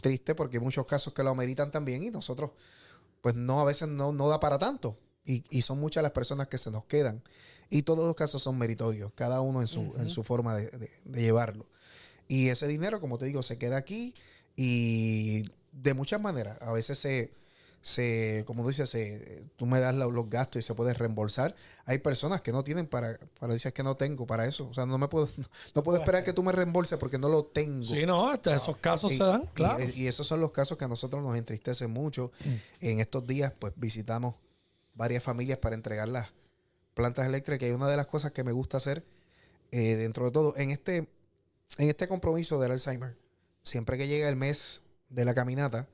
triste 0.02 0.34
porque 0.36 0.58
hay 0.58 0.64
muchos 0.64 0.86
casos 0.86 1.14
que 1.14 1.24
lo 1.24 1.30
ameritan 1.30 1.72
también 1.72 2.04
y 2.04 2.10
nosotros, 2.10 2.52
pues 3.22 3.36
no, 3.36 3.60
a 3.60 3.66
veces 3.66 3.88
no, 3.90 4.12
no 4.14 4.30
da 4.30 4.40
para 4.40 4.58
tanto. 4.58 4.98
Y, 5.26 5.44
y 5.50 5.62
son 5.62 5.80
muchas 5.80 6.02
las 6.02 6.12
personas 6.14 6.48
que 6.48 6.58
se 6.58 6.72
nos 6.72 6.86
quedan. 6.86 7.22
Y 7.70 7.84
todos 7.84 8.08
los 8.08 8.16
casos 8.16 8.42
son 8.42 8.58
meritorios, 8.58 9.12
cada 9.14 9.42
uno 9.42 9.62
en 9.62 9.68
su, 9.68 9.94
en 10.00 10.10
su 10.10 10.24
forma 10.24 10.56
de, 10.56 10.70
de- 10.72 10.92
de 11.06 11.22
llevarlo. 11.22 11.68
Y 12.28 12.48
ese 12.50 12.66
dinero, 12.68 13.00
como 13.02 13.18
te 13.20 13.26
digo, 13.26 13.44
se 13.44 13.58
queda 13.58 13.78
aquí 13.78 14.14
y 14.56 15.44
de 15.72 15.94
muchas 15.94 16.20
maneras. 16.22 16.58
A 16.62 16.72
veces 16.72 16.98
se, 17.00 17.32
se 17.82 18.44
como 18.46 18.64
tú 18.64 18.70
dices, 18.70 18.90
se, 18.90 19.46
tú 19.56 19.66
me 19.66 19.80
das 19.80 19.96
lo- 19.96 20.12
los 20.12 20.30
gastos 20.30 20.60
y 20.60 20.64
se 20.66 20.74
puede 20.74 20.94
reembolsar. 20.94 21.56
Hay 21.86 22.00
personas 22.00 22.42
que 22.42 22.52
no 22.52 22.64
tienen 22.64 22.88
para, 22.88 23.18
para 23.40 23.54
decir 23.54 23.72
que 23.74 23.84
no 23.84 23.96
tengo 23.96 24.28
para 24.28 24.46
eso. 24.46 24.68
O 24.68 24.74
sea, 24.74 24.86
no 24.86 24.98
me 24.98 25.08
puedo, 25.08 25.28
no, 25.76 25.84
puedo 25.84 25.98
esperar 25.98 26.24
que 26.24 26.34
tú 26.34 26.44
me 26.44 26.52
reembolses 26.52 26.98
porque 27.00 27.18
no 27.18 27.30
lo 27.30 27.46
tengo. 27.46 27.84
Sí, 27.84 28.06
no, 28.06 28.30
hasta 28.30 28.54
esos 28.56 28.78
casos 28.78 29.12
Y- 29.14 29.18
se 29.18 29.24
dan, 29.24 29.46
claro. 29.54 29.84
Y, 29.96 30.08
esos 30.08 30.28
son 30.28 30.42
los 30.42 30.52
casos 30.52 30.78
que 30.78 30.86
a 30.86 30.90
nosotros 30.90 31.24
nos 31.24 31.38
entristecen 31.38 31.90
mucho. 31.92 32.32
En 32.82 33.00
estos 33.00 33.26
días, 33.26 33.54
pues 33.58 33.74
visitamos 33.76 34.36
varias 34.96 35.24
familias 35.24 35.60
para 35.60 35.76
entregar 35.76 36.08
las 36.10 36.28
plantas 36.94 37.26
eléctricas. 37.26 37.70
Y 37.70 37.72
una 37.72 37.88
de 37.88 37.96
las 37.96 38.08
cosas 38.08 38.32
que 38.34 38.44
me 38.44 38.52
gusta 38.52 38.78
hacer, 38.78 39.06
eh, 39.72 39.96
dentro 39.96 40.26
de 40.26 40.32
todo, 40.32 40.58
en 40.58 40.72
este, 40.72 40.98
en 41.78 41.88
este 41.90 42.08
compromiso 42.10 42.60
del 42.60 42.72
Alzheimer, 42.72 43.16
siempre 43.64 43.98
que 43.98 44.08
llega 44.08 44.28
el 44.28 44.36
mes 44.36 44.82
de 45.10 45.26
la 45.26 45.34
caminata, 45.34 45.88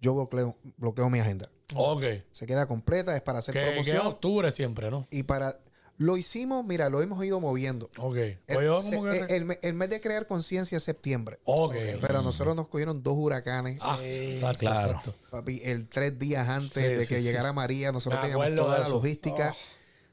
yo 0.00 0.14
bloqueo, 0.14 0.56
bloqueo 0.76 1.10
mi 1.10 1.18
agenda. 1.20 1.48
Ok. 1.74 2.04
Se 2.32 2.46
queda 2.46 2.66
completa, 2.66 3.14
es 3.16 3.22
para 3.22 3.38
hacer 3.40 3.52
Que, 3.54 3.60
que 3.60 3.66
es 3.68 3.72
promoción 3.74 4.06
octubre 4.06 4.50
siempre, 4.50 4.90
¿no? 4.90 5.06
y 5.10 5.22
para 5.24 5.58
Lo 5.98 6.16
hicimos, 6.16 6.64
mira, 6.64 6.88
lo 6.88 7.00
hemos 7.02 7.22
ido 7.24 7.38
moviendo. 7.38 7.88
Ok. 7.98 8.16
El, 8.16 8.38
Pues 8.46 8.64
yo 8.66 8.82
se- 8.82 8.96
como 8.96 9.10
que... 9.12 9.18
el- 9.18 9.30
el 9.30 9.44
me- 9.44 9.58
el 9.62 9.74
mes 9.74 9.88
de 9.90 10.00
crear 10.00 10.26
conciencia 10.26 10.78
es 10.78 10.82
septiembre. 10.82 11.38
ok. 11.44 11.74
Pero 12.00 12.18
a 12.18 12.22
nosotros 12.22 12.56
nos 12.56 12.66
cogieron 12.68 13.02
dos 13.02 13.14
huracanes. 13.16 13.78
Ah, 13.82 13.98
exacto, 14.02 14.58
Claro. 14.60 14.88
exacto. 14.88 15.14
Papi, 15.30 15.60
el 15.62 15.88
tres 15.88 16.18
días 16.18 16.48
antes 16.48 16.72
Sí, 16.72 16.80
de 16.82 17.00
sí, 17.02 17.08
que 17.14 17.18
sí. 17.18 17.24
llegara 17.24 17.52
María, 17.52 17.92
nosotros 17.92 18.20
Me 18.22 18.28
teníamos 18.30 18.56
toda 18.56 18.78
la 18.78 18.84
eso. 18.84 18.92
Oh. 18.92 18.96
logística. 18.96 19.54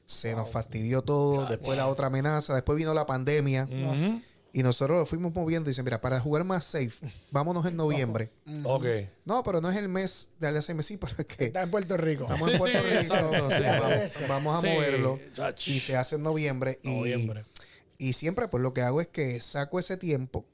Se 0.06 0.34
nos 0.34 0.48
fastidió 0.50 1.02
todo. 1.02 1.46
Después 1.46 1.76
la 1.76 1.86
otra 1.88 2.08
amenaza. 2.08 2.54
Después 2.54 2.76
vino 2.76 2.92
la 2.94 3.06
pandemia. 3.06 3.66
Y 4.52 4.62
nosotros 4.64 4.98
lo 4.98 5.06
fuimos 5.06 5.32
moviendo 5.32 5.68
y 5.68 5.72
dicen, 5.72 5.84
mira, 5.84 6.00
para 6.00 6.18
jugar 6.18 6.42
más 6.42 6.64
safe, 6.64 6.90
vámonos 7.30 7.64
en 7.66 7.76
noviembre. 7.76 8.30
Ok. 8.64 8.84
No, 9.24 9.44
pero 9.44 9.60
no 9.60 9.70
es 9.70 9.76
el 9.76 9.88
mes 9.88 10.30
de 10.40 10.48
Alianza 10.48 10.74
sí, 10.82 10.96
pero 11.00 11.14
es 11.18 11.24
que 11.26 11.44
Está 11.46 11.62
en 11.62 11.70
Puerto 11.70 11.96
Rico. 11.96 12.24
estamos 12.24 12.46
Sí, 12.48 12.52
en 12.54 12.58
Puerto 12.58 12.78
sí, 12.78 12.84
Rico. 12.84 13.00
exacto, 13.00 13.50
sí. 14.08 14.24
vamos, 14.26 14.28
vamos 14.28 14.58
a 14.58 14.60
Sí, 14.68 14.74
moverlo. 14.74 15.20
Y 15.66 15.80
se 15.80 15.96
hace 15.96 16.16
en 16.16 16.22
noviembre. 16.24 16.80
Y, 16.82 16.90
Noviembre. 16.98 17.44
y 17.96 18.12
siempre, 18.14 18.48
pues 18.48 18.60
lo 18.62 18.74
que 18.74 18.82
hago 18.82 19.00
es 19.00 19.06
que 19.06 19.40
saco 19.40 19.78
ese 19.78 19.96
tiempo 19.96 20.44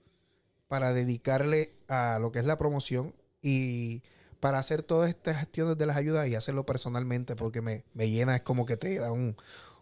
para 0.68 0.92
dedicarle 0.92 1.72
a 1.88 2.18
lo 2.20 2.32
que 2.32 2.40
es 2.40 2.44
la 2.44 2.58
promoción 2.58 3.14
y 3.40 4.02
para 4.40 4.58
hacer 4.58 4.82
todas 4.82 5.08
estas 5.08 5.38
gestiones 5.38 5.78
de 5.78 5.86
las 5.86 5.96
ayudas 5.96 6.28
y 6.28 6.34
hacerlo 6.34 6.66
personalmente 6.66 7.34
porque 7.34 7.62
me, 7.62 7.84
me 7.94 8.10
llena, 8.10 8.36
es 8.36 8.42
como 8.42 8.66
que 8.66 8.76
te 8.76 8.98
da 8.98 9.10
un, 9.10 9.36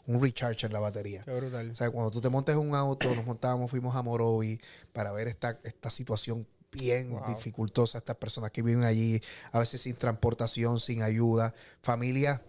un 0.07 0.20
recharge 0.22 0.66
en 0.66 0.72
la 0.72 0.80
batería. 0.80 1.22
Qué 1.24 1.32
brutal. 1.34 1.70
O 1.70 1.74
sea, 1.76 1.90
cuando 1.90 2.11
tú 2.11 2.20
te 2.20 2.28
montes 2.28 2.57
un 2.57 2.74
auto, 2.74 3.14
nos 3.14 3.24
montábamos, 3.24 3.70
fuimos 3.70 3.94
a 3.96 4.02
Morovi 4.02 4.61
para 4.92 5.12
ver 5.12 5.28
esta, 5.28 5.59
esta 5.64 5.90
situación 5.90 6.46
bien 6.70 7.11
Wow. 7.11 7.22
dificultosa, 7.28 7.98
estas 7.98 8.16
personas 8.16 8.50
que 8.50 8.61
viven 8.61 8.82
allí, 8.84 9.20
a 9.52 9.61
veces 9.61 9.80
sin 9.80 9.94
transportación, 9.94 10.80
sin 10.80 11.02
ayuda, 11.02 11.55
familias. 11.82 12.40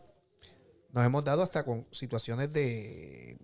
Nos 0.91 1.06
hemos 1.06 1.24
dado 1.24 1.43
hasta 1.43 1.64
con 1.64 1.86
situaciones 1.91 2.51
de... 2.51 3.38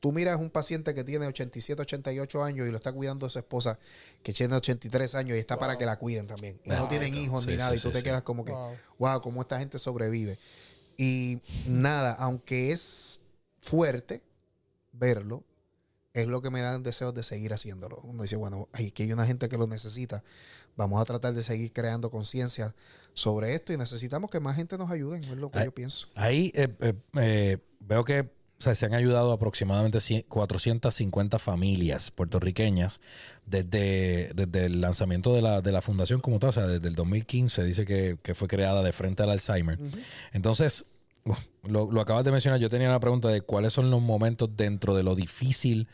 Tú 0.00 0.12
miras 0.12 0.38
un 0.38 0.50
paciente 0.50 0.92
que 0.94 1.02
tiene 1.02 1.26
87, 1.26 1.80
88 1.80 2.44
años 2.44 2.68
y 2.68 2.70
lo 2.70 2.76
está 2.76 2.92
cuidando 2.92 3.28
su 3.30 3.38
esposa 3.38 3.78
que 4.22 4.34
tiene 4.34 4.54
83 4.54 5.14
años 5.14 5.36
y 5.36 5.40
está 5.40 5.58
para 5.58 5.78
que 5.78 5.86
la 5.86 5.98
cuiden 5.98 6.26
también. 6.26 6.60
Y 6.62 6.68
no 6.70 6.86
tienen 6.88 7.14
hijos 7.14 7.44
Sí, 7.44 7.50
ni 7.50 7.56
nada 7.56 7.70
sí, 7.72 7.78
y 7.78 7.80
tú 7.80 7.88
sí, 7.88 7.92
te 7.94 7.98
sí. 8.00 8.04
quedas 8.04 8.22
como 8.22 8.44
que, 8.44 8.52
Wow. 8.52 8.76
wow, 8.98 9.20
cómo 9.22 9.40
esta 9.40 9.58
gente 9.58 9.78
sobrevive. 9.78 10.38
Y 10.98 11.40
nada, 11.66 12.12
aunque 12.12 12.70
es 12.72 13.20
fuerte 13.64 14.22
verlo, 14.92 15.42
es 16.12 16.28
lo 16.28 16.42
que 16.42 16.50
me 16.50 16.60
dan 16.60 16.82
deseos 16.82 17.14
de 17.14 17.22
seguir 17.22 17.52
haciéndolo. 17.52 17.98
Uno 18.04 18.22
dice, 18.22 18.36
bueno, 18.36 18.68
aquí 18.72 19.02
hay 19.02 19.12
una 19.12 19.26
gente 19.26 19.48
que 19.48 19.56
lo 19.56 19.66
necesita. 19.66 20.22
Vamos 20.76 21.00
a 21.00 21.04
tratar 21.04 21.34
de 21.34 21.42
seguir 21.42 21.72
creando 21.72 22.10
conciencia 22.10 22.74
sobre 23.14 23.54
esto 23.54 23.72
y 23.72 23.76
necesitamos 23.76 24.30
que 24.30 24.38
más 24.38 24.56
gente 24.56 24.78
nos 24.78 24.90
ayude, 24.90 25.18
es 25.18 25.28
lo 25.30 25.50
que 25.50 25.64
yo 25.64 25.74
pienso. 25.74 26.08
Ahí 26.14 26.52
eh, 26.54 26.68
eh, 26.80 26.94
eh, 27.14 27.58
veo 27.80 28.04
que 28.04 28.20
o 28.20 28.62
sea, 28.62 28.74
se 28.74 28.86
han 28.86 28.94
ayudado 28.94 29.32
aproximadamente 29.32 30.00
100 30.00 30.22
450 30.28 31.38
familias 31.38 32.10
puertorriqueñas 32.12 33.00
desde, 33.44 34.30
desde 34.34 34.66
el 34.66 34.80
lanzamiento 34.80 35.34
de 35.34 35.42
la, 35.42 35.60
de 35.60 35.72
la 35.72 35.82
fundación 35.82 36.20
como 36.20 36.38
tal, 36.38 36.50
o 36.50 36.52
sea, 36.52 36.66
desde 36.66 36.86
el 36.86 36.94
2015 36.94 37.64
dice 37.64 37.84
que, 37.84 38.18
que 38.22 38.34
fue 38.34 38.46
creada 38.46 38.82
de 38.82 38.92
frente 38.92 39.24
al 39.24 39.30
Alzheimer. 39.30 39.78
Entonces, 40.32 40.86
lo, 41.62 41.90
lo 41.90 42.00
acabas 42.00 42.24
de 42.24 42.32
mencionar, 42.32 42.60
yo 42.60 42.68
tenía 42.70 42.88
una 42.88 43.00
pregunta 43.00 43.28
de 43.28 43.40
cuáles 43.40 43.72
son 43.72 43.90
los 43.90 44.00
momentos 44.02 44.50
dentro 44.56 44.94
de 44.94 45.02
lo 45.02 45.14
difícil 45.14 45.88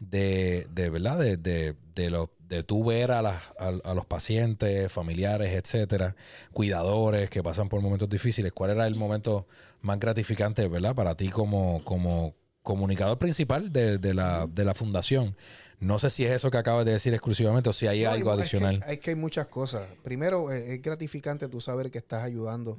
de, 0.00 0.66
de 0.74 0.90
¿verdad? 0.90 1.18
De, 1.18 1.36
de, 1.36 1.74
de, 1.94 2.10
lo, 2.10 2.30
de 2.48 2.62
tú 2.62 2.84
ver 2.84 3.10
a, 3.12 3.22
las- 3.22 3.42
a, 3.58 3.68
a 3.90 3.94
los 3.94 4.04
pacientes, 4.06 4.90
familiares, 4.92 5.52
etcétera, 5.54 6.14
cuidadores 6.52 7.30
que 7.30 7.42
pasan 7.42 7.68
por 7.68 7.80
momentos 7.80 8.08
difíciles. 8.08 8.52
¿Cuál 8.52 8.70
era 8.70 8.86
el 8.86 8.96
momento 8.96 9.46
más 9.80 9.98
gratificante, 9.98 10.66
¿verdad? 10.68 10.94
Para 10.94 11.16
ti 11.16 11.28
como, 11.28 11.82
como 11.84 12.34
comunicador 12.62 13.18
principal 13.18 13.72
de, 13.72 13.98
de 13.98 14.14
la, 14.14 14.46
de 14.46 14.64
la 14.64 14.74
fundación. 14.74 15.36
No 15.80 15.98
sé 15.98 16.08
si 16.08 16.24
es 16.24 16.32
eso 16.32 16.50
que 16.50 16.56
acabas 16.56 16.84
de 16.86 16.92
decir 16.92 17.12
exclusivamente 17.12 17.68
o 17.68 17.72
si 17.72 17.86
hay 17.86 18.04
No, 18.04 18.10
algo 18.10 18.30
es 18.30 18.36
que- 18.36 18.42
adicional. 18.56 18.84
Es 18.88 18.98
que, 19.00 19.10
hay 19.10 19.16
muchas 19.16 19.46
cosas. 19.48 19.82
Primero, 20.02 20.50
eh, 20.50 20.74
es 20.74 20.82
gratificante 20.82 21.48
tú 21.48 21.60
saber 21.60 21.90
que 21.90 21.98
estás 21.98 22.24
ayudando. 22.24 22.76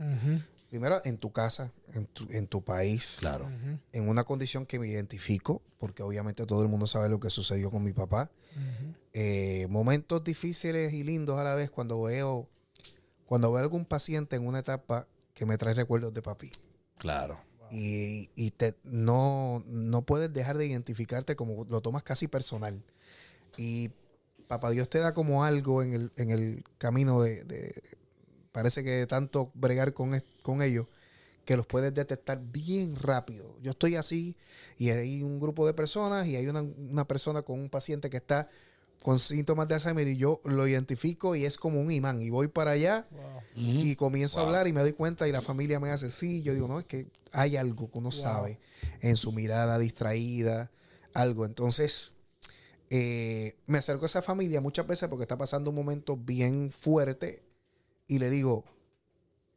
Primero, 0.75 0.99
en 1.05 1.17
tu 1.17 1.31
casa, 1.31 1.71
en 1.93 2.05
tu, 2.05 2.27
en 2.31 2.47
tu 2.47 2.61
país, 2.61 3.15
Claro. 3.21 3.49
en 3.93 4.09
una 4.09 4.25
condición 4.25 4.65
que 4.65 4.77
me 4.77 4.87
identifico, 4.87 5.61
porque 5.79 6.03
obviamente 6.03 6.45
todo 6.45 6.63
el 6.63 6.67
mundo 6.67 6.85
sabe 6.85 7.07
lo 7.07 7.17
que 7.17 7.29
sucedió 7.29 7.71
con 7.71 7.81
mi 7.81 7.93
papá. 7.93 8.29
Eh, 9.13 9.67
momentos 9.69 10.21
difíciles 10.25 10.91
y 10.91 11.05
lindos 11.05 11.39
a 11.39 11.45
la 11.45 11.55
vez 11.55 11.71
cuando 11.71 12.01
veo 12.01 12.49
cuando 13.25 13.53
veo 13.53 13.63
algún 13.63 13.85
paciente 13.85 14.35
en 14.35 14.45
una 14.45 14.59
etapa 14.59 15.07
que 15.33 15.45
me 15.45 15.57
trae 15.57 15.73
recuerdos 15.73 16.13
de 16.13 16.21
papi 16.21 16.51
Claro. 16.97 17.39
y, 17.71 18.29
y 18.35 18.51
te, 18.51 18.75
no, 18.83 19.63
no 19.67 20.01
puedes 20.01 20.33
dejar 20.33 20.57
de 20.57 20.65
identificarte 20.65 21.37
como 21.37 21.63
lo 21.69 21.79
tomas 21.79 22.03
casi 22.03 22.27
personal 22.27 22.83
y 23.55 23.91
papá 24.49 24.71
Dios 24.71 24.89
te 24.89 24.99
da 24.99 25.13
como 25.13 25.45
algo 25.45 25.81
en 25.83 25.93
el, 25.93 26.11
en 26.17 26.31
el 26.31 26.65
camino 26.77 27.21
de, 27.21 27.45
de- 27.45 27.81
parece 28.55 28.85
que 28.85 29.05
tanto 29.05 29.51
bregar 29.53 29.93
con, 29.93 30.23
con 30.41 30.61
ellos 30.61 30.87
que 31.43 31.57
los 31.57 31.67
puedes 31.67 31.93
detectar 31.93 32.39
bien 32.41 32.95
rápido. 32.95 33.57
Yo 33.61 33.71
estoy 33.71 33.95
así 33.95 34.37
y 34.77 34.91
hay 34.91 35.21
un 35.21 35.41
grupo 35.41 35.67
de 35.67 35.73
personas 35.73 36.25
y 36.25 36.37
hay 36.37 36.47
una, 36.47 36.61
una 36.61 37.05
persona 37.05 37.41
con 37.41 37.59
un 37.59 37.69
paciente 37.69 38.09
que 38.09 38.15
está 38.15 38.47
con 39.03 39.19
síntomas 39.19 39.67
de 39.67 39.73
Alzheimer 39.73 40.07
y 40.07 40.15
yo 40.15 40.39
lo 40.45 40.65
identifico 40.69 41.35
y 41.35 41.43
es 41.43 41.57
como 41.57 41.81
un 41.81 41.91
imán 41.91 42.21
y 42.21 42.29
voy 42.29 42.47
para 42.47 42.71
allá 42.71 43.05
Wow. 43.11 43.41
y 43.83 43.95
comienzo 43.97 44.39
a 44.39 44.43
hablar 44.43 44.67
y 44.67 44.73
me 44.73 44.79
doy 44.79 44.93
cuenta 44.93 45.27
y 45.27 45.33
la 45.33 45.41
familia 45.41 45.81
me 45.81 45.91
hace 45.91 46.09
sí, 46.09 46.41
yo 46.41 46.53
digo, 46.53 46.69
no, 46.69 46.79
es 46.79 46.85
que 46.85 47.07
hay 47.33 47.57
algo 47.57 47.91
que 47.91 47.97
uno 47.99 48.11
sabe 48.11 48.57
en 49.01 49.17
su 49.17 49.33
mirada 49.33 49.77
distraída, 49.77 50.71
algo. 51.13 51.45
Entonces, 51.45 52.13
eh, 52.89 53.55
me 53.67 53.77
acerco 53.79 54.05
a 54.05 54.07
esa 54.07 54.21
familia 54.21 54.61
muchas 54.61 54.87
veces 54.87 55.09
porque 55.09 55.23
está 55.23 55.37
pasando 55.37 55.69
un 55.71 55.75
momento 55.75 56.15
bien 56.17 56.71
fuerte 56.71 57.43
y 58.07 58.19
le 58.19 58.29
digo, 58.29 58.65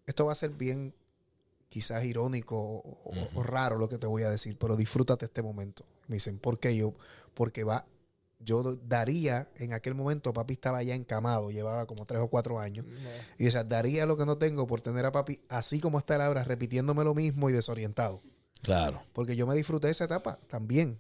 esto 0.07 0.27
va 0.27 0.33
a 0.33 0.37
ser 0.37 0.51
bien 0.51 0.95
quizás 1.69 2.05
irónico 2.05 2.57
o, 2.57 3.43
raro 3.43 3.77
lo 3.77 3.89
que 3.89 3.99
te 3.99 4.07
voy 4.07 4.23
a 4.23 4.31
decir, 4.31 4.57
pero 4.59 4.77
disfrútate 4.77 5.27
este 5.27 5.43
momento. 5.43 5.85
Me 6.07 6.17
dicen, 6.17 6.39
¿por 6.39 6.59
qué 6.59 6.77
yo? 6.77 6.95
Porque 7.35 7.63
va, 7.63 7.87
yo 8.41 8.77
daría, 8.77 9.49
en 9.57 9.75
aquel 9.75 9.95
momento 9.95 10.33
papi 10.33 10.55
estaba 10.55 10.83
ya 10.83 10.95
encamado, 10.95 11.51
llevaba 11.51 11.87
como 11.87 12.07
tres 12.07 12.23
o 12.23 12.29
cuatro 12.29 12.59
años. 12.59 12.87
Y 13.37 13.47
o 13.47 13.51
sea, 13.51 13.65
daría 13.65 14.07
lo 14.07 14.17
que 14.17 14.25
no 14.25 14.39
tengo 14.39 14.67
por 14.67 14.81
tener 14.81 15.05
a 15.05 15.13
papi 15.13 15.43
así 15.49 15.81
como 15.81 15.99
está 15.99 16.25
ahora, 16.25 16.45
repitiéndome 16.45 17.05
lo 17.05 17.15
mismo 17.15 17.51
y 17.51 17.53
desorientado. 17.53 18.21
Claro. 18.63 19.03
Porque 19.13 19.37
yo 19.37 19.47
me 19.47 19.55
disfruté 19.55 19.89
de 19.89 19.93
esa 19.93 20.05
etapa 20.05 20.39
también. 20.49 20.99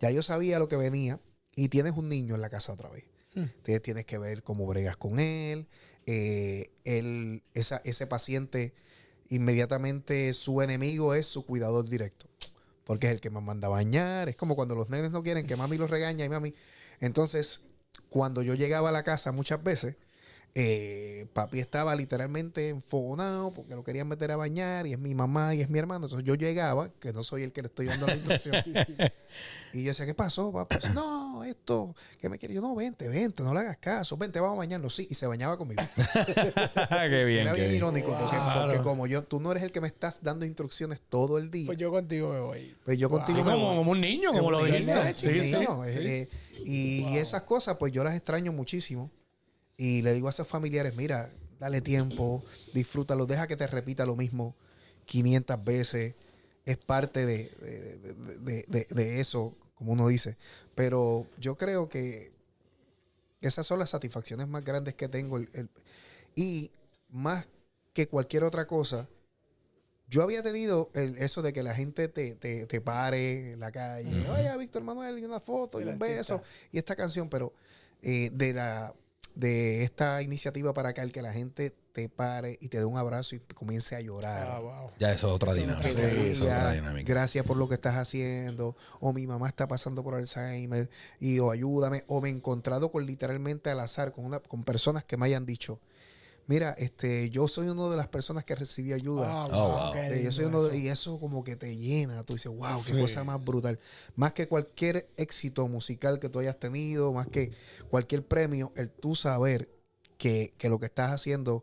Ya 0.00 0.10
yo 0.10 0.22
sabía 0.22 0.58
lo 0.58 0.68
que 0.68 0.76
venía 0.76 1.20
y 1.54 1.68
tienes 1.68 1.94
un 1.94 2.08
niño 2.08 2.34
en 2.34 2.40
la 2.40 2.50
casa 2.50 2.72
otra 2.72 2.88
vez. 2.90 3.04
Entonces 3.34 3.82
tienes 3.82 4.06
que 4.06 4.16
ver 4.16 4.42
cómo 4.42 4.66
bregas 4.66 4.96
con 4.96 5.18
él. 5.18 5.68
Eh, 6.06 6.70
ese 7.54 8.06
paciente, 8.06 8.74
inmediatamente 9.28 10.32
su 10.32 10.62
enemigo 10.62 11.14
es 11.14 11.26
su 11.26 11.44
cuidador 11.44 11.88
directo. 11.88 12.26
Porque 12.84 13.08
es 13.08 13.12
el 13.12 13.20
que 13.20 13.30
más 13.30 13.42
manda 13.42 13.66
a 13.66 13.70
bañar. 13.70 14.28
Es 14.28 14.36
como 14.36 14.54
cuando 14.54 14.76
los 14.76 14.90
nenes 14.90 15.10
no 15.10 15.22
quieren 15.22 15.46
que 15.46 15.56
mami 15.56 15.76
los 15.76 15.90
regaña 15.90 16.24
y 16.24 16.28
mami. 16.28 16.54
Entonces, 17.00 17.62
cuando 18.08 18.42
yo 18.42 18.54
llegaba 18.54 18.90
a 18.90 18.92
la 18.92 19.02
casa 19.02 19.32
muchas 19.32 19.62
veces, 19.62 19.96
eh, 20.54 21.26
papi 21.34 21.60
estaba 21.60 21.94
literalmente 21.94 22.70
enfogonado 22.70 23.50
porque 23.50 23.74
lo 23.74 23.84
querían 23.84 24.08
meter 24.08 24.30
a 24.30 24.36
bañar 24.36 24.86
y 24.86 24.94
es 24.94 24.98
mi 24.98 25.14
mamá 25.14 25.54
y 25.54 25.60
es 25.60 25.68
mi 25.68 25.78
hermano. 25.78 26.06
Entonces 26.06 26.26
yo 26.26 26.34
llegaba, 26.34 26.90
que 26.98 27.12
no 27.12 27.22
soy 27.22 27.42
el 27.42 27.52
que 27.52 27.60
le 27.60 27.68
estoy 27.68 27.86
dando 27.86 28.06
la 28.06 28.14
instrucción. 28.14 28.54
y 29.74 29.82
yo 29.82 29.88
decía, 29.88 30.06
¿qué 30.06 30.14
pasó, 30.14 30.50
papá? 30.52 30.78
No, 30.94 31.44
esto, 31.44 31.94
que 32.18 32.30
me 32.30 32.38
quiere. 32.38 32.54
Yo, 32.54 32.62
no, 32.62 32.74
vente, 32.74 33.06
vente, 33.06 33.42
no 33.42 33.52
le 33.52 33.60
hagas 33.60 33.76
caso. 33.76 34.16
Vente, 34.16 34.40
vamos 34.40 34.56
a 34.56 34.58
bañarnos. 34.60 34.94
Sí, 34.94 35.06
y 35.10 35.14
se 35.14 35.26
bañaba 35.26 35.58
conmigo. 35.58 35.82
qué 36.24 37.24
bien. 37.24 37.42
Era 37.42 37.52
qué 37.52 37.60
bien 37.60 37.68
bien. 37.68 37.74
irónico 37.74 38.16
porque, 38.18 38.82
como 38.82 39.06
yo, 39.06 39.24
tú 39.24 39.40
no 39.40 39.50
eres 39.50 39.62
el 39.62 39.72
que 39.72 39.82
me 39.82 39.88
estás 39.88 40.20
dando 40.22 40.46
instrucciones 40.46 41.02
todo 41.06 41.36
el 41.36 41.50
día. 41.50 41.66
Pues 41.66 41.76
yo 41.76 41.90
contigo 41.90 42.32
me 42.32 42.40
voy. 42.40 42.74
Pues 42.82 42.96
yo 42.96 43.10
contigo 43.10 43.44
me 43.44 43.52
como, 43.52 43.66
voy. 43.66 43.76
como 43.76 43.90
un 43.90 44.00
niño, 44.00 44.32
como 44.32 44.46
Es 44.46 44.50
lo 44.50 44.64
dijiste. 44.64 45.12
Sí, 45.12 45.42
sí, 45.42 45.54
eh, 45.54 45.98
eh, 46.00 46.28
y 46.64 47.18
esas 47.18 47.42
cosas, 47.42 47.76
pues 47.76 47.92
yo 47.92 48.02
las 48.02 48.14
extraño 48.14 48.52
muchísimo. 48.52 49.10
Y 49.76 50.02
le 50.02 50.14
digo 50.14 50.26
a 50.28 50.30
esos 50.30 50.46
familiares, 50.48 50.94
mira, 50.96 51.30
dale 51.58 51.80
tiempo, 51.80 52.42
disfrútalo, 52.72 53.26
deja 53.26 53.46
que 53.46 53.56
te 53.56 53.66
repita 53.66 54.06
lo 54.06 54.16
mismo 54.16 54.54
500 55.04 55.62
veces. 55.64 56.14
Es 56.64 56.78
parte 56.78 57.26
de, 57.26 57.50
de- 58.40 58.64
de- 58.68 58.86
de- 58.90 59.20
eso, 59.20 59.54
como 59.74 59.92
uno 59.92 60.08
dice. 60.08 60.36
Pero 60.74 61.26
yo 61.38 61.56
creo 61.56 61.88
que 61.88 62.32
esas 63.40 63.66
son 63.66 63.78
las 63.78 63.90
satisfacciones 63.90 64.48
más 64.48 64.64
grandes 64.64 64.94
que 64.94 65.08
tengo. 65.08 65.36
el- 65.36 65.48
el- 65.52 65.68
y 66.34 66.70
más 67.10 67.46
que 67.92 68.08
cualquier 68.08 68.44
otra 68.44 68.66
cosa, 68.66 69.08
yo 70.08 70.22
había 70.22 70.42
tenido 70.42 70.90
el- 70.94 71.16
eso 71.18 71.42
de 71.42 71.52
que 71.52 71.62
la 71.62 71.74
gente 71.74 72.08
te, 72.08 72.34
te, 72.34 72.66
te 72.66 72.80
pare 72.80 73.52
en 73.52 73.60
la 73.60 73.70
calle. 73.72 74.28
Oye, 74.30 74.56
Víctor 74.58 74.82
Manuel, 74.82 75.18
y 75.18 75.24
una 75.24 75.40
foto, 75.40 75.80
y 75.80 75.84
un 75.84 75.98
beso, 75.98 76.34
artista. 76.36 76.54
y 76.72 76.78
esta 76.78 76.96
canción, 76.96 77.28
pero 77.28 77.52
eh, 78.02 78.30
de 78.32 78.52
la 78.54 78.94
de 79.36 79.84
esta 79.84 80.22
iniciativa 80.22 80.72
para 80.72 80.88
acá, 80.88 81.02
el 81.02 81.12
que 81.12 81.22
la 81.22 81.32
gente 81.32 81.72
te 81.92 82.08
pare 82.08 82.58
y 82.60 82.68
te 82.68 82.78
dé 82.78 82.84
un 82.84 82.96
abrazo 82.98 83.36
y 83.36 83.38
comience 83.54 83.94
a 83.94 84.00
llorar. 84.00 84.48
Ah, 84.50 84.58
wow. 84.58 84.90
Ya 84.98 85.12
eso 85.12 85.28
es 85.28 85.32
otra 85.34 85.52
dinámica. 85.54 85.88
es 85.88 86.40
Ya, 86.40 86.56
otra 86.58 86.72
dinámica. 86.72 87.12
gracias 87.12 87.44
por 87.44 87.56
lo 87.56 87.68
que 87.68 87.74
estás 87.74 87.96
haciendo, 87.96 88.74
o 88.98 89.12
mi 89.12 89.26
mamá 89.26 89.46
está 89.48 89.68
pasando 89.68 90.02
por 90.02 90.14
Alzheimer, 90.14 90.90
y 91.20 91.38
o 91.38 91.50
ayúdame, 91.50 92.04
o 92.08 92.20
me 92.20 92.30
he 92.30 92.32
encontrado 92.32 92.90
con 92.90 93.06
literalmente 93.06 93.70
al 93.70 93.80
azar, 93.80 94.12
con, 94.12 94.24
una, 94.24 94.40
con 94.40 94.64
personas 94.64 95.04
que 95.04 95.16
me 95.18 95.26
hayan 95.26 95.44
dicho, 95.46 95.78
mira, 96.46 96.72
este, 96.78 97.30
yo 97.30 97.48
soy 97.48 97.68
una 97.68 97.88
de 97.88 97.96
las 97.96 98.08
personas 98.08 98.44
que 98.44 98.54
recibí 98.54 98.92
ayuda. 98.92 99.26
Ah, 99.28 99.46
Oh, 99.46 99.68
wow, 99.68 99.68
wow. 99.84 99.92
qué 99.92 100.06
Eh, 100.20 100.22
yo 100.24 100.32
soy 100.32 100.44
uno 100.46 100.62
de- 100.62 100.78
y 100.78 100.88
eso 100.88 101.18
como 101.18 101.42
que 101.44 101.56
te 101.56 101.76
llena, 101.76 102.22
tú 102.22 102.34
dices, 102.34 102.50
wow, 102.52 102.76
qué 102.86 102.92
Sí. 102.94 103.00
cosa 103.00 103.24
más 103.24 103.42
brutal. 103.44 103.78
Más 104.14 104.32
que 104.32 104.46
cualquier 104.48 105.08
éxito 105.16 105.66
musical 105.68 106.18
que 106.20 106.28
tú 106.28 106.38
hayas 106.38 106.58
tenido, 106.58 107.12
más 107.12 107.26
que 107.28 107.52
cualquier 107.90 108.24
premio, 108.26 108.72
el 108.76 108.90
tú 108.90 109.14
saber 109.16 109.68
que, 110.18 110.54
que 110.58 110.68
lo 110.68 110.78
que 110.78 110.86
estás 110.86 111.12
haciendo 111.12 111.62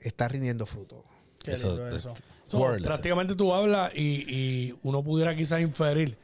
está 0.00 0.28
rindiendo 0.28 0.66
fruto. 0.66 1.04
Qué 1.44 1.52
Eso- 1.52 1.68
lindo 1.68 1.88
eso. 1.96 2.14
So, 2.46 2.60
prácticamente 2.82 3.34
tú 3.34 3.52
hablas 3.52 3.92
y, 3.94 4.24
y 4.26 4.78
uno 4.82 5.02
pudiera 5.02 5.36
quizás 5.36 5.60
inferir 5.60 6.16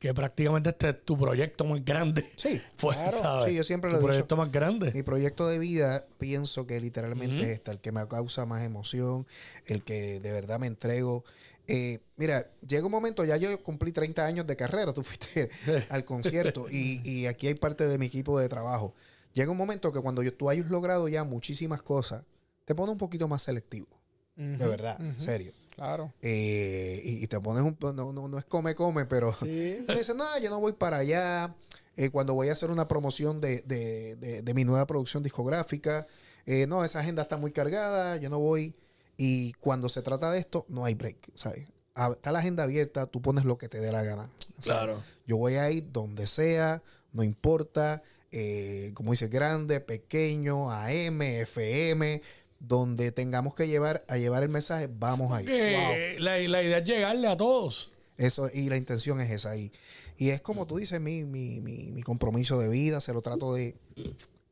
que 0.00 0.12
prácticamente 0.14 0.70
este 0.70 0.88
es 0.88 1.04
tu 1.04 1.16
proyecto 1.16 1.64
más 1.64 1.84
grande. 1.84 2.24
Sí, 2.36 2.60
Pues, 2.80 2.96
claro. 2.96 3.18
¿sabes? 3.18 3.44
Sí, 3.50 3.54
yo 3.54 3.62
siempre 3.62 3.90
tu 3.90 3.92
lo 3.92 3.98
dicho. 4.00 4.08
proyecto 4.08 4.36
más 4.36 4.50
grande. 4.50 4.90
Mi 4.92 5.02
proyecto 5.04 5.46
de 5.46 5.58
vida 5.60 6.06
pienso 6.18 6.66
que 6.66 6.80
literalmente 6.80 7.42
es 7.44 7.48
este, 7.58 7.70
el 7.70 7.78
que 7.80 7.92
me 7.92 8.08
causa 8.08 8.46
más 8.46 8.64
emoción, 8.64 9.26
el 9.66 9.84
que 9.84 10.18
de 10.18 10.32
verdad 10.32 10.58
me 10.58 10.66
entrego. 10.66 11.22
Eh, 11.68 12.00
mira, 12.16 12.50
llega 12.66 12.84
un 12.86 12.90
momento, 12.90 13.24
ya 13.24 13.36
yo 13.36 13.62
cumplí 13.62 13.92
30 13.92 14.24
años 14.24 14.46
de 14.46 14.56
carrera, 14.56 14.92
tú 14.94 15.04
fuiste 15.04 15.50
al 15.90 16.04
concierto 16.04 16.66
y, 16.70 17.00
y 17.08 17.26
aquí 17.26 17.46
hay 17.46 17.54
parte 17.54 17.86
de 17.86 17.98
mi 17.98 18.06
equipo 18.06 18.40
de 18.40 18.48
trabajo. 18.48 18.94
Llega 19.34 19.50
un 19.52 19.58
momento 19.58 19.92
que 19.92 20.00
cuando 20.00 20.22
yo, 20.22 20.32
tú 20.34 20.48
hayas 20.50 20.70
logrado 20.70 21.06
ya 21.08 21.22
muchísimas 21.24 21.82
cosas, 21.82 22.24
te 22.64 22.74
pone 22.74 22.90
un 22.90 22.98
poquito 22.98 23.28
más 23.28 23.42
selectivo, 23.42 23.86
de 24.34 24.66
verdad, 24.66 24.98
en 25.00 25.20
serio. 25.20 25.52
Claro. 25.74 26.12
Eh, 26.22 27.00
y, 27.04 27.24
y 27.24 27.26
te 27.26 27.40
pones 27.40 27.62
un... 27.62 27.76
No, 27.96 28.12
no, 28.12 28.28
no 28.28 28.38
es 28.38 28.44
come, 28.44 28.74
come, 28.74 29.06
pero... 29.06 29.34
Sí. 29.38 29.84
Me 29.88 29.94
dice, 29.96 30.14
no, 30.14 30.24
yo 30.42 30.50
no 30.50 30.60
voy 30.60 30.72
para 30.72 30.98
allá. 30.98 31.54
Eh, 31.96 32.10
cuando 32.10 32.34
voy 32.34 32.48
a 32.48 32.52
hacer 32.52 32.70
una 32.70 32.86
promoción 32.88 33.40
de, 33.40 33.62
de- 33.62 34.16
de- 34.16 34.42
de 34.42 34.54
mi 34.54 34.64
nueva 34.64 34.86
producción 34.86 35.22
discográfica, 35.22 36.06
eh, 36.46 36.66
no, 36.66 36.84
esa 36.84 37.00
agenda 37.00 37.22
está 37.22 37.36
muy 37.36 37.50
cargada, 37.52 38.16
yo 38.16 38.30
no 38.30 38.38
voy. 38.38 38.74
Y 39.16 39.52
cuando 39.54 39.88
se 39.88 40.00
trata 40.02 40.30
de 40.30 40.38
esto, 40.38 40.64
no 40.68 40.84
hay 40.84 40.94
break, 40.94 41.16
¿sabes? 41.34 41.66
Está 42.12 42.32
la 42.32 42.38
agenda 42.38 42.62
abierta, 42.62 43.06
tú 43.06 43.20
pones 43.20 43.44
lo 43.44 43.58
que 43.58 43.68
te 43.68 43.80
dé 43.80 43.92
la 43.92 44.02
gana. 44.02 44.30
Claro. 44.62 45.02
Yo 45.26 45.36
voy 45.36 45.56
a 45.56 45.70
ir 45.70 45.90
donde 45.92 46.26
sea, 46.26 46.82
no 47.12 47.22
importa, 47.22 48.02
eh, 48.32 48.92
como 48.94 49.10
dice, 49.10 49.28
grande, 49.28 49.80
pequeño, 49.80 50.70
AM, 50.70 51.20
FM, 51.20 52.22
donde 52.60 53.10
tengamos 53.10 53.54
que 53.54 53.66
llevar 53.66 54.04
a 54.06 54.16
llevar 54.18 54.42
el 54.44 54.48
mensaje, 54.50 54.88
vamos 54.92 55.32
a 55.32 55.42
ir. 55.42 55.48
Que 55.48 56.16
la, 56.20 56.38
la 56.38 56.62
idea 56.62 56.78
es 56.78 56.86
llegarle 56.86 57.26
a 57.26 57.36
todos. 57.36 57.90
Eso, 58.16 58.48
y 58.52 58.68
la 58.68 58.76
intención 58.76 59.20
es 59.20 59.30
esa. 59.30 59.56
Y, 59.56 59.72
y 60.18 60.28
es 60.30 60.40
como 60.42 60.66
tú 60.66 60.76
dices, 60.76 61.00
mi, 61.00 61.24
mi, 61.24 61.60
mi, 61.60 61.90
mi 61.90 62.02
compromiso 62.02 62.60
de 62.60 62.68
vida, 62.68 63.00
se 63.00 63.12
lo 63.14 63.22
trato 63.22 63.54
de, 63.54 63.76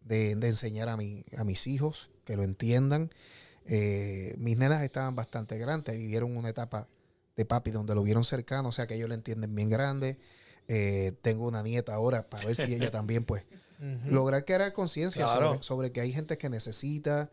de, 0.00 0.34
de 0.36 0.46
enseñar 0.48 0.88
a, 0.88 0.96
mi, 0.96 1.24
a 1.36 1.44
mis 1.44 1.66
hijos, 1.66 2.10
que 2.24 2.34
lo 2.34 2.42
entiendan. 2.42 3.10
Eh, 3.66 4.34
mis 4.38 4.56
nenas 4.56 4.82
estaban 4.82 5.14
bastante 5.14 5.58
grandes, 5.58 5.96
vivieron 5.98 6.34
una 6.34 6.48
etapa 6.48 6.88
de 7.36 7.44
papi 7.44 7.70
donde 7.70 7.94
lo 7.94 8.02
vieron 8.02 8.24
cercano, 8.24 8.70
o 8.70 8.72
sea 8.72 8.86
que 8.86 8.94
ellos 8.94 9.08
lo 9.10 9.14
entienden 9.14 9.54
bien 9.54 9.68
grande. 9.68 10.18
Eh, 10.66 11.12
tengo 11.20 11.46
una 11.46 11.62
nieta 11.62 11.92
ahora 11.94 12.28
para 12.28 12.46
ver 12.46 12.56
si 12.56 12.72
ella 12.74 12.90
también, 12.90 13.24
pues, 13.24 13.44
lograr 14.06 14.44
crear 14.46 14.72
conciencia 14.72 15.24
Claro. 15.26 15.46
sobre, 15.52 15.62
sobre 15.62 15.92
que 15.92 16.00
hay 16.00 16.12
gente 16.12 16.38
que 16.38 16.48
necesita. 16.48 17.30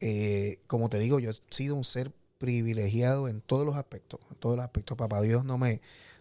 Eh, 0.00 0.60
como 0.66 0.88
te 0.88 0.98
digo, 0.98 1.18
yo 1.18 1.30
he 1.30 1.34
sido 1.50 1.74
un 1.74 1.84
ser 1.84 2.12
privilegiado 2.38 3.28
en 3.28 3.40
todos 3.40 3.66
los 3.66 3.76
aspectos. 3.76 4.20
En 4.30 4.36
todos 4.36 4.56
los 4.56 4.64
aspectos. 4.64 4.96
Papá 4.96 5.20
Dios 5.20 5.44
no 5.44 5.58
me, 5.58 5.80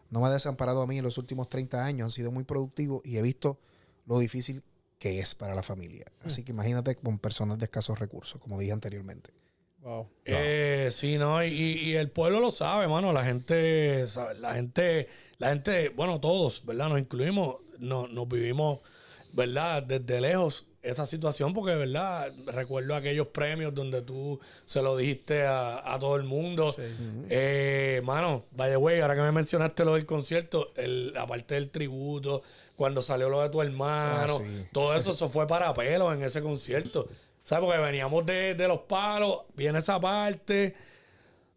no 0.09 0.21
me 0.21 0.28
ha 0.28 0.32
desamparado 0.32 0.82
a 0.82 0.88
mí 0.88 0.97
en 0.97 1.03
los 1.03 1.17
últimos 1.17 1.47
30 1.47 1.86
años. 1.86 2.05
Han 2.05 2.11
sido 2.11 2.32
muy 2.32 2.43
productivos 2.43 3.01
y 3.05 3.17
he 3.17 3.21
visto 3.21 3.59
lo 4.05 4.19
difícil 4.19 4.63
que 4.99 5.19
es 5.19 5.36
para 5.36 5.53
la 5.53 5.63
familia. 5.63 6.05
Así 6.23 6.43
que 6.43 6.51
imagínate 6.51 6.95
con 6.95 7.19
personas 7.19 7.59
de 7.59 7.65
escasos 7.65 7.99
recursos, 7.99 8.41
como 8.41 8.59
dije 8.59 8.71
anteriormente. 8.71 9.30
Wow. 9.82 10.07
Eh, 10.25 10.89
sí, 10.91 11.17
no, 11.17 11.43
y, 11.43 11.49
y 11.49 11.95
el 11.95 12.09
pueblo 12.09 12.39
lo 12.39 12.51
sabe, 12.51 12.88
mano. 12.88 13.13
La 13.13 13.23
gente, 13.23 14.07
sabe, 14.07 14.39
la 14.39 14.55
gente, 14.55 15.07
la 15.38 15.49
gente, 15.49 15.89
bueno, 15.89 16.19
todos, 16.19 16.65
¿verdad? 16.65 16.89
Nos 16.89 16.99
incluimos, 16.99 17.57
no, 17.78 18.07
nos 18.07 18.28
vivimos, 18.28 18.80
¿verdad? 19.34 19.84
Desde 19.84 20.19
lejos 20.19 20.65
esa 20.89 21.05
situación, 21.05 21.53
porque, 21.53 21.75
¿verdad? 21.75 22.31
Recuerdo 22.47 22.95
aquellos 22.95 23.27
premios 23.27 23.73
donde 23.73 24.01
tú 24.01 24.39
se 24.65 24.81
lo 24.81 24.95
dijiste 24.97 25.45
a, 25.45 25.93
a 25.93 25.99
todo 25.99 26.15
el 26.15 26.23
mundo. 26.23 26.75
Eh, 27.29 28.01
mano, 28.03 28.45
by 28.51 28.69
the 28.69 28.77
way, 28.77 28.99
ahora 28.99 29.15
que 29.15 29.21
me 29.21 29.31
mencionaste 29.31 29.83
lo 29.85 29.95
del 29.95 30.05
concierto, 30.05 30.71
el, 30.75 31.13
aparte 31.17 31.55
del 31.55 31.69
tributo, 31.69 32.41
cuando 32.75 33.01
salió 33.01 33.29
lo 33.29 33.41
de 33.41 33.49
tu 33.49 33.61
hermano, 33.61 34.38
Ah, 34.41 34.43
sí. 34.45 34.65
todo 34.71 34.95
eso, 34.95 35.11
eso 35.11 35.29
fue 35.29 35.47
para 35.47 35.73
pelos 35.73 36.13
en 36.15 36.23
ese 36.23 36.41
concierto. 36.41 37.07
¿Sabes? 37.43 37.65
Porque 37.65 37.81
veníamos 37.81 38.25
de, 38.25 38.55
de 38.55 38.67
los 38.67 38.79
palos, 38.81 39.41
viene 39.55 39.79
esa 39.79 39.99
parte. 39.99 40.75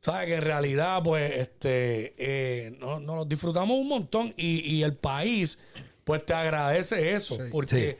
¿Sabes? 0.00 0.26
Que 0.28 0.34
en 0.36 0.42
realidad, 0.42 1.02
pues, 1.02 1.30
este, 1.36 2.14
eh, 2.16 2.76
no- 2.78 3.00
nos 3.00 3.28
disfrutamos 3.28 3.76
un 3.76 3.88
montón 3.88 4.32
y, 4.36 4.60
y 4.76 4.82
el 4.82 4.94
país, 4.94 5.58
pues, 6.04 6.24
te 6.24 6.32
agradece 6.32 7.12
eso. 7.12 7.38
Porque 7.50 7.98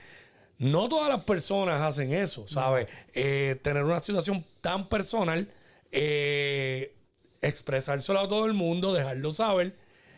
no 0.60 0.88
todas 0.90 1.08
las 1.08 1.24
personas 1.24 1.80
hacen 1.80 2.12
eso, 2.12 2.46
¿sabes? 2.46 2.86
Eh, 3.14 3.58
tener 3.62 3.82
una 3.82 3.98
situación 3.98 4.44
tan 4.60 4.88
personal, 4.88 5.48
eh, 5.90 6.94
expresárselo 7.40 8.20
a 8.20 8.28
todo 8.28 8.44
el 8.44 8.52
mundo, 8.52 8.92
dejarlo 8.92 9.30
saber 9.30 9.74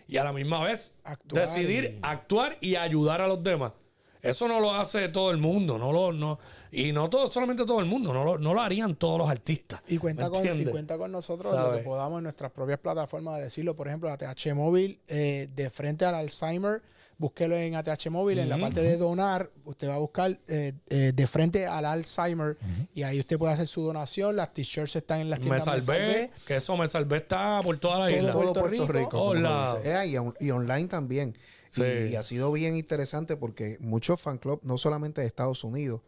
y 0.09 0.17
a 0.17 0.25
la 0.25 0.33
misma 0.33 0.65
vez 0.65 0.95
Actuar 1.05 1.47
decidir 1.47 1.85
y- 1.85 1.99
actuar 2.03 2.59
y 2.61 2.75
ayudar 2.75 3.21
a 3.21 3.29
los 3.29 3.43
demás. 3.43 3.73
Eso 4.21 4.47
no 4.47 4.61
lo 4.61 4.75
hace 4.75 5.09
todo 5.09 5.31
el 5.31 5.39
mundo, 5.39 5.79
no 5.79 5.93
lo, 5.93 6.13
no, 6.13 6.39
y 6.71 6.93
no 6.93 7.09
todo, 7.11 7.31
solamente 7.31 7.65
todo 7.65 7.81
el 7.81 7.87
mundo, 7.87 8.13
no 8.13 8.25
lo, 8.25 8.39
no 8.39 8.55
lo 8.55 8.61
harían 8.61 8.95
todos 8.97 9.19
los 9.19 9.29
artistas. 9.31 9.81
Y 9.89 9.99
cuenta, 9.99 10.29
¿me 10.29 10.31
con, 10.31 10.61
y 10.61 10.65
cuenta 10.67 10.97
con 10.99 11.11
nosotros 11.11 11.57
lo 11.57 11.77
que 11.77 11.83
podamos 11.83 12.19
en 12.19 12.25
nuestras 12.25 12.51
propias 12.53 12.79
plataformas 12.79 13.39
de 13.39 13.45
decirlo. 13.45 13.75
Por 13.75 13.89
ejemplo, 13.89 14.11
ATH 14.11 14.55
Móvil, 14.55 15.01
eh, 15.09 15.49
de 15.55 15.71
frente 15.71 16.05
al 16.05 16.15
Alzheimer, 16.15 16.83
búsquelo 17.23 17.57
en 17.57 17.75
ATH 17.75 18.11
Móvil, 18.11 18.39
en 18.41 18.49
la 18.51 18.59
parte 18.59 18.83
de 18.83 18.97
donar, 18.99 19.51
usted 19.65 19.89
va 19.89 19.95
a 19.95 19.99
buscar 19.99 20.39
eh, 20.49 20.75
eh, 20.91 21.13
de 21.15 21.27
frente 21.27 21.67
al 21.67 21.87
Alzheimer 21.87 22.59
y 22.93 23.03
ahí 23.05 23.19
usted 23.21 23.39
puede 23.39 23.55
hacer 23.55 23.67
su 23.67 23.81
donación. 23.83 24.37
Las 24.37 24.53
t-shirts 24.53 24.97
están 24.97 25.21
en 25.21 25.31
las 25.31 25.39
Me 25.39 25.45
tiendas 25.45 25.65
salvé, 25.65 26.31
que 26.47 26.57
eso 26.57 26.77
me 26.77 26.87
salvé 26.89 27.17
está 27.19 27.61
por 27.63 27.79
toda 27.79 28.01
la 28.01 28.07
Todo 28.09 28.17
isla. 28.19 28.33
Todo 28.33 28.53
Puerto 28.53 28.87
Rico. 28.89 29.21
Hola. 29.23 29.79
Eh, 29.85 30.09
y, 30.09 30.17
on- 30.19 30.35
y 30.41 30.51
online 30.51 30.89
también. 30.89 31.35
Sí. 31.71 31.83
Y, 31.83 32.13
y 32.13 32.17
ha 32.17 32.23
sido 32.23 32.53
bien 32.53 32.77
interesante 32.77 33.37
porque 33.39 33.79
muchos 33.81 34.21
fan 34.21 34.37
club, 34.37 34.61
no 34.63 34.77
solamente 34.77 35.23
de 35.23 35.27
Estados 35.27 35.65
Unidos, 35.65 36.03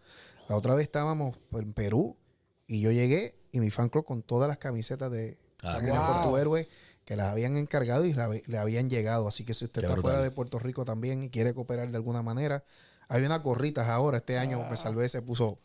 la 0.51 0.57
otra 0.57 0.75
vez 0.75 0.83
estábamos 0.83 1.37
en 1.53 1.73
Perú 1.73 2.17
y 2.67 2.81
yo 2.81 2.91
llegué 2.91 3.35
y 3.53 3.61
mi 3.61 3.71
fan 3.71 3.89
club 3.89 4.05
con 4.05 4.23
todas 4.23 4.47
las 4.49 4.59
camisetas 4.59 5.11
de 5.11 5.39
Ah, 5.62 5.77
Camina 5.79 6.01
wow. 6.01 6.12
por 6.23 6.31
tu 6.31 6.37
héroe 6.37 6.69
que 7.05 7.16
las 7.16 7.26
habían 7.26 7.57
encargado 7.57 8.05
y 8.05 8.12
la- 8.14 8.28
le 8.28 8.59
habían 8.59 8.88
llegado. 8.90 9.28
Así 9.28 9.44
que 9.44 9.55
si 9.55 9.64
usted 9.64 9.80
Qué 9.82 9.86
está 9.86 9.94
brutal. 9.94 10.12
fuera 10.12 10.22
de 10.24 10.30
Puerto 10.30 10.59
Rico 10.59 10.84
también 10.84 11.24
y 11.24 11.30
quiere 11.30 11.52
cooperar 11.55 11.90
de 11.90 11.96
alguna 11.96 12.22
manera, 12.22 12.64
hay 13.09 13.22
unas 13.24 13.42
gorritas 13.42 13.88
ahora. 13.88 14.16
Este 14.18 14.38
año 14.38 14.62
Ah. 14.64 14.68
me 14.70 14.76
salvé, 14.78 15.09
se 15.09 15.20
puso 15.22 15.59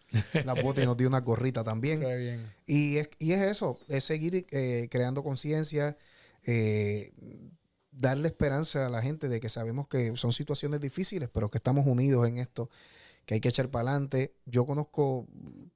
la 0.45 0.53
bota 0.61 0.83
y 0.83 0.85
nos 0.85 0.97
dio 0.97 1.07
una 1.07 1.21
gorrita 1.21 1.63
también. 1.63 2.01
Qué 2.01 2.15
bien. 2.17 2.53
Y 2.67 2.97
es, 2.97 3.09
y 3.19 3.31
es 3.31 3.41
eso, 3.41 3.79
es 3.87 4.03
seguir 4.03 4.45
eh, 4.51 4.87
creando 4.91 5.23
conciencia, 5.23 5.97
eh, 6.45 7.11
darle 7.91 8.27
esperanza 8.27 8.85
a 8.85 8.89
la 8.89 9.01
gente 9.01 9.27
de 9.29 9.39
que 9.39 9.49
sabemos 9.49 9.87
que 9.87 10.15
son 10.17 10.31
situaciones 10.31 10.79
difíciles, 10.81 11.29
pero 11.29 11.49
que 11.49 11.57
estamos 11.57 11.85
unidos 11.85 12.27
en 12.27 12.37
esto, 12.37 12.69
que 13.25 13.35
hay 13.35 13.39
que 13.41 13.49
echar 13.49 13.69
para 13.69 13.91
adelante. 13.91 14.33
Yo 14.45 14.65
conozco 14.65 15.27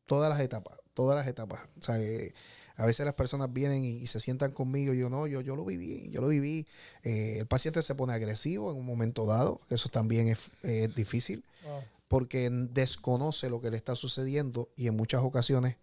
todas 0.06 0.30
las 0.30 0.40
etapas, 0.40 0.78
todas 0.94 1.16
las 1.18 1.28
etapas. 1.28 1.62
O 1.80 1.82
sea, 1.82 2.00
eh, 2.02 2.34
a 2.76 2.86
veces 2.86 3.06
las 3.06 3.14
personas 3.16 3.52
vienen 3.54 3.84
y, 3.86 3.98
y 3.98 4.08
se 4.08 4.20
sientan 4.20 4.52
conmigo 4.52 4.94
y 4.94 5.00
yo 5.00 5.10
no, 5.10 5.28
yo, 5.28 5.42
yo 5.42 5.56
lo 5.56 5.64
viví, 5.66 6.10
yo 6.12 6.22
lo 6.22 6.28
viví. 6.28 6.68
Eh, 7.04 7.38
el 7.40 7.46
paciente 7.48 7.82
se 7.82 7.96
pone 7.96 8.14
agresivo 8.14 8.72
en 8.72 8.78
un 8.78 8.86
momento 8.86 9.26
dado, 9.26 9.62
que 9.70 9.76
eso 9.76 9.90
también 9.90 10.28
es, 10.28 10.50
es 10.64 10.94
difícil 10.96 11.44
Wow. 11.64 11.82
porque 12.10 12.50
desconoce 12.52 13.50
lo 13.50 13.62
que 13.62 13.72
le 13.72 13.78
está 13.78 13.96
sucediendo 13.96 14.70
y 14.76 14.88
en 14.88 14.96
muchas 14.96 15.22
ocasiones 15.24 15.78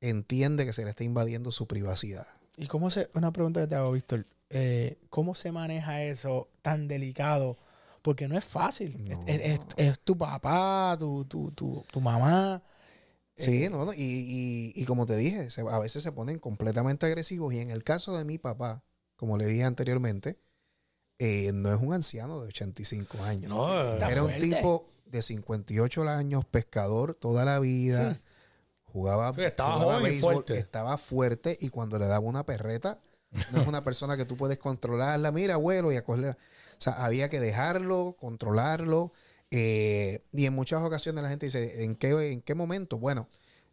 entiende 0.00 0.64
que 0.66 0.72
se 0.72 0.84
le 0.84 0.90
está 0.90 1.04
invadiendo 1.04 1.52
su 1.52 1.66
privacidad. 1.66 2.26
¿Y 2.56 2.66
cómo 2.66 2.90
se, 2.90 3.08
una 3.14 3.32
pregunta 3.32 3.60
que 3.60 3.66
te 3.66 3.74
hago, 3.74 3.92
Víctor, 3.92 4.26
eh, 4.50 4.98
¿cómo 5.10 5.34
se 5.34 5.52
maneja 5.52 6.02
eso 6.02 6.48
tan 6.62 6.88
delicado? 6.88 7.56
Porque 8.02 8.28
no 8.28 8.36
es 8.36 8.44
fácil. 8.44 8.96
No. 9.08 9.20
Es, 9.26 9.40
es- 9.40 9.60
es 9.76 9.98
tu 10.00 10.16
papá, 10.16 10.96
tu, 10.98 11.24
tu, 11.26 11.50
tu, 11.52 11.84
tu 11.90 12.00
mamá. 12.00 12.62
Sí, 13.40 13.64
Eh, 13.64 13.70
no, 13.70 13.84
no, 13.84 13.92
y, 13.92 13.98
y- 14.02 14.72
y 14.74 14.84
como 14.84 15.06
te 15.06 15.16
dije, 15.16 15.50
se- 15.50 15.62
a 15.62 15.78
veces 15.78 16.02
se 16.02 16.12
ponen 16.12 16.38
completamente 16.38 17.06
agresivos 17.06 17.52
y 17.54 17.58
en 17.60 17.70
el 17.70 17.82
caso 17.82 18.16
de 18.16 18.24
mi 18.24 18.38
papá, 18.38 18.82
como 19.16 19.36
le 19.38 19.46
dije 19.46 19.64
anteriormente, 19.64 20.38
eh, 21.18 21.50
no 21.52 21.72
es 21.74 21.80
un 21.80 21.92
anciano 21.92 22.40
de 22.40 22.48
85 22.48 23.22
años. 23.22 23.50
No, 23.50 23.92
Está 23.94 24.10
Era 24.10 24.24
un 24.24 24.32
tipo 24.40 24.88
de 25.06 25.22
58 25.22 26.02
años, 26.08 26.44
pescador 26.44 27.14
toda 27.14 27.44
la 27.44 27.58
vida, 27.58 28.20
Jugaba, 28.92 29.32
Sí, 29.34 29.42
estaba 29.42 29.74
jugaba 29.74 29.92
joven 29.94 30.06
y 30.06 30.10
béisbol, 30.10 30.34
fuerte. 30.34 30.58
Estaba 30.58 30.98
fuerte 30.98 31.56
y 31.60 31.68
cuando 31.68 31.96
le 31.98 32.06
daba 32.06 32.26
una 32.26 32.44
perreta, 32.44 32.98
no 33.52 33.62
es 33.62 33.68
una 33.68 33.84
persona 33.84 34.16
que 34.16 34.24
tú 34.24 34.36
puedes 34.36 34.58
controlarla. 34.58 35.30
Mira, 35.30 35.54
abuelo, 35.54 35.92
y 35.92 35.96
a 35.96 36.02
cogerle. 36.02 36.30
O 36.30 36.36
sea, 36.78 36.94
había 36.94 37.28
que 37.28 37.38
dejarlo, 37.38 38.16
controlarlo. 38.18 39.12
Eh, 39.50 40.24
y 40.32 40.46
en 40.46 40.54
muchas 40.54 40.82
ocasiones 40.82 41.22
la 41.22 41.28
gente 41.30 41.46
dice, 41.46 41.84
¿en 41.84 41.96
qué, 41.96 42.32
en 42.32 42.40
qué 42.42 42.54
momento? 42.54 42.98
Bueno, 42.98 43.28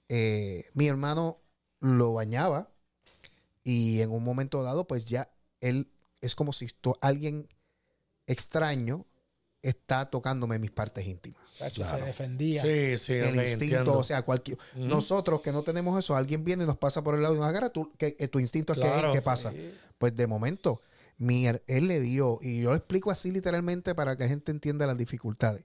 eh, 0.09 0.65
mi 0.73 0.87
hermano 0.87 1.39
lo 1.79 2.13
bañaba 2.13 2.69
y 3.63 4.01
en 4.01 4.11
un 4.11 4.23
momento 4.23 4.63
dado, 4.63 4.87
pues 4.87 5.05
ya 5.05 5.29
él 5.59 5.91
es 6.21 6.33
como 6.35 6.53
si 6.53 6.67
to- 6.67 6.97
alguien 7.01 7.47
extraño 8.25 9.05
está 9.61 10.09
tocándome 10.09 10.59
mis 10.59 10.71
partes 10.71 11.05
íntimas. 11.05 11.41
Chacho, 11.57 11.83
se 11.83 11.97
defendía. 11.97 12.61
Sí, 12.61 12.97
sí, 12.97 13.13
El 13.13 13.35
instinto, 13.35 13.63
entiendo. 13.63 13.97
o 13.97 14.03
sea, 14.03 14.21
cualquier, 14.21 14.57
nosotros 14.75 15.41
que 15.41 15.51
no 15.51 15.63
tenemos 15.63 15.97
eso, 15.97 16.15
alguien 16.15 16.43
viene 16.45 16.63
y 16.63 16.67
nos 16.67 16.77
pasa 16.77 17.03
por 17.03 17.15
el 17.15 17.21
lado 17.23 17.35
y 17.35 17.39
nos 17.39 17.47
agarra, 17.47 17.69
tú, 17.69 17.91
que, 17.97 18.15
que 18.15 18.27
tu 18.27 18.39
instinto 18.39 18.73
es 18.73 18.79
Claro. 18.79 19.11
que, 19.11 19.17
¿qué 19.17 19.21
pasa? 19.21 19.53
Pues 19.97 20.15
de 20.15 20.27
momento, 20.27 20.81
mi, 21.17 21.45
her- 21.47 21.63
él 21.67 21.87
le 21.87 21.99
dio, 21.99 22.39
y 22.41 22.61
yo 22.61 22.69
lo 22.69 22.75
explico 22.75 23.11
así 23.11 23.31
literalmente 23.31 23.95
para 23.95 24.15
que 24.15 24.23
la 24.23 24.29
gente 24.29 24.51
entienda 24.51 24.85
las 24.87 24.97
dificultades. 24.97 25.63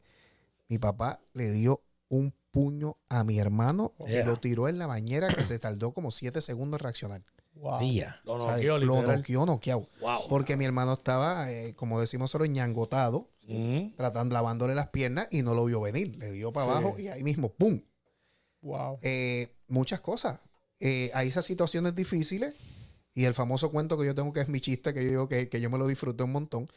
Mi 0.68 0.78
papá 0.78 1.20
le 1.34 1.50
dio 1.52 1.82
un 2.08 2.34
puño 2.50 2.96
a 3.08 3.24
mi 3.24 3.38
hermano 3.38 3.92
Yeah. 4.06 4.22
y 4.22 4.24
lo 4.24 4.38
tiró 4.38 4.68
en 4.68 4.78
la 4.78 4.86
bañera 4.86 5.28
que 5.32 5.44
se 5.44 5.58
tardó 5.58 5.92
como 5.92 6.10
siete 6.10 6.40
segundos 6.40 6.78
en 6.80 6.84
reaccionar. 6.84 7.22
Wow. 7.54 7.80
Día. 7.80 8.20
Lo 8.24 8.38
noqueó, 8.38 8.78
Lo 8.78 9.02
noqueó, 9.02 9.44
noqueado. 9.46 9.88
Wow. 10.00 10.18
Porque 10.28 10.56
mi 10.56 10.64
hermano 10.64 10.94
estaba, 10.94 11.50
eh, 11.50 11.74
como 11.74 12.00
decimos 12.00 12.24
nosotros, 12.30 12.48
ñangotado, 12.48 13.28
Ujú. 13.46 13.92
tratando, 13.96 14.32
lavándole 14.34 14.74
las 14.74 14.88
piernas 14.88 15.28
y 15.30 15.42
no 15.42 15.54
lo 15.54 15.64
vio 15.66 15.80
venir. 15.82 16.16
Le 16.16 16.30
dio 16.30 16.50
para 16.50 16.66
Sí. 16.66 16.70
abajo 16.72 16.98
y 16.98 17.08
ahí 17.08 17.22
mismo, 17.22 17.52
¡pum! 17.52 17.80
Wow. 18.62 18.98
Eh, 19.02 19.54
muchas 19.68 20.00
cosas. 20.00 20.40
Eh, 20.80 21.10
hay 21.14 21.28
esas 21.28 21.44
situaciones 21.44 21.94
difíciles 21.94 22.54
y 23.14 23.24
el 23.24 23.34
famoso 23.34 23.70
cuento 23.70 23.98
que 23.98 24.06
yo 24.06 24.14
tengo 24.14 24.32
que 24.32 24.40
es 24.40 24.48
mi 24.48 24.60
chiste, 24.60 24.94
que 24.94 25.02
yo 25.04 25.10
digo 25.10 25.28
que, 25.28 25.48
que 25.48 25.60
yo 25.60 25.68
me 25.70 25.78
lo 25.78 25.86
disfruté 25.86 26.24
un 26.24 26.32
montón. 26.32 26.68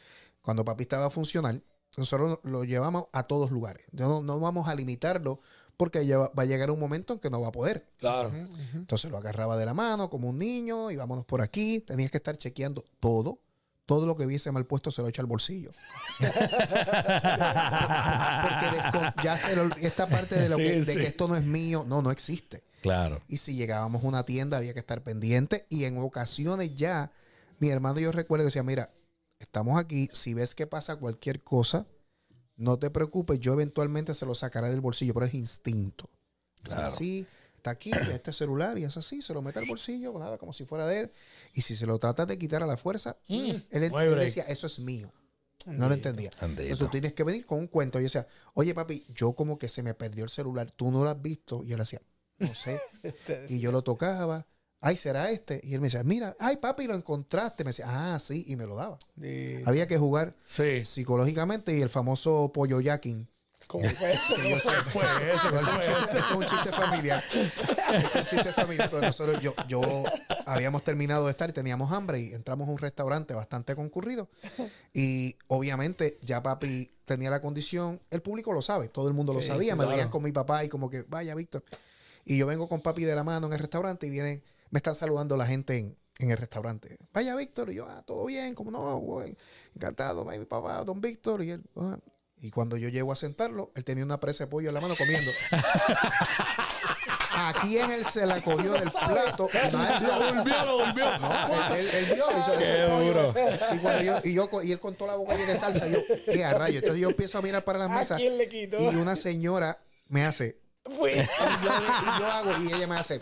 Cuando 0.41 0.63
papi 0.65 0.83
estaba 0.83 1.09
funcional, 1.09 1.63
nosotros 1.97 2.39
lo 2.43 2.63
llevamos 2.65 3.05
a 3.13 3.23
todos 3.23 3.51
lugares. 3.51 3.85
No, 3.91 4.21
no- 4.21 4.39
vamos 4.39 4.67
a 4.67 4.75
limitarlo 4.75 5.39
porque 5.77 6.05
ya 6.05 6.17
va 6.17 6.31
va 6.37 6.43
a 6.43 6.45
llegar 6.45 6.71
un 6.71 6.79
momento 6.79 7.13
en 7.13 7.19
que 7.19 7.29
no 7.29 7.41
va 7.41 7.47
a 7.49 7.51
poder. 7.51 7.87
Claro. 7.97 8.31
Entonces 8.73 9.09
lo 9.11 9.17
agarraba 9.17 9.57
de 9.57 9.65
la 9.65 9.73
mano 9.73 10.09
como 10.09 10.29
un 10.29 10.37
niño 10.37 10.91
y 10.91 10.95
vámonos 10.97 11.25
por 11.25 11.41
aquí. 11.41 11.79
Tenías 11.81 12.11
que 12.11 12.17
estar 12.17 12.37
chequeando 12.37 12.83
todo. 12.99 13.39
Todo 13.85 14.05
lo 14.07 14.15
que 14.15 14.25
viese 14.25 14.51
mal 14.51 14.65
puesto 14.65 14.89
se 14.89 15.01
lo 15.03 15.07
echa 15.07 15.21
al 15.21 15.27
bolsillo. 15.27 15.71
Porque 17.79 19.23
ya 19.23 19.37
se 19.37 19.55
lo- 19.55 19.75
esta 19.77 20.07
parte 20.07 20.39
de, 20.39 20.49
lo 20.49 20.57
Sí, 20.57 20.63
que, 20.63 20.81
de 20.83 20.95
que 20.95 21.07
esto 21.07 21.27
no 21.27 21.35
es 21.35 21.43
mío, 21.43 21.85
no, 21.87 22.01
no 22.01 22.11
existe. 22.11 22.63
Claro. 22.85 23.21
Y 23.27 23.37
si 23.37 23.55
llegábamos 23.55 24.03
a 24.03 24.07
una 24.07 24.23
tienda 24.23 24.57
había 24.57 24.73
que 24.73 24.79
estar 24.79 25.03
pendiente. 25.03 25.65
Y 25.69 25.83
en 25.85 25.97
ocasiones 25.97 26.75
ya, 26.75 27.11
mi 27.59 27.69
hermano 27.69 27.99
yo 27.99 28.11
recuerdo 28.11 28.43
que 28.43 28.47
decía, 28.47 28.63
mira, 28.63 28.89
estamos 29.39 29.79
aquí, 29.79 30.09
si 30.13 30.33
ves 30.33 30.55
que 30.55 30.67
pasa 30.67 30.95
cualquier 30.95 31.43
cosa, 31.43 31.85
no 32.57 32.79
te 32.79 32.89
preocupes, 32.89 33.39
yo 33.39 33.53
eventualmente 33.53 34.13
se 34.13 34.25
lo 34.25 34.33
sacaré 34.35 34.69
del 34.69 34.81
bolsillo, 34.81 35.13
pero 35.13 35.25
es 35.25 35.33
instinto. 35.33 36.09
O 36.63 36.67
sea, 36.67 36.77
Claro. 36.77 36.93
así, 36.93 37.27
está 37.57 37.71
aquí, 37.71 37.91
este 38.11 38.31
celular, 38.31 38.77
y 38.77 38.83
es 38.85 38.95
así, 38.95 39.21
se 39.21 39.33
lo 39.33 39.41
mete 39.41 39.59
al 39.59 39.65
bolsillo, 39.65 40.17
nada, 40.17 40.37
como 40.37 40.53
si 40.53 40.65
fuera 40.65 40.87
de 40.87 41.01
él. 41.01 41.11
Y 41.53 41.61
si 41.61 41.75
se 41.75 41.85
lo 41.85 41.99
tratas 41.99 42.27
de 42.27 42.37
quitar 42.37 42.63
a 42.63 42.65
la 42.67 42.77
fuerza, 42.77 43.17
Mm, 43.27 43.49
él, 43.71 43.91
él 43.93 44.15
decía, 44.19 44.43
eso 44.43 44.67
es 44.67 44.79
mío. 44.79 45.11
No 45.65 45.89
lo 45.89 45.95
entendía. 45.95 46.29
Andito. 46.41 46.61
Entonces 46.61 46.77
tú 46.85 46.91
tienes 46.91 47.13
que 47.13 47.23
venir 47.23 47.43
con 47.45 47.57
un 47.57 47.65
cuento. 47.67 47.97
Y 47.99 48.03
yo 48.03 48.05
decía, 48.05 48.27
oye 48.53 48.75
papi, 48.75 49.03
yo 49.15 49.33
como 49.33 49.57
que 49.57 49.67
se 49.67 49.81
me 49.81 49.95
perdió 49.95 50.23
el 50.23 50.29
celular, 50.29 50.69
tú 50.71 50.91
no 50.91 51.03
lo 51.03 51.09
has 51.09 51.19
visto. 51.19 51.63
Y 51.65 51.71
él 51.71 51.79
decía, 51.79 51.99
no 52.39 52.53
sé. 52.55 52.79
y 53.49 53.59
yo 53.59 53.71
lo 53.71 53.81
tocaba, 53.83 54.45
ay, 54.81 54.97
¿será 54.97 55.31
este? 55.31 55.61
Y 55.63 55.73
él 55.73 55.81
me 55.81 55.87
decía, 55.87 56.03
mira, 56.03 56.35
ay 56.39 56.57
papi, 56.57 56.85
lo 56.87 56.93
encontraste. 56.95 57.63
Me 57.63 57.69
decía, 57.69 57.85
ah, 57.87 58.19
sí, 58.19 58.45
y 58.47 58.55
me 58.55 58.65
lo 58.65 58.75
daba. 58.75 58.97
Había 59.65 59.87
que 59.87 59.97
jugar 59.97 60.35
Sí. 60.45 60.83
psicológicamente 60.85 61.75
y 61.77 61.81
el 61.81 61.89
famoso 61.89 62.51
pollo 62.53 62.79
jacking. 62.81 63.27
¿Cómo 63.67 63.89
fue 63.89 64.13
eso? 64.13 64.35
¿Cuál 64.63 64.85
fue 64.85 65.03
ese? 65.31 65.49
¿Cuál 65.49 65.55
Ese 65.55 65.57
es 65.57 65.71
un 65.71 65.73
fue 65.73 65.81
chiste- 65.81 66.17
es 66.19 66.31
un 66.31 66.45
chiste 66.45 66.71
familiar. 66.71 67.23
Es 68.03 68.15
un 68.15 68.25
chiste 68.25 68.53
familiar. 68.53 68.89
Pero 68.91 69.01
nosotros, 69.01 69.41
yo, 69.41 69.55
yo 69.67 69.81
habíamos 70.45 70.83
terminado 70.83 71.25
de 71.25 71.31
estar 71.31 71.49
y 71.49 71.53
teníamos 71.53 71.91
hambre 71.91 72.19
y 72.19 72.33
entramos 72.33 72.67
a 72.67 72.71
un 72.71 72.77
restaurante 72.77 73.33
bastante 73.33 73.75
concurrido. 73.75 74.29
Y 74.93 75.35
obviamente 75.47 76.19
ya 76.21 76.43
papi 76.43 76.91
tenía 77.05 77.31
la 77.31 77.41
condición, 77.41 77.99
el 78.11 78.21
público 78.21 78.53
lo 78.53 78.61
sabe, 78.61 78.87
todo 78.89 79.07
el 79.07 79.15
mundo 79.15 79.33
lo 79.33 79.41
sabía. 79.41 79.71
sí, 79.73 79.77
Me 79.77 79.77
claro. 79.77 79.89
veían 79.91 80.09
con 80.09 80.21
mi 80.23 80.31
papá 80.31 80.63
y 80.63 80.69
como 80.69 80.89
que, 80.91 81.01
vaya, 81.03 81.33
Víctor. 81.33 81.63
Y 82.25 82.37
yo 82.37 82.47
vengo 82.47 82.67
con 82.67 82.81
papi 82.81 83.03
de 83.03 83.15
la 83.15 83.23
mano 83.23 83.47
en 83.47 83.53
el 83.53 83.59
restaurante 83.59 84.07
y 84.07 84.09
vienen, 84.09 84.43
me 84.71 84.79
están 84.79 84.95
saludando 84.95 85.37
la 85.37 85.45
gente 85.45 85.77
en, 85.77 85.95
en 86.17 86.31
el 86.31 86.37
restaurante. 86.37 86.97
Vaya, 87.13 87.35
Víctor. 87.35 87.69
Y 87.71 87.75
yo, 87.75 87.85
ah, 87.87 88.03
todo 88.05 88.25
bien, 88.25 88.55
como 88.55 88.71
no, 88.71 88.97
güey. 88.97 89.37
Encantado, 89.75 90.25
mi 90.25 90.43
papá, 90.45 90.83
don 90.83 90.99
Víctor. 91.01 91.43
Y 91.43 91.51
él, 91.51 91.63
"Ah". 91.75 91.99
Y 92.41 92.51
cuando 92.51 92.77
yo 92.77 92.89
llego 92.89 93.11
a 93.11 93.15
sentarlo, 93.15 93.71
él 93.75 93.83
tenía 93.83 94.03
una 94.03 94.19
presa 94.19 94.43
de 94.45 94.49
pollo 94.51 94.67
en 94.69 94.73
la 94.75 94.81
mano 94.81 94.95
comiendo. 94.97 95.31
¿A 97.37 97.53
quién 97.61 97.91
él 97.91 98.05
se 98.05 98.25
la 98.25 98.41
cogió 98.41 98.71
del 98.73 98.89
plato? 98.91 99.49
Lo 99.71 99.77
volvió, 99.77 100.65
lo 100.65 100.77
volvió. 100.85 101.17
no, 101.19 101.75
él, 101.75 101.89
él 101.89 102.05
vio 102.13 102.25
y 102.31 102.63
se 102.63 102.87
pollo. 102.87 103.33
Y, 103.73 103.77
cuando 103.79 104.01
yo, 104.03 104.15
y, 104.23 104.33
yo, 104.33 104.49
co- 104.49 104.63
y 104.63 104.71
él 104.71 104.79
con 104.79 104.95
toda 104.95 105.11
la 105.11 105.17
boca 105.17 105.35
llena 105.35 105.51
de 105.51 105.55
salsa, 105.57 105.87
yo, 105.87 105.99
¿qué 106.25 106.43
a 106.45 106.53
rayo? 106.53 106.79
Entonces 106.79 107.01
yo 107.01 107.09
empiezo 107.09 107.37
a 107.37 107.41
mirar 107.41 107.63
para 107.63 107.79
las 107.79 107.89
¿A 107.91 107.95
mesas 107.95 108.17
quién 108.17 108.37
le 108.37 108.47
quitó? 108.47 108.77
y 108.79 108.95
una 108.95 109.15
señora 109.15 109.79
me 110.07 110.23
hace, 110.25 110.59
Fue. 110.97 111.13
y 111.13 111.15
yo, 111.15 111.23
y 111.23 112.19
yo 112.19 112.25
hago, 112.27 112.51
y 112.63 112.73
ella 112.73 112.87
me 112.87 112.95
hace, 112.97 113.19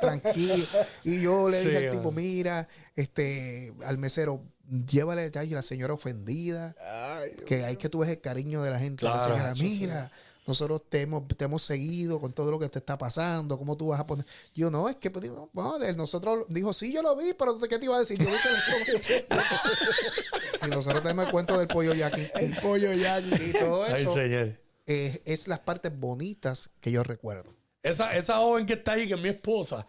tranquilo. 0.00 0.66
Y 1.04 1.20
yo 1.22 1.48
le 1.48 1.60
dije 1.60 1.78
Sí, 1.80 1.84
al 1.86 1.90
tipo, 1.92 2.12
mira, 2.12 2.68
este, 2.94 3.74
al 3.84 3.98
mesero, 3.98 4.42
llévale 4.86 5.22
el 5.24 5.28
detalle, 5.30 5.54
la 5.54 5.62
señora 5.62 5.94
ofendida 5.94 6.74
Ay, 7.18 7.32
que 7.46 7.64
hay 7.64 7.76
que 7.76 7.88
tú 7.88 8.00
ves 8.00 8.10
el 8.10 8.20
cariño 8.20 8.62
de 8.62 8.70
la 8.70 8.78
gente. 8.78 9.04
La 9.04 9.12
Claro. 9.12 9.24
señora, 9.32 9.50
Eso 9.52 9.62
sí. 9.62 9.78
mira, 9.80 10.10
nosotros 10.46 10.82
te 10.88 11.00
hemos, 11.02 11.26
te 11.28 11.44
hemos 11.44 11.62
seguido 11.64 12.20
con 12.20 12.32
todo 12.32 12.50
lo 12.52 12.58
que 12.58 12.68
te 12.68 12.78
está 12.78 12.96
pasando, 12.96 13.58
¿cómo 13.58 13.76
tú 13.76 13.88
vas 13.88 14.00
a 14.00 14.06
poner? 14.06 14.24
Yo, 14.54 14.70
no, 14.70 14.88
es 14.88 14.96
que, 14.96 15.10
pues, 15.10 15.24
digo, 15.24 15.50
no, 15.52 15.78
nosotros, 15.94 16.46
dijo, 16.48 16.72
sí, 16.72 16.92
yo 16.92 17.02
lo 17.02 17.16
vi, 17.16 17.34
pero 17.34 17.58
¿qué 17.58 17.78
te 17.78 17.84
iba 17.84 17.96
a 17.96 18.00
decir? 18.00 18.16
Yo 18.18 18.26
vi 18.30 18.36
que 18.38 19.26
lo 19.28 19.36
Y 20.66 20.70
nosotros 20.70 21.02
tenemos 21.02 21.26
el 21.26 21.30
cuento 21.32 21.58
del 21.58 21.66
pollo 21.68 21.92
yaqui. 21.94 22.28
El 22.34 22.56
pollo 22.56 22.92
ya. 22.92 23.18
Y 23.20 23.52
todo 23.58 23.84
Ay, 23.84 24.02
eso 24.02 24.14
señor. 24.14 24.56
Eh, 24.86 25.22
es 25.24 25.48
las 25.48 25.60
partes 25.60 25.98
bonitas 25.98 26.70
que 26.80 26.90
yo 26.90 27.02
recuerdo. 27.02 27.52
Esa, 27.82 28.16
esa 28.16 28.38
joven 28.38 28.66
que 28.66 28.74
está 28.74 28.92
ahí, 28.92 29.06
que 29.06 29.14
es 29.14 29.20
mi 29.20 29.28
esposa, 29.28 29.86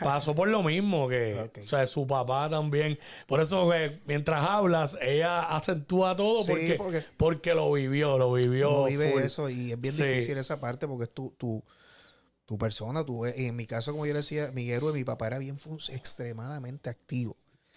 pasó 0.00 0.34
por 0.34 0.48
lo 0.48 0.62
mismo 0.62 1.08
que, 1.08 1.50
o 1.58 1.66
sea, 1.66 1.86
su 1.86 2.06
papá 2.06 2.48
también. 2.48 2.98
Por 3.26 3.40
eso 3.40 3.68
que 3.70 4.00
mientras 4.06 4.44
hablas, 4.44 4.96
ella 5.00 5.40
acentúa 5.54 6.14
todo 6.16 6.42
Sí, 6.44 6.50
porque, 6.52 6.74
porque- 6.76 7.02
porque 7.16 7.54
lo 7.54 7.72
vivió, 7.72 8.18
lo 8.18 8.32
vivió. 8.32 8.70
no 8.70 8.84
vive 8.84 9.12
full. 9.12 9.22
eso 9.22 9.48
y 9.48 9.72
es 9.72 9.80
bien 9.80 9.94
Sí. 9.94 10.02
difícil 10.04 10.38
esa 10.38 10.60
parte 10.60 10.86
porque 10.86 11.04
es 11.04 11.10
tu, 11.14 11.30
tu, 11.30 11.62
tu 12.46 12.56
persona. 12.58 13.04
Tu, 13.04 13.26
y 13.26 13.46
en 13.46 13.56
mi 13.56 13.66
caso, 13.66 13.90
como 13.92 14.06
yo 14.06 14.12
le 14.12 14.18
decía, 14.20 14.50
mi 14.52 14.70
héroe, 14.70 14.92
mi 14.92 15.02
papá 15.04 15.26
era 15.28 15.38
bien 15.38 15.58
extremadamente 15.88 16.90
activo. 16.90 17.36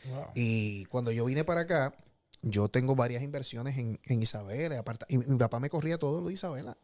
Wow. 0.09 0.25
Y 0.35 0.85
cuando 0.85 1.11
yo 1.11 1.25
vine 1.25 1.43
para 1.43 1.61
acá, 1.61 1.93
yo 2.41 2.69
tengo 2.69 2.95
varias 2.95 3.23
inversiones 3.23 3.77
en, 3.77 3.99
en 4.03 4.21
Isabela. 4.21 4.83
y 5.07 5.17
mi 5.17 5.37
papá 5.37 5.59
me 5.59 5.69
corría 5.69 5.97
todo 5.97 6.21
lo 6.21 6.27
de 6.27 6.33
Isabela. 6.33 6.77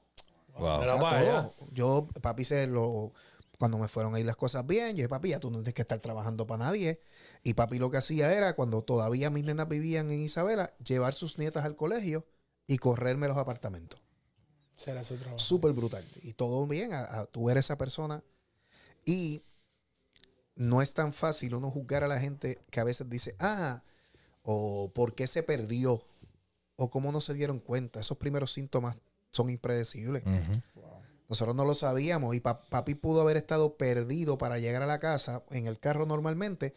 Wow. 0.58 0.80
O 0.80 0.84
sea, 0.84 0.98
todo. 1.00 1.54
Yo, 1.72 2.08
papi, 2.22 2.44
se 2.44 2.68
lo. 2.68 3.14
Cuando 3.60 3.78
me 3.78 3.88
fueron 3.88 4.14
a 4.16 4.20
ir 4.20 4.26
las 4.26 4.36
cosas 4.36 4.66
bien, 4.66 4.90
yo 4.90 4.96
dije, 4.98 5.10
papi, 5.10 5.30
ya 5.30 5.40
tú 5.40 5.50
no 5.50 5.58
tienes 5.58 5.74
que 5.74 5.84
estar 5.84 6.00
trabajando 6.00 6.46
para 6.46 6.66
nadie. 6.66 7.00
Y 7.44 7.54
papi 7.54 7.80
lo 7.80 7.90
que 7.92 7.98
hacía 7.98 8.34
era, 8.34 8.56
cuando 8.56 8.84
todavía 8.84 9.30
mis 9.30 9.44
nenas 9.44 9.70
vivían 9.70 10.12
en 10.12 10.20
Isabela, 10.20 10.74
llevar 10.84 11.14
sus 11.14 11.38
nietas 11.38 11.64
al 11.64 11.76
colegio 11.76 12.26
y 12.68 12.78
correrme 12.78 13.28
los 13.28 13.38
apartamentos. 13.38 14.02
Será 14.76 15.04
su 15.04 15.16
trabajo. 15.16 15.40
Súper 15.40 15.72
brutal. 15.72 16.06
Y 16.24 16.34
todo 16.34 16.66
bien, 16.68 16.94
a, 16.94 17.04
a 17.04 17.26
tú 17.26 17.50
eres 17.50 17.66
esa 17.66 17.78
persona. 17.78 18.24
Y 19.06 19.44
no 20.56 20.82
es 20.82 20.94
tan 20.94 21.14
fácil 21.14 21.56
uno 21.56 21.72
juzgar 21.72 22.04
a 22.04 22.08
la 22.08 22.20
gente 22.20 22.60
que 22.70 22.80
a 22.80 22.84
veces 22.84 23.10
dice, 23.10 23.36
ah, 23.40 23.84
o 24.44 24.92
por 24.94 25.16
qué 25.16 25.28
se 25.28 25.44
perdió, 25.44 26.04
o 26.76 26.90
cómo 26.90 27.12
no 27.12 27.22
se 27.22 27.34
dieron 27.34 27.60
cuenta. 27.60 28.00
Esos 28.00 28.18
primeros 28.18 28.54
síntomas 28.54 28.98
son 29.32 29.50
impredecibles. 29.50 30.24
Nosotros 31.30 31.56
no 31.56 31.66
lo 31.66 31.74
sabíamos 31.74 32.36
y 32.36 32.40
pa- 32.42 32.62
papi 32.62 32.96
pudo 32.96 33.22
haber 33.22 33.38
estado 33.38 33.76
perdido 33.78 34.38
para 34.38 34.60
llegar 34.60 34.84
a 34.84 34.88
la 34.88 35.00
casa 35.00 35.44
en 35.52 35.66
el 35.68 35.80
carro 35.80 36.06
normalmente, 36.06 36.76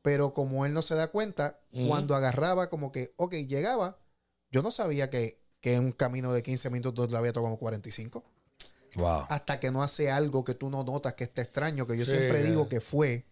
pero 0.00 0.32
como 0.34 0.66
él 0.66 0.72
no 0.74 0.82
se 0.82 0.94
da 0.96 1.08
cuenta, 1.08 1.60
cuando 1.86 2.16
agarraba 2.16 2.68
como 2.68 2.90
que, 2.90 3.12
ok, 3.16 3.34
llegaba, 3.46 3.98
yo 4.50 4.62
no 4.62 4.70
sabía 4.70 5.10
que, 5.10 5.38
que 5.60 5.78
un 5.78 5.92
camino 5.92 6.32
de 6.32 6.42
15 6.42 6.70
minutos 6.70 7.10
le 7.10 7.16
había 7.16 7.32
tomado 7.32 7.56
45, 7.58 8.24
Wow. 8.96 9.26
hasta 9.28 9.58
que 9.60 9.70
no 9.70 9.82
hace 9.82 10.10
algo 10.10 10.44
que 10.44 10.54
tú 10.54 10.68
no 10.68 10.84
notas 10.84 11.14
que 11.14 11.24
está 11.24 11.40
extraño, 11.42 11.86
que 11.86 11.96
yo 11.96 12.04
Sí, 12.04 12.10
siempre 12.10 12.42
digo 12.42 12.68
que 12.68 12.80
fue, 12.80 13.24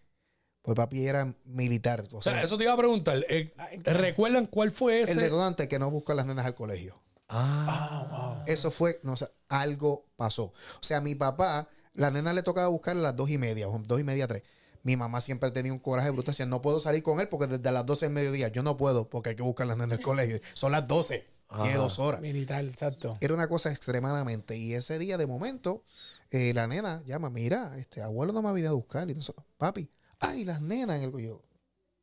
pues 0.63 0.77
papi 0.77 1.07
era 1.07 1.35
militar. 1.45 2.05
O 2.13 2.19
O 2.19 2.23
sea, 2.23 2.43
eso 2.43 2.57
te 2.59 2.65
iba 2.65 2.73
a 2.73 2.77
preguntar. 2.77 3.25
eh, 3.29 3.53
¿Recuerdan 3.85 4.47
cuál 4.47 4.71
fue 4.73 5.03
ese? 5.03 5.13
el 5.13 5.19
detonante 5.19 5.69
que 5.69 5.79
no 5.79 5.91
busca 5.91 6.13
a 6.13 6.17
las 6.17 6.27
nenas 6.27 6.45
al 6.47 6.55
colegio. 6.55 6.97
Ah, 7.29 8.43
Eso 8.47 8.71
fue, 8.71 8.99
no, 9.05 9.13
o 9.13 9.17
sea, 9.17 9.31
algo 9.49 10.07
pasó. 10.17 10.45
O 10.45 10.83
sea, 10.83 11.01
mi 11.01 11.15
papá 11.15 11.69
La 11.95 12.11
nena 12.11 12.33
le 12.33 12.43
tocaba 12.43 12.69
buscar 12.69 12.97
a 12.97 13.01
las 13.01 13.17
dos 13.17 13.31
y 13.31 13.39
media, 13.39 13.69
o 13.69 13.79
dos 13.85 14.01
y 14.01 14.05
media, 14.05 14.27
tres. 14.27 14.43
Mi 14.83 14.97
mamá 14.97 15.21
siempre 15.21 15.51
tenía 15.51 15.73
un 15.73 15.79
coraje 15.79 16.11
brutal. 16.11 16.33
Decía, 16.33 16.47
no 16.47 16.63
puedo 16.63 16.81
salir 16.81 17.03
con 17.03 17.21
él 17.21 17.29
porque 17.29 17.47
desde 17.47 17.71
las 17.73 17.85
12 17.85 18.07
del 18.07 18.15
mediodía 18.15 18.49
yo 18.49 18.63
no 18.63 18.77
puedo 18.77 19.09
porque 19.11 19.31
hay 19.31 19.37
que 19.37 19.43
buscar 19.43 19.65
a 19.65 19.69
la 19.69 19.75
nena 19.77 19.97
del 19.97 20.01
colegio. 20.05 20.41
Son 20.55 20.73
las 20.73 20.87
12. 20.89 21.27
Tiene 21.63 21.75
dos 21.77 21.99
horas. 21.99 22.21
Militar, 22.21 22.65
exacto. 22.65 23.19
Era 23.21 23.35
una 23.35 23.49
cosa 23.49 23.71
extremadamente. 23.71 24.57
Y 24.57 24.73
ese 24.75 24.99
día, 24.99 25.19
de 25.19 25.27
momento, 25.27 25.83
eh, 26.31 26.53
la 26.55 26.67
nena 26.69 27.03
llama, 27.05 27.29
mira, 27.29 27.77
este 27.77 28.01
abuelo 28.03 28.33
no 28.33 28.41
me 28.41 28.49
había 28.49 28.63
ido 28.63 28.71
a 28.71 28.75
buscar. 28.75 29.11
Y 29.11 29.15
nosotros, 29.15 29.45
papi, 29.59 29.91
ay, 30.21 30.45
las 30.45 30.61
nenas 30.61 31.03
en 31.03 31.13
el 31.15 31.23
yo, 31.23 31.43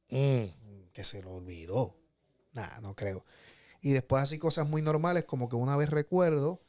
Mm. 0.10 0.90
que 0.94 1.04
se 1.04 1.22
lo 1.22 1.34
olvidó. 1.36 1.96
Nada, 2.54 2.80
no 2.82 2.96
creo. 2.96 3.24
Y 3.82 3.92
después 3.92 4.24
así 4.24 4.40
cosas 4.40 4.68
muy 4.68 4.82
normales, 4.82 5.24
como 5.26 5.48
que 5.50 5.56
una 5.56 5.78
vez 5.78 5.90
recuerdo 5.90 6.60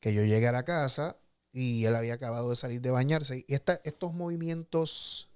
que 0.00 0.14
yo 0.14 0.22
llegué 0.24 0.48
a 0.48 0.52
la 0.52 0.64
casa 0.64 1.16
y 1.52 1.84
él 1.84 1.94
había 1.94 2.14
acabado 2.14 2.50
de 2.50 2.56
salir 2.56 2.80
de 2.80 2.90
bañarse. 2.90 3.44
Y 3.46 3.54
esta- 3.54 3.80
estos 3.84 4.14
movimientos, 4.14 5.28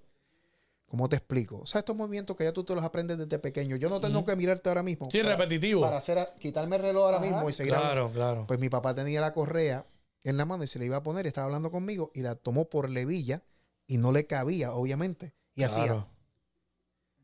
¿cómo 0.87 1.07
te 1.07 1.15
explico? 1.17 1.59
O 1.59 1.67
sea, 1.67 1.79
estos 1.79 1.95
movimientos 1.95 2.35
que 2.35 2.43
ya 2.43 2.51
tú 2.53 2.63
te 2.63 2.73
los 2.75 2.83
aprendes 2.83 3.17
desde 3.17 3.39
pequeño. 3.39 3.75
Yo 3.75 3.89
no 3.89 4.01
tengo 4.01 4.25
que 4.25 4.35
mirarte 4.35 4.69
ahora 4.69 4.83
mismo. 4.83 5.09
Sí, 5.11 5.19
para- 5.19 5.35
repetitivo. 5.35 5.81
Para 5.81 5.97
hacer, 5.97 6.17
a- 6.19 6.33
quitarme 6.39 6.77
el 6.77 6.81
reloj 6.81 7.03
ahora 7.05 7.19
mismo 7.19 7.49
y 7.49 7.53
seguir. 7.53 7.73
Claro, 7.73 8.11
claro. 8.11 8.45
Pues 8.47 8.59
mi 8.59 8.69
papá 8.69 8.95
tenía 8.95 9.21
la 9.21 9.31
correa 9.33 9.85
en 10.23 10.37
la 10.37 10.45
mano 10.45 10.63
y 10.63 10.67
se 10.67 10.79
le 10.79 10.85
iba 10.85 10.97
a 10.97 11.03
poner 11.03 11.25
y 11.25 11.29
estaba 11.29 11.45
hablando 11.45 11.71
conmigo 11.71 12.11
y 12.13 12.21
la 12.21 12.35
tomó 12.35 12.65
por 12.69 12.89
levilla 12.89 13.43
y 13.87 13.97
no 13.97 14.11
le 14.11 14.25
cabía, 14.25 14.73
obviamente. 14.73 15.33
Y 15.59 15.63
hacía. 15.63 15.83
Claro. 15.85 16.07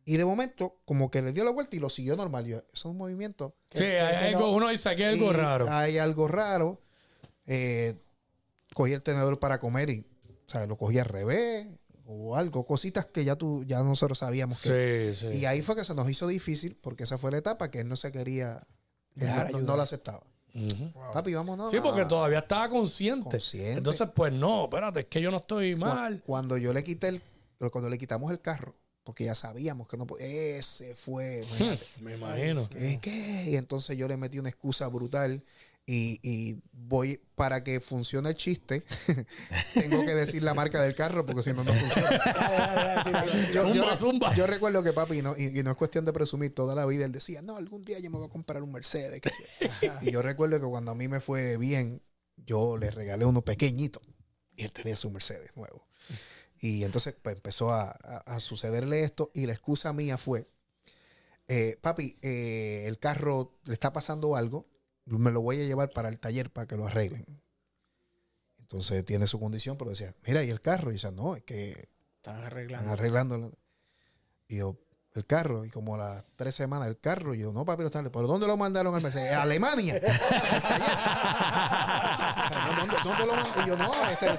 Y 0.07 0.17
de 0.17 0.25
momento, 0.25 0.79
como 0.85 1.09
que 1.09 1.21
le 1.21 1.31
dio 1.31 1.43
la 1.43 1.51
vuelta 1.51 1.75
y 1.75 1.79
lo 1.79 1.89
siguió 1.89 2.15
normal. 2.15 2.45
Yo, 2.45 2.57
eso 2.57 2.65
es 2.73 2.85
un 2.85 2.97
movimiento. 2.97 3.55
Sí, 3.73 3.83
hay 3.83 4.33
algo, 4.33 4.51
uno 4.51 4.69
dice 4.69 4.89
aquí 4.89 5.03
hay 5.03 5.13
algo 5.15 5.31
Y 5.31 5.35
raro. 5.35 5.67
Hay 5.69 5.97
algo 5.97 6.27
raro. 6.27 6.81
Eh, 7.47 7.95
cogí 8.73 8.93
el 8.93 9.01
tenedor 9.01 9.39
para 9.39 9.59
comer 9.59 9.89
y, 9.89 9.99
o 10.01 10.49
sea, 10.49 10.67
lo 10.67 10.75
cogí 10.75 10.99
al 10.99 11.05
revés 11.05 11.67
o 12.05 12.35
algo. 12.35 12.65
Cositas 12.65 13.07
que 13.07 13.23
ya 13.25 13.35
tú, 13.35 13.63
ya 13.63 13.81
nosotros 13.81 14.19
sabíamos 14.19 14.61
que. 14.61 15.13
Sí, 15.15 15.31
sí. 15.31 15.37
Y 15.39 15.45
ahí 15.45 15.63
fue 15.63 15.75
que 15.75 15.83
se 15.85 15.95
nos 15.95 16.07
hizo 16.07 16.27
difícil 16.27 16.77
porque 16.79 17.03
esa 17.03 17.17
fue 17.17 17.31
la 17.31 17.37
etapa 17.39 17.71
que 17.71 17.79
él 17.79 17.89
no 17.89 17.95
se 17.95 18.11
quería, 18.11 18.67
él 19.15 19.27
no, 19.53 19.61
no, 19.61 19.75
la 19.77 19.83
aceptaba. 19.83 20.23
Papi, 21.13 21.33
vámonos. 21.33 21.69
Sí, 21.71 21.79
porque 21.81 22.01
a- 22.01 22.07
todavía 22.07 22.39
estaba 22.39 22.69
consciente. 22.69 23.29
Consciente. 23.29 23.79
Entonces, 23.79 24.07
pues 24.13 24.31
no, 24.31 24.65
espérate, 24.65 24.99
es 25.01 25.05
que 25.07 25.19
yo 25.19 25.31
no 25.31 25.37
estoy 25.37 25.73
mal. 25.75 26.21
Cuando 26.23 26.57
yo 26.57 26.71
le 26.73 26.83
quité 26.83 27.07
el, 27.09 27.21
cuando 27.71 27.89
le 27.89 27.97
quitamos 27.97 28.31
el 28.31 28.41
carro, 28.41 28.75
porque 29.03 29.23
ya 29.25 29.35
sabíamos 29.35 29.87
que 29.87 29.97
no 29.97 30.05
po- 30.07 30.17
ese 30.19 30.95
fue. 30.95 31.41
Me 32.01 32.15
imagino. 32.15 32.67
¿Qué, 32.69 32.99
qué? 33.01 33.43
Y 33.51 33.55
entonces 33.55 33.97
yo 33.97 34.07
le 34.07 34.17
metí 34.17 34.39
una 34.39 34.49
excusa 34.49 34.87
brutal 34.87 35.43
y, 35.87 36.19
y 36.27 36.57
voy, 36.71 37.19
para 37.35 37.63
que 37.63 37.79
funcione 37.79 38.29
el 38.29 38.35
chiste, 38.35 38.83
tengo 39.75 40.03
que 40.03 40.15
decir 40.15 40.41
la 40.41 40.55
marca 40.55 40.81
del 40.81 40.95
carro 40.95 41.23
porque 41.25 41.43
si 41.43 41.53
no, 41.53 41.63
no 41.63 41.71
funciona. 41.73 42.19
Yo, 43.53 43.61
Zumba, 43.61 43.73
yo- 43.91 43.97
zumba. 43.97 44.35
yo 44.35 44.47
recuerdo 44.47 44.81
que 44.83 44.91
papi, 44.93 45.21
no, 45.21 45.35
y, 45.37 45.59
y 45.59 45.63
no 45.63 45.71
es 45.71 45.77
cuestión 45.77 46.03
de 46.05 46.11
presumir, 46.11 46.53
toda 46.55 46.73
la 46.75 46.85
vida 46.87 47.05
él 47.05 47.11
decía, 47.11 47.41
no, 47.43 47.55
algún 47.55 47.85
día 47.85 47.99
yo 47.99 48.09
me 48.09 48.17
voy 48.17 48.25
a 48.27 48.29
comprar 48.29 48.63
un 48.63 48.71
Mercedes. 48.71 49.21
que 49.21 49.29
sí". 49.29 49.43
y 50.01 50.11
yo 50.11 50.21
recuerdo 50.23 50.59
que 50.59 50.65
cuando 50.65 50.91
a 50.91 50.95
mí 50.95 51.07
me 51.07 51.19
fue 51.19 51.57
bien, 51.57 52.01
yo 52.37 52.77
le 52.77 52.89
regalé 52.91 53.25
uno 53.25 53.43
pequeñito 53.43 54.01
y 54.55 54.63
él 54.63 54.71
tenía 54.71 54.95
su 54.95 55.09
Mercedes 55.11 55.51
nuevo. 55.55 55.85
Y 56.67 56.83
entonces 56.83 57.15
pues, 57.21 57.35
empezó 57.35 57.71
a, 57.71 57.91
a- 57.91 58.23
a 58.25 58.39
sucederle 58.39 59.03
esto 59.03 59.29
y 59.35 59.45
la 59.45 59.53
excusa 59.53 59.93
mía 59.93 60.17
fue, 60.17 60.47
eh, 61.47 61.77
papi, 61.79 62.17
eh, 62.23 62.85
el 62.87 62.97
carro 62.97 63.59
le 63.65 63.73
está 63.73 63.93
pasando 63.93 64.35
algo, 64.35 64.65
me 65.05 65.29
lo 65.31 65.41
voy 65.41 65.61
a 65.61 65.63
llevar 65.65 65.91
para 65.91 66.09
el 66.09 66.17
taller 66.17 66.49
para 66.51 66.65
que 66.65 66.75
lo 66.75 66.87
arreglen. 66.87 67.23
Entonces 68.57 69.05
tiene 69.05 69.27
su 69.27 69.39
condición, 69.39 69.77
pero 69.77 69.91
decía, 69.91 70.15
mira, 70.25 70.43
¿y 70.43 70.49
el 70.49 70.59
carro? 70.59 70.89
Y 70.89 70.93
dice, 70.93 71.11
no, 71.11 71.35
es 71.35 71.43
que 71.43 71.69
Están 71.69 71.87
están 72.37 72.43
arreglando. 72.45 72.91
arreglándolo. 72.93 73.51
Y 74.47 74.55
yo, 74.57 74.75
el 75.13 75.23
carro, 75.27 75.65
y 75.65 75.69
como 75.69 75.93
a 75.93 75.97
las 75.99 76.25
tres 76.35 76.55
semanas 76.55 76.87
el 76.87 76.97
carro, 76.99 77.35
y 77.35 77.39
yo, 77.41 77.53
no, 77.53 77.63
papi, 77.63 77.81
no 77.83 77.87
está. 77.89 78.01
¿Pero 78.01 78.27
dónde 78.27 78.47
lo 78.47 78.57
mandaron 78.57 78.95
al 78.95 79.03
Mercedes? 79.03 79.33
A 79.33 79.43
Alemania. 79.43 80.01
¿Dónde, 82.79 82.95
dónde 83.03 83.25
lo 83.27 83.33
mandaron? 83.35 83.63
Y 83.65 83.67
yo, 83.69 83.77
no, 83.77 83.91
este, 84.09 84.35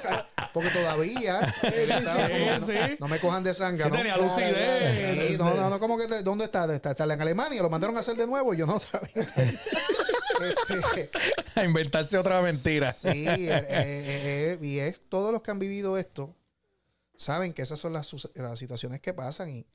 porque 0.57 0.71
todavía. 0.71 1.55
sí, 1.61 1.69
como, 1.87 2.61
no, 2.61 2.67
sí. 2.67 2.97
no 2.99 3.09
me 3.09 3.21
cojan 3.21 3.45
de 3.45 3.53
sangre. 3.53 3.85
Sí, 3.85 3.91
¿no? 3.91 3.97
tenía 3.99 4.17
lucidez. 4.17 5.29
Sí, 5.29 5.37
no, 5.37 5.55
no, 5.55 5.69
no, 5.69 5.79
¿cómo 5.79 5.99
que 5.99 6.07
¿Dónde 6.23 6.47
está? 6.47 6.75
¿Está, 6.75 6.93
está 6.93 7.05
en 7.05 7.21
Alemania? 7.21 7.61
¿Lo 7.61 7.69
mandaron 7.69 7.95
a 7.99 8.01
hacer 8.01 8.17
de 8.17 8.27
nuevo? 8.27 8.55
Y 8.55 8.57
yo 8.57 8.65
no 8.65 8.81
sabía. 8.81 9.11
Este, 10.41 11.11
A 11.55 11.63
inventarse 11.63 12.17
otra 12.17 12.41
mentira. 12.41 12.91
Sí, 12.91 13.29
eh, 13.29 13.51
eh, 13.51 13.69
eh, 13.69 14.59
y 14.63 14.79
es 14.79 15.03
todos 15.11 15.31
los 15.31 15.43
que 15.43 15.51
han 15.51 15.59
vivido 15.59 15.99
esto 15.99 16.35
saben 17.19 17.53
que 17.53 17.61
esas 17.61 17.79
son 17.79 17.93
las, 17.93 18.07
situaciones 18.55 19.03
que 19.03 19.13
pasan 19.13 19.51
y, 19.51 19.67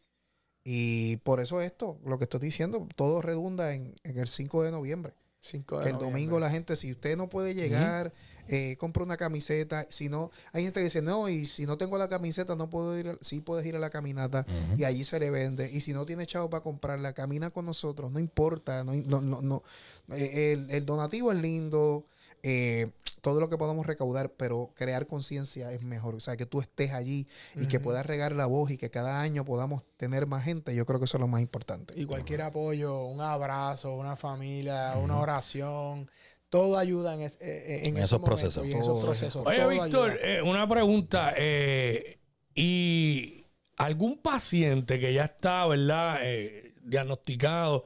y 0.63 1.17
por 1.17 1.41
eso 1.41 1.61
esto, 1.61 1.99
lo 2.03 2.17
que 2.17 2.23
estoy 2.23 2.39
diciendo, 2.39 2.87
todo 2.95 3.21
redunda 3.21 3.75
en, 3.75 3.93
en 4.01 4.17
el 4.17 4.27
5 4.27 4.63
de 4.63 4.71
noviembre. 4.71 5.13
5 5.41 5.77
de 5.77 5.85
el 5.85 5.93
noviembre. 5.93 6.11
domingo 6.11 6.39
la 6.39 6.49
gente, 6.49 6.75
si 6.75 6.91
usted 6.91 7.17
no 7.17 7.29
puede 7.29 7.53
llegar, 7.53 8.11
eh, 8.53 8.75
compra 8.77 9.03
una 9.03 9.15
camiseta. 9.17 9.87
Si 9.89 10.09
no, 10.09 10.29
hay 10.51 10.63
gente 10.65 10.79
que 10.81 10.83
dice, 10.83 11.01
no, 11.01 11.29
y 11.29 11.45
si 11.45 11.65
no 11.65 11.77
tengo 11.77 11.97
la 11.97 12.09
camiseta, 12.09 12.55
no 12.55 12.69
puedo 12.69 12.97
ir. 12.99 13.07
a-". 13.09 13.17
Sí 13.21 13.41
puedes 13.41 13.65
ir 13.65 13.75
a 13.75 13.79
la 13.79 13.89
caminata 13.89 14.45
y 14.77 14.83
allí 14.83 15.03
se 15.05 15.19
le 15.19 15.31
vende. 15.31 15.71
Y 15.71 15.79
si 15.81 15.93
no 15.93 16.05
tiene 16.05 16.27
chavo 16.27 16.49
para 16.49 16.61
comprarla, 16.61 17.13
camina 17.13 17.49
con 17.49 17.65
nosotros, 17.65 18.11
no 18.11 18.19
importa. 18.19 18.83
No, 18.83 18.93
no, 18.93 19.21
no, 19.21 19.41
no. 19.41 19.63
Eh, 20.09 20.51
El, 20.53 20.69
el 20.69 20.85
donativo 20.85 21.31
es 21.31 21.37
lindo. 21.39 22.05
eh, 22.43 22.91
todo 23.21 23.39
lo 23.39 23.49
que 23.49 23.57
podamos 23.57 23.85
recaudar, 23.85 24.31
pero 24.31 24.71
crear 24.73 25.05
conciencia 25.05 25.71
es 25.71 25.83
mejor. 25.83 26.15
O 26.15 26.19
sea, 26.19 26.35
que 26.37 26.47
tú 26.47 26.59
estés 26.59 26.91
allí 26.91 27.27
y 27.55 27.67
que 27.67 27.79
puedas 27.79 28.03
regar 28.03 28.31
la 28.31 28.47
voz 28.47 28.71
y 28.71 28.77
que 28.79 28.89
cada 28.89 29.21
año 29.21 29.45
podamos 29.45 29.83
tener 29.95 30.25
más 30.25 30.43
gente, 30.43 30.73
yo 30.73 30.87
creo 30.87 30.97
que 30.97 31.05
eso 31.05 31.17
es 31.17 31.21
lo 31.21 31.27
más 31.27 31.41
importante. 31.41 31.93
Y 31.95 32.05
cualquier 32.05 32.41
apoyo, 32.41 33.05
un 33.05 33.21
abrazo, 33.21 33.93
una 33.93 34.15
familia, 34.15 34.95
una 34.97 35.19
oración, 35.19 36.09
todo 36.51 36.77
ayuda 36.77 37.15
en, 37.15 37.21
es- 37.21 37.37
eh, 37.41 37.87
en 37.87 37.97
En 37.97 38.03
esos 38.03 38.21
procesos. 38.21 38.67
y 38.67 38.73
en 38.73 38.77
esos 38.81 38.97
Todo 38.97 39.05
procesos. 39.07 39.47
Oye, 39.47 39.65
Víctor, 39.67 40.19
eh, 40.21 40.41
una 40.43 40.69
pregunta. 40.69 41.33
eh, 41.35 42.19
¿Y 42.53 43.45
algún 43.77 44.17
paciente 44.21 44.99
que 44.99 45.13
ya 45.13 45.25
está, 45.25 45.65
¿verdad? 45.65 46.19
eh, 46.21 46.75
diagnosticado, 46.83 47.85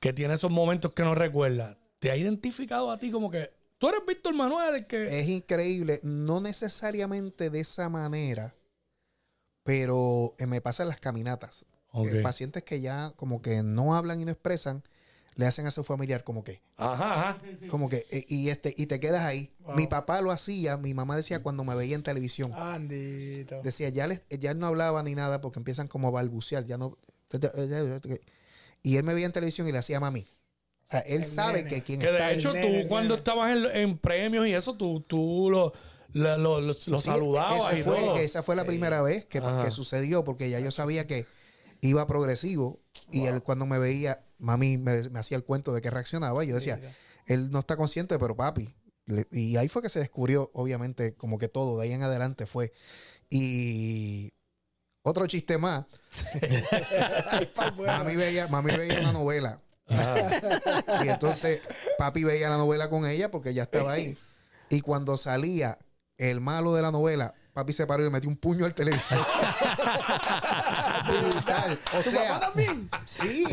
que 0.00 0.12
tiene 0.12 0.34
esos 0.34 0.50
momentos 0.50 0.92
que 0.92 1.02
no 1.04 1.14
recuerda, 1.14 1.78
¿te 1.98 2.10
ha 2.10 2.16
identificado 2.16 2.90
a 2.90 2.98
ti 2.98 3.10
como 3.10 3.30
que 3.30 3.50
tú 3.78 3.88
eres 3.88 4.00
Víctor 4.06 4.34
Manuel? 4.34 4.74
el 4.76 4.86
que... 4.86 5.20
Es 5.20 5.28
increíble, 5.28 6.00
no 6.02 6.40
necesariamente 6.40 7.50
de 7.50 7.60
esa 7.60 7.88
manera, 7.90 8.54
pero 9.62 10.34
eh, 10.38 10.46
me 10.46 10.60
pasa 10.60 10.82
en 10.84 10.88
las 10.88 11.00
caminatas. 11.00 11.66
Ok. 11.92 12.06
Eh, 12.08 12.22
pacientes 12.22 12.62
que 12.62 12.80
ya 12.80 13.12
como 13.16 13.42
que 13.42 13.62
no 13.62 13.94
hablan 13.94 14.20
y 14.20 14.24
no 14.24 14.30
expresan, 14.32 14.82
le 15.36 15.46
hacen 15.46 15.66
a 15.66 15.70
su 15.70 15.84
familiar 15.84 16.24
como 16.24 16.42
que, 16.42 16.60
Ajá, 16.76 17.28
ajá. 17.30 17.38
como 17.68 17.88
que, 17.88 18.06
eh, 18.10 18.24
y 18.28 18.48
este, 18.48 18.74
y 18.76 18.86
te 18.86 18.98
quedas 19.00 19.22
ahí. 19.24 19.52
Wow. 19.60 19.76
Mi 19.76 19.86
papá 19.86 20.20
lo 20.22 20.30
hacía, 20.30 20.76
mi 20.78 20.94
mamá 20.94 21.14
decía 21.14 21.42
cuando 21.42 21.62
me 21.62 21.74
veía 21.74 21.94
en 21.94 22.02
televisión. 22.02 22.52
Andito. 22.54 23.60
Decía, 23.62 23.90
ya, 23.90 24.06
les, 24.06 24.22
ya 24.30 24.54
no 24.54 24.66
hablaba 24.66 25.02
ni 25.02 25.14
nada 25.14 25.40
porque 25.42 25.58
empiezan 25.60 25.88
como 25.88 26.08
a 26.08 26.10
balbucear, 26.10 26.64
ya 26.64 26.78
no. 26.78 26.96
Y 28.82 28.96
él 28.96 29.02
me 29.04 29.14
veía 29.14 29.26
en 29.26 29.32
televisión 29.32 29.66
y 29.68 29.72
le 29.72 29.78
hacía 29.78 30.00
mami. 30.00 30.20
O 30.20 30.90
sea, 30.90 31.00
él 31.00 31.16
El 31.22 31.24
sabe 31.26 31.58
nene. 31.64 31.68
que 31.70 31.82
quien 31.82 32.00
Que 32.00 32.10
está 32.10 32.28
de 32.28 32.34
hecho 32.34 32.52
nene, 32.52 32.82
tú 32.82 32.88
cuando 32.88 33.10
nene. 33.10 33.18
estabas 33.18 33.56
en, 33.56 33.64
en 33.76 33.98
premios 33.98 34.46
y 34.46 34.54
eso, 34.54 34.74
tú, 34.76 35.00
tú 35.00 35.48
lo, 35.50 35.72
lo, 36.12 36.38
lo- 36.38 36.60
lo- 36.60 36.72
Sí, 36.74 36.92
saludabas 37.00 37.58
esa 37.72 37.78
y 37.78 37.82
fue, 37.82 37.96
todo. 37.98 38.16
Esa 38.18 38.42
fue 38.44 38.54
la 38.54 38.64
primera 38.64 39.02
vez 39.02 39.24
que, 39.24 39.42
que 39.64 39.70
sucedió 39.72 40.22
porque 40.24 40.48
ya 40.48 40.60
yo 40.60 40.70
sabía 40.70 41.06
que 41.06 41.26
iba 41.86 42.06
progresivo 42.06 42.80
y 43.10 43.26
él 43.26 43.42
cuando 43.42 43.66
me 43.66 43.78
veía, 43.78 44.24
mami 44.38 44.78
me, 44.78 45.08
me 45.10 45.18
hacía 45.18 45.36
el 45.36 45.44
cuento 45.44 45.72
de 45.72 45.80
que 45.80 45.90
reaccionaba 45.90 46.44
y 46.44 46.48
yo 46.48 46.54
decía, 46.56 46.80
él 47.26 47.50
no 47.50 47.58
está 47.60 47.76
consciente, 47.76 48.18
pero 48.18 48.36
papi. 48.36 48.74
Le- 49.06 49.26
y 49.30 49.56
ahí 49.56 49.68
fue 49.68 49.82
que 49.82 49.88
se 49.88 49.98
descubrió, 50.00 50.50
obviamente, 50.54 51.14
como 51.14 51.38
que 51.38 51.48
todo, 51.48 51.78
de 51.78 51.84
ahí 51.84 51.92
en 51.92 52.02
adelante 52.02 52.46
fue. 52.46 52.72
Y 53.30 54.32
otro 55.02 55.26
chiste 55.26 55.58
más, 55.58 55.86
mami 57.86 58.16
veía, 58.16 58.46
mami 58.48 58.76
veía 58.76 59.00
una 59.00 59.12
novela. 59.12 59.60
Ajá. 59.88 61.04
Y 61.04 61.08
entonces 61.08 61.60
papi 61.98 62.24
veía 62.24 62.48
la 62.50 62.56
novela 62.56 62.88
con 62.90 63.06
ella 63.06 63.30
porque 63.30 63.54
ya 63.54 63.64
estaba 63.64 63.92
ahí. 63.92 64.18
Y 64.68 64.80
cuando 64.80 65.16
salía 65.16 65.78
el 66.18 66.40
malo 66.40 66.74
de 66.74 66.82
la 66.82 66.90
novela, 66.90 67.34
papi 67.56 67.72
se 67.72 67.86
paró 67.86 68.02
y 68.02 68.04
le 68.04 68.10
metió 68.10 68.28
un 68.28 68.36
puño 68.36 68.66
al 68.66 68.74
televisor. 68.74 69.18
Brutal. 71.08 71.78
O 71.98 72.02
¿Tu 72.02 72.10
sea, 72.10 72.34
papá 72.34 72.46
también? 72.48 72.90
sí. 73.06 73.44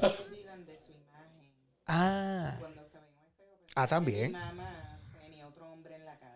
olvidan 0.00 0.64
de 0.64 0.78
su 0.78 0.92
imagen. 0.92 1.52
Ah. 1.86 2.58
Ah, 3.76 3.82
Mi 3.82 3.88
también. 3.88 4.32
mamá 4.32 4.48
tenía 4.54 4.64
otro 4.64 4.79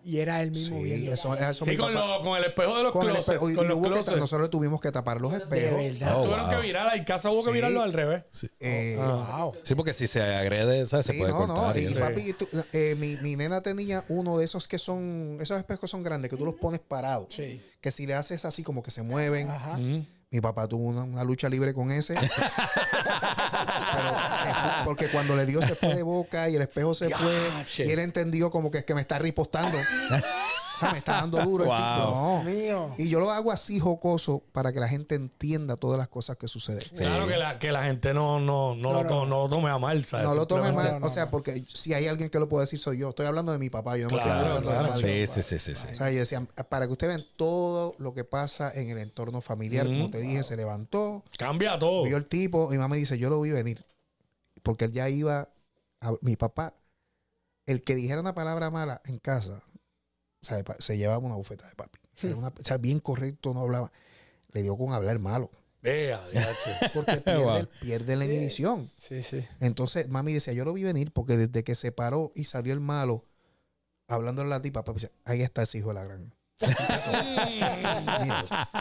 Y 0.05 0.19
era 0.19 0.43
él 0.43 0.51
mismo 0.51 0.77
Sí, 0.79 0.83
viendo. 0.85 1.13
eso, 1.15 1.35
eso 1.35 1.65
Sí, 1.65 1.77
con, 1.79 1.95
lo- 1.95 2.21
con 2.21 2.37
el 2.37 2.45
espejo 2.45 2.77
de 2.77 2.83
los 2.83 2.93
con 2.93 3.03
el 3.07 3.13
closets. 3.15 3.29
espejo. 3.29 3.51
Y- 3.51 3.55
con 3.55 3.65
y 3.65 3.69
los 3.69 3.77
hubo 3.79 3.83
que 3.85 3.89
ta- 3.89 3.95
closets. 3.97 4.19
nosotros 4.19 4.51
tuvimos 4.51 4.81
que 4.81 4.93
tapar 4.93 5.21
los 5.21 5.33
espejos. 5.33 5.79
De 5.79 5.91
verdad. 5.93 6.13
Oh, 6.19 6.23
Tuvieron 6.25 6.47
wow. 6.51 6.55
que 6.61 6.67
virar, 6.67 6.97
en 6.97 7.05
casa 7.05 7.31
hubo 7.31 7.43
que 7.43 7.51
Sí. 7.51 7.55
virarlo 7.55 7.83
al 7.83 7.93
revés. 7.93 8.23
Eh, 8.61 8.97
Wow. 8.99 9.55
Sí, 9.63 9.75
porque 9.75 9.93
si 9.95 10.07
se 10.07 10.21
agrede, 10.23 10.87
¿sabes? 10.87 11.07
se 11.07 11.13
Sí, 11.13 11.19
puede 11.19 11.33
no, 11.33 11.39
cortar. 11.47 11.75
no. 11.75 11.81
y 11.81 11.95
papi, 11.95 12.33
tú- 12.35 12.49
eh, 12.73 12.95
mi, 12.99 13.17
mi 13.17 13.37
nena 13.37 13.63
tenía 13.63 14.05
uno 14.09 14.37
de 14.39 14.45
esos 14.45 14.69
que 14.69 14.79
son, 14.79 15.39
esos 15.41 15.57
espejos 15.59 15.91
son 15.91 16.03
grandes, 16.03 16.31
que 16.31 16.37
tú 16.37 16.45
los 16.45 16.55
pones 16.57 16.81
parados. 16.81 17.29
Sí. 17.31 17.63
Que 17.81 17.91
si 17.91 18.07
le 18.07 18.15
haces 18.15 18.45
así 18.45 18.63
como 18.63 18.83
que 18.83 18.91
se 18.91 19.03
mueven. 19.03 19.49
Ajá. 19.49 19.79
Mi 20.35 20.41
papá 20.41 20.67
tuvo 20.67 20.83
una, 20.83 21.05
una 21.05 21.23
lucha 21.23 21.49
libre 21.49 21.73
con 21.73 21.93
ese. 21.93 22.15
Pero 22.15 22.33
se 22.33 22.39
fue, 24.53 24.73
porque 24.85 25.09
cuando 25.09 25.37
le 25.37 25.47
dio 25.47 25.63
se 25.63 25.77
fue 25.77 25.95
de 25.95 26.03
boca 26.03 26.51
y 26.51 26.57
el 26.57 26.63
espejo 26.63 26.93
se 26.93 27.09
fue. 27.09 27.53
Y 27.79 27.89
él 27.89 28.01
entendió 28.01 28.51
como 28.51 28.69
que 28.69 28.79
es 28.79 28.85
que 28.85 28.97
me 28.97 29.01
está 29.01 29.17
ripostando. 29.21 29.79
O 30.75 30.79
sea, 30.79 30.91
me 30.93 30.99
está 30.99 31.13
dando 31.13 31.39
duro 31.45 31.65
el 31.65 31.69
Wow. 31.71 31.79
tipo. 31.79 32.15
No. 32.15 32.43
Mío. 32.43 32.95
Y 32.99 33.09
yo 33.09 33.21
lo 33.21 33.31
hago 33.31 33.53
así 33.53 33.79
jocoso 33.79 34.43
para 34.53 34.73
que 34.73 34.81
la 34.81 34.89
gente 34.89 35.15
entienda 35.15 35.77
todas 35.77 35.99
las 35.99 36.09
cosas 36.09 36.37
que 36.37 36.49
suceden. 36.49 36.83
Claro 36.97 37.27
que 37.29 37.37
la, 37.37 37.59
que 37.59 37.71
la 37.71 37.85
gente 37.85 38.13
no, 38.13 38.41
no, 38.41 38.75
no, 38.75 38.93
No, 38.93 39.03
lo, 39.03 39.09
to- 39.09 39.15
no. 39.15 39.27
no 39.27 39.43
lo 39.45 39.49
tome 39.49 39.71
a 39.71 39.79
mal. 39.79 40.05
¿sabes? 40.05 40.27
No 40.27 40.35
lo 40.35 40.47
tome 40.47 40.73
mal. 40.73 40.99
no, 41.01 41.07
o 41.07 41.11
sea, 41.11 41.31
porque 41.31 41.65
si 41.73 41.95
hay 41.95 42.07
alguien 42.09 42.29
que 42.31 42.39
lo 42.39 42.49
puede 42.49 42.65
decir 42.65 42.79
soy 42.79 42.99
yo. 42.99 43.11
Estoy 43.11 43.27
hablando 43.27 43.53
de 43.53 43.59
mi 43.59 43.71
papá. 43.71 43.97
Yo 43.97 44.09
no 44.09 44.17
estoy 44.17 44.31
Claro, 44.31 44.47
hablando 44.49 44.71
de 44.71 44.77
claro. 44.77 44.89
nadie. 44.95 45.27
Sí, 45.27 45.43
sí, 45.43 45.59
sí, 45.59 45.59
sí, 45.59 45.75
sí. 45.81 45.89
O 45.93 45.95
sea, 45.95 46.11
yo 46.11 46.19
decía, 46.19 46.41
para 46.69 46.87
que 46.87 46.93
ustedes 46.93 47.17
vean 47.17 47.27
todo 47.37 47.95
lo 47.99 48.13
que 48.15 48.25
pasa 48.25 48.73
en 48.75 48.89
el 48.91 48.99
entorno 48.99 49.41
familiar. 49.41 49.87
Como 49.87 50.11
te 50.11 50.19
dije, 50.19 50.43
se 50.43 50.57
levantó, 50.57 51.23
Cambia 51.39 51.79
todo. 51.79 52.03
vio 52.05 52.17
el 52.17 52.27
tipo. 52.27 52.69
Mi 52.69 52.77
mamá 52.79 52.89
me 52.89 52.97
dice, 52.97 53.17
yo 53.19 53.31
lo 53.31 53.41
vi 53.41 53.51
venir. 53.51 53.85
Porque 54.63 54.87
él 54.87 54.93
ya 54.93 55.09
iba. 55.09 55.49
a- 56.01 56.13
mi 56.21 56.37
papá, 56.37 56.75
el 57.67 57.83
que 57.83 57.95
dijera 57.95 58.21
una 58.21 58.35
palabra 58.35 58.71
mala 58.71 59.01
en 59.07 59.19
casa, 59.19 59.63
se 60.45 60.97
llevaba 60.99 61.19
una 61.19 61.35
bufeta 61.35 61.69
de 61.69 61.75
papi. 61.75 61.99
Era 62.23 62.37
una- 62.37 62.49
o 62.49 62.65
sea, 62.65 62.77
bien 62.79 63.01
correcto, 63.01 63.53
no 63.55 63.61
hablaba. 63.61 63.91
Le 64.53 64.63
dio 64.63 64.77
con 64.77 64.93
hablar 64.93 65.19
malo. 65.19 65.51
Vea. 65.83 66.21
Porque 66.95 67.17
pierde, 67.19 67.45
Wow. 67.45 67.69
pierde 67.81 68.17
la 68.17 68.25
inhibición. 68.25 68.91
Sí, 68.97 69.23
sí. 69.23 69.45
Entonces, 69.61 70.09
mami 70.09 70.33
decía, 70.33 70.53
yo 70.55 70.65
lo 70.65 70.73
vi 70.73 70.83
venir 70.85 71.13
porque 71.13 71.37
desde 71.37 71.63
que 71.65 71.75
se 71.75 71.93
paró 71.93 72.33
y 72.35 72.45
salió 72.45 72.73
el 72.73 72.81
malo, 72.81 73.25
hablando 74.09 74.43
en 74.43 74.51
la 74.51 74.63
tipa, 74.63 74.85
papi 74.85 75.01
decía, 75.01 75.11
ahí 75.25 75.43
está 75.43 75.63
ese 75.63 75.79
hijo 75.79 75.89
de 75.89 75.95
la 75.95 76.05
gran. 76.05 76.33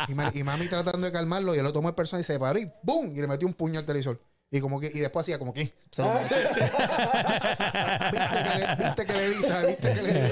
Y, 0.07 0.13
ma- 0.13 0.31
y 0.33 0.43
mami 0.43 0.67
tratando 0.67 1.05
de 1.07 1.11
calmarlo, 1.11 1.55
y 1.55 1.57
él 1.57 1.63
lo 1.63 1.73
tomó 1.73 1.89
en 1.89 1.95
persona 1.95 2.21
y 2.21 2.23
se 2.23 2.39
paró 2.39 2.59
y 2.59 2.71
¡boom! 2.83 3.11
Y 3.15 3.21
le 3.21 3.27
metió 3.27 3.47
un 3.47 3.53
puño 3.53 3.79
al 3.79 3.85
televisor. 3.85 4.21
Y 4.55 4.61
como 4.61 4.79
que, 4.79 4.91
y 4.93 4.99
después 4.99 5.23
hacía 5.25 5.39
como 5.39 5.51
que 5.51 5.73
se 5.89 6.03
lo 6.03 6.13
mereció. 6.13 6.37
¿Viste 8.11 8.43
que 8.43 8.59
le, 8.59 8.75
viste 8.85 9.05
que 9.07 9.13
le 9.13 9.29
di, 9.29 9.35
¿sabes? 9.47 9.67
¿Viste 9.67 9.93
que 9.93 10.01
le 10.03 10.13
di? 10.13 10.29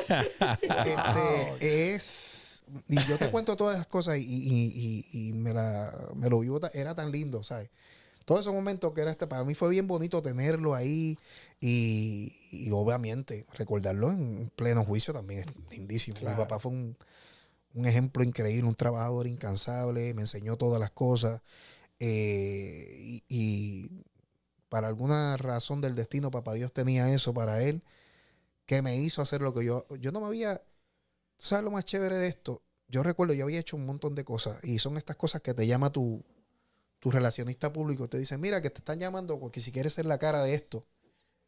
Este, 1.59 1.93
es. 1.95 2.63
Y 2.87 3.03
yo 3.07 3.17
te 3.17 3.29
cuento 3.31 3.57
todas 3.57 3.75
esas 3.75 3.87
cosas 3.87 4.17
y, 4.17 4.21
y- 4.21 5.05
y- 5.11 5.29
y 5.29 5.33
me, 5.33 5.53
la, 5.53 5.93
me 6.15 6.29
lo 6.29 6.39
vivo, 6.39 6.59
era 6.73 6.93
tan 6.95 7.11
lindo, 7.11 7.43
¿sabes? 7.43 7.69
Todos 8.23 8.41
esos 8.41 8.53
momentos 8.53 8.93
que 8.93 9.01
era 9.01 9.09
este, 9.11 9.25
para 9.27 9.43
mí 9.43 9.55
fue 9.55 9.69
bien 9.71 9.87
bonito 9.87 10.21
tenerlo 10.21 10.75
ahí 10.75 11.17
y, 11.59 12.33
y 12.51 12.69
obviamente 12.71 13.45
recordarlo 13.57 14.11
en 14.11 14.51
pleno 14.55 14.85
juicio 14.85 15.13
también 15.13 15.41
es 15.41 15.47
lindísimo. 15.71 16.17
Mi 16.19 16.27
papá 16.37 16.59
fue 16.59 16.71
un, 16.71 16.95
un 17.73 17.85
ejemplo 17.87 18.23
increíble, 18.23 18.67
un 18.69 18.75
trabajador 18.75 19.25
incansable, 19.27 20.13
me 20.13 20.21
enseñó 20.21 20.55
todas 20.57 20.79
las 20.79 20.91
cosas 20.91 21.41
eh, 21.99 22.95
y, 22.99 23.23
y 23.27 23.89
para 24.71 24.87
alguna 24.87 25.35
razón 25.35 25.81
del 25.81 25.95
destino, 25.95 26.31
papá 26.31 26.53
Dios 26.53 26.71
tenía 26.71 27.13
eso 27.13 27.33
para 27.33 27.61
él 27.61 27.83
que 28.65 28.81
me 28.81 28.95
hizo 28.95 29.21
hacer 29.21 29.41
lo 29.41 29.53
que 29.53 29.65
yo, 29.65 29.85
yo 29.97 30.13
no 30.13 30.21
me 30.21 30.27
había, 30.27 30.59
¿tú 31.35 31.45
¿sabes 31.45 31.65
lo 31.65 31.71
más 31.71 31.83
chévere 31.83 32.15
de 32.15 32.29
esto? 32.29 32.61
Yo 32.87 33.03
recuerdo, 33.03 33.33
yo 33.33 33.43
había 33.43 33.59
hecho 33.59 33.75
un 33.75 33.85
montón 33.85 34.15
de 34.15 34.23
cosas 34.23 34.63
y 34.63 34.79
son 34.79 34.95
estas 34.95 35.17
cosas 35.17 35.41
que 35.41 35.53
te 35.53 35.67
llama 35.67 35.91
tu, 35.91 36.23
tu 36.99 37.11
relacionista 37.11 37.73
público, 37.73 38.07
te 38.07 38.17
dicen, 38.17 38.39
mira, 38.39 38.61
que 38.61 38.69
te 38.69 38.77
están 38.77 38.97
llamando 38.97 39.37
porque 39.41 39.59
si 39.59 39.73
quieres 39.73 39.91
ser 39.91 40.05
la 40.05 40.17
cara 40.17 40.41
de 40.41 40.53
esto. 40.53 40.85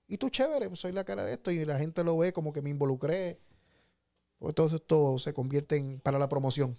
Y 0.06 0.18
tú, 0.18 0.30
chévere, 0.30 0.68
pues 0.68 0.82
soy 0.82 0.92
la 0.92 1.06
cara 1.06 1.24
de 1.24 1.32
esto 1.32 1.50
y 1.50 1.64
la 1.64 1.78
gente 1.78 2.04
lo 2.04 2.18
ve 2.18 2.34
como 2.34 2.52
que 2.52 2.62
me 2.62 2.72
involucré. 2.72 3.40
Pues 4.38 4.54
todo 4.54 4.76
esto 4.76 5.18
se 5.18 5.34
convierte 5.34 5.78
en 5.78 6.02
para 6.02 6.20
la 6.20 6.28
promoción. 6.28 6.76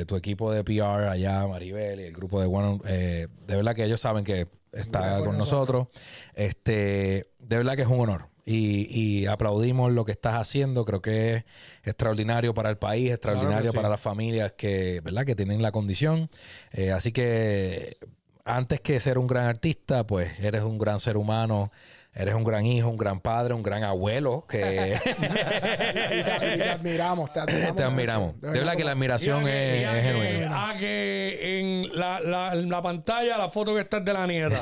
Tu 0.07 0.16
equipo 0.16 0.51
de 0.51 0.64
PR 0.64 1.09
allá, 1.09 1.45
Maribel 1.45 1.99
y 1.99 2.03
el 2.03 2.14
grupo 2.14 2.39
de 2.39 2.47
One, 2.47 2.80
de 2.86 3.55
verdad 3.55 3.76
que 3.76 3.84
ellos 3.84 3.99
saben 3.99 4.24
que 4.24 4.47
está 4.72 4.99
Gracias 4.99 5.28
con 5.28 5.38
nosotros. 5.38 5.88
Este, 6.34 7.26
de 7.39 7.57
verdad 7.57 7.76
que 7.76 7.84
es 7.84 7.88
un 7.88 7.99
honor. 7.99 8.30
Y, 8.45 8.88
y 8.89 9.26
aplaudimos 9.28 9.91
lo 9.93 10.03
que 10.03 10.11
estás 10.11 10.36
haciendo. 10.36 10.84
Creo 10.84 11.01
que 11.01 11.36
es 11.36 11.43
extraordinario 11.84 12.53
para 12.53 12.70
el 12.70 12.78
país, 12.78 13.11
extraordinario 13.11 13.72
sí. 13.72 13.76
para 13.76 13.88
las 13.88 14.01
familias 14.01 14.51
que, 14.53 15.01
¿verdad? 15.01 15.26
que 15.26 15.36
tienen 15.36 15.61
la 15.61 15.72
condición. 15.72 16.30
Eh, 16.72 16.91
así 16.91 17.11
que 17.11 17.97
antes 18.46 18.82
que 18.82 19.00
ser 19.00 19.18
un 19.18 19.28
gran 19.28 19.46
artista, 19.46 20.06
pues 20.06 20.39
eres 20.39 20.64
un 20.64 20.78
gran 20.78 21.00
ser 21.00 21.18
humano, 21.18 21.72
eres 22.16 22.36
un 22.36 22.43
gran 22.43 22.66
hijo, 22.66 22.89
un 22.89 22.97
gran 22.97 23.20
padre, 23.20 23.53
un 23.53 23.64
gran 23.64 23.84
abuelo 23.84 24.45
que 24.47 24.99
Y 25.03 25.09
te, 26.24 26.55
y 26.55 26.57
te 26.57 26.70
admiramos, 26.70 27.32
te 27.34 27.39
admiramos. 27.39 27.76
te 27.76 27.84
admiramos. 27.84 28.41
De 28.41 28.49
verdad 28.49 28.76
que 28.76 28.84
la 28.84 28.91
admiración 28.91 29.43
que- 29.45 29.84
es, 29.84 29.89
es 29.89 30.03
genuina. 30.03 30.70
A 30.70 30.78
que 30.78 31.59
en 31.59 31.99
la, 31.99 32.20
la, 32.20 32.53
en 32.53 32.70
la 32.70 32.82
pantalla 32.82 33.38
la 33.38 33.49
foto 33.49 33.74
que 33.74 33.82
está 33.82 33.97
es 33.97 34.05
de 34.05 34.14
la 34.14 34.28
nieta. 34.28 34.61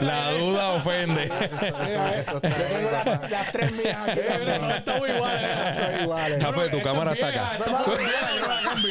La- 0.00 0.30
duda 0.32 0.68
ofende. 0.74 1.24
Eso, 1.24 2.06
eso, 2.14 2.40
eso 2.42 3.28
las, 3.30 3.52
tres 3.52 3.72
mías 3.72 3.96
aquí 4.08 4.20
estamos 4.20 5.08
iguales. 5.08 6.44
Café, 6.44 6.68
tu 6.68 6.82
cámara 6.82 7.12
es 7.12 7.18
está 7.20 7.28
acá. 7.28 7.58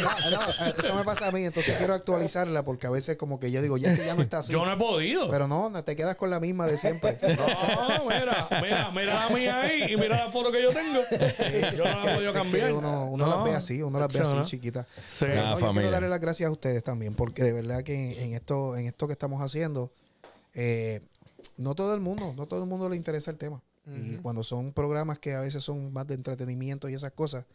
Ah, 0.05 0.71
eso 0.77 0.95
me 0.95 1.03
pasa 1.03 1.27
a 1.27 1.31
mí, 1.31 1.43
entonces 1.45 1.75
quiero 1.77 1.93
actualizarla 1.93 2.63
porque 2.69 2.85
a 2.85 2.91
veces 2.91 3.17
como 3.17 3.39
que 3.39 3.49
yo 3.49 3.63
digo, 3.63 3.77
ya 3.77 3.95
que 3.95 4.05
ya 4.05 4.13
no 4.13 4.21
está 4.21 4.37
así. 4.45 4.53
Yo 4.53 4.63
no 4.63 4.71
he 4.71 4.77
podido. 4.77 5.27
Pero 5.31 5.47
no, 5.47 5.71
no, 5.71 5.83
te 5.83 5.95
quedas 5.95 6.15
con 6.15 6.29
la 6.29 6.39
misma 6.39 6.67
de 6.67 6.77
siempre. 6.77 7.17
No, 7.27 8.05
mira, 8.05 8.47
mira, 8.61 8.91
mira 8.91 9.13
la 9.27 9.29
mía 9.35 9.61
ahí 9.61 9.91
y 9.93 9.97
mira 9.97 10.25
la 10.25 10.31
foto 10.31 10.51
que 10.51 10.61
yo 10.61 10.69
tengo. 10.69 10.99
Yo 11.75 11.83
no 11.83 12.03
la 12.03 12.11
he 12.11 12.15
podido 12.15 12.31
cambiar. 12.31 12.73
uno 12.73 13.09
uno 13.09 13.25
No. 13.25 13.35
las 13.37 13.43
ve 13.43 13.55
así, 13.55 13.81
uno 13.81 13.99
las 13.99 14.13
ve 14.13 14.19
así, 14.19 14.35
chiquita. 14.45 14.85
Sí. 15.03 15.25
Pero 15.27 15.41
no, 15.41 15.49
yo 15.53 15.57
familia. 15.57 15.73
quiero 15.73 15.91
darle 15.91 16.09
las 16.09 16.19
gracias 16.19 16.47
a 16.47 16.51
ustedes 16.51 16.83
también, 16.83 17.15
porque 17.15 17.41
de 17.43 17.53
verdad 17.53 17.81
que 17.81 18.23
en 18.23 18.35
esto, 18.35 18.77
en 18.77 18.85
esto 18.85 19.07
que 19.07 19.13
estamos 19.13 19.41
haciendo, 19.41 19.91
eh, 20.53 21.01
no 21.57 21.73
todo 21.73 21.95
el 21.95 22.01
mundo, 22.01 22.35
no 22.37 22.45
todo 22.45 22.61
el 22.61 22.69
mundo 22.69 22.87
le 22.87 22.97
interesa 22.97 23.31
el 23.31 23.37
tema. 23.37 23.63
Y 23.87 24.17
cuando 24.17 24.43
son 24.43 24.73
programas 24.73 25.17
que 25.17 25.33
a 25.33 25.41
veces 25.41 25.63
son 25.63 25.91
más 25.91 26.05
de 26.05 26.13
entretenimiento 26.13 26.87
y 26.87 26.93
esas 26.93 27.11
cosas, 27.13 27.45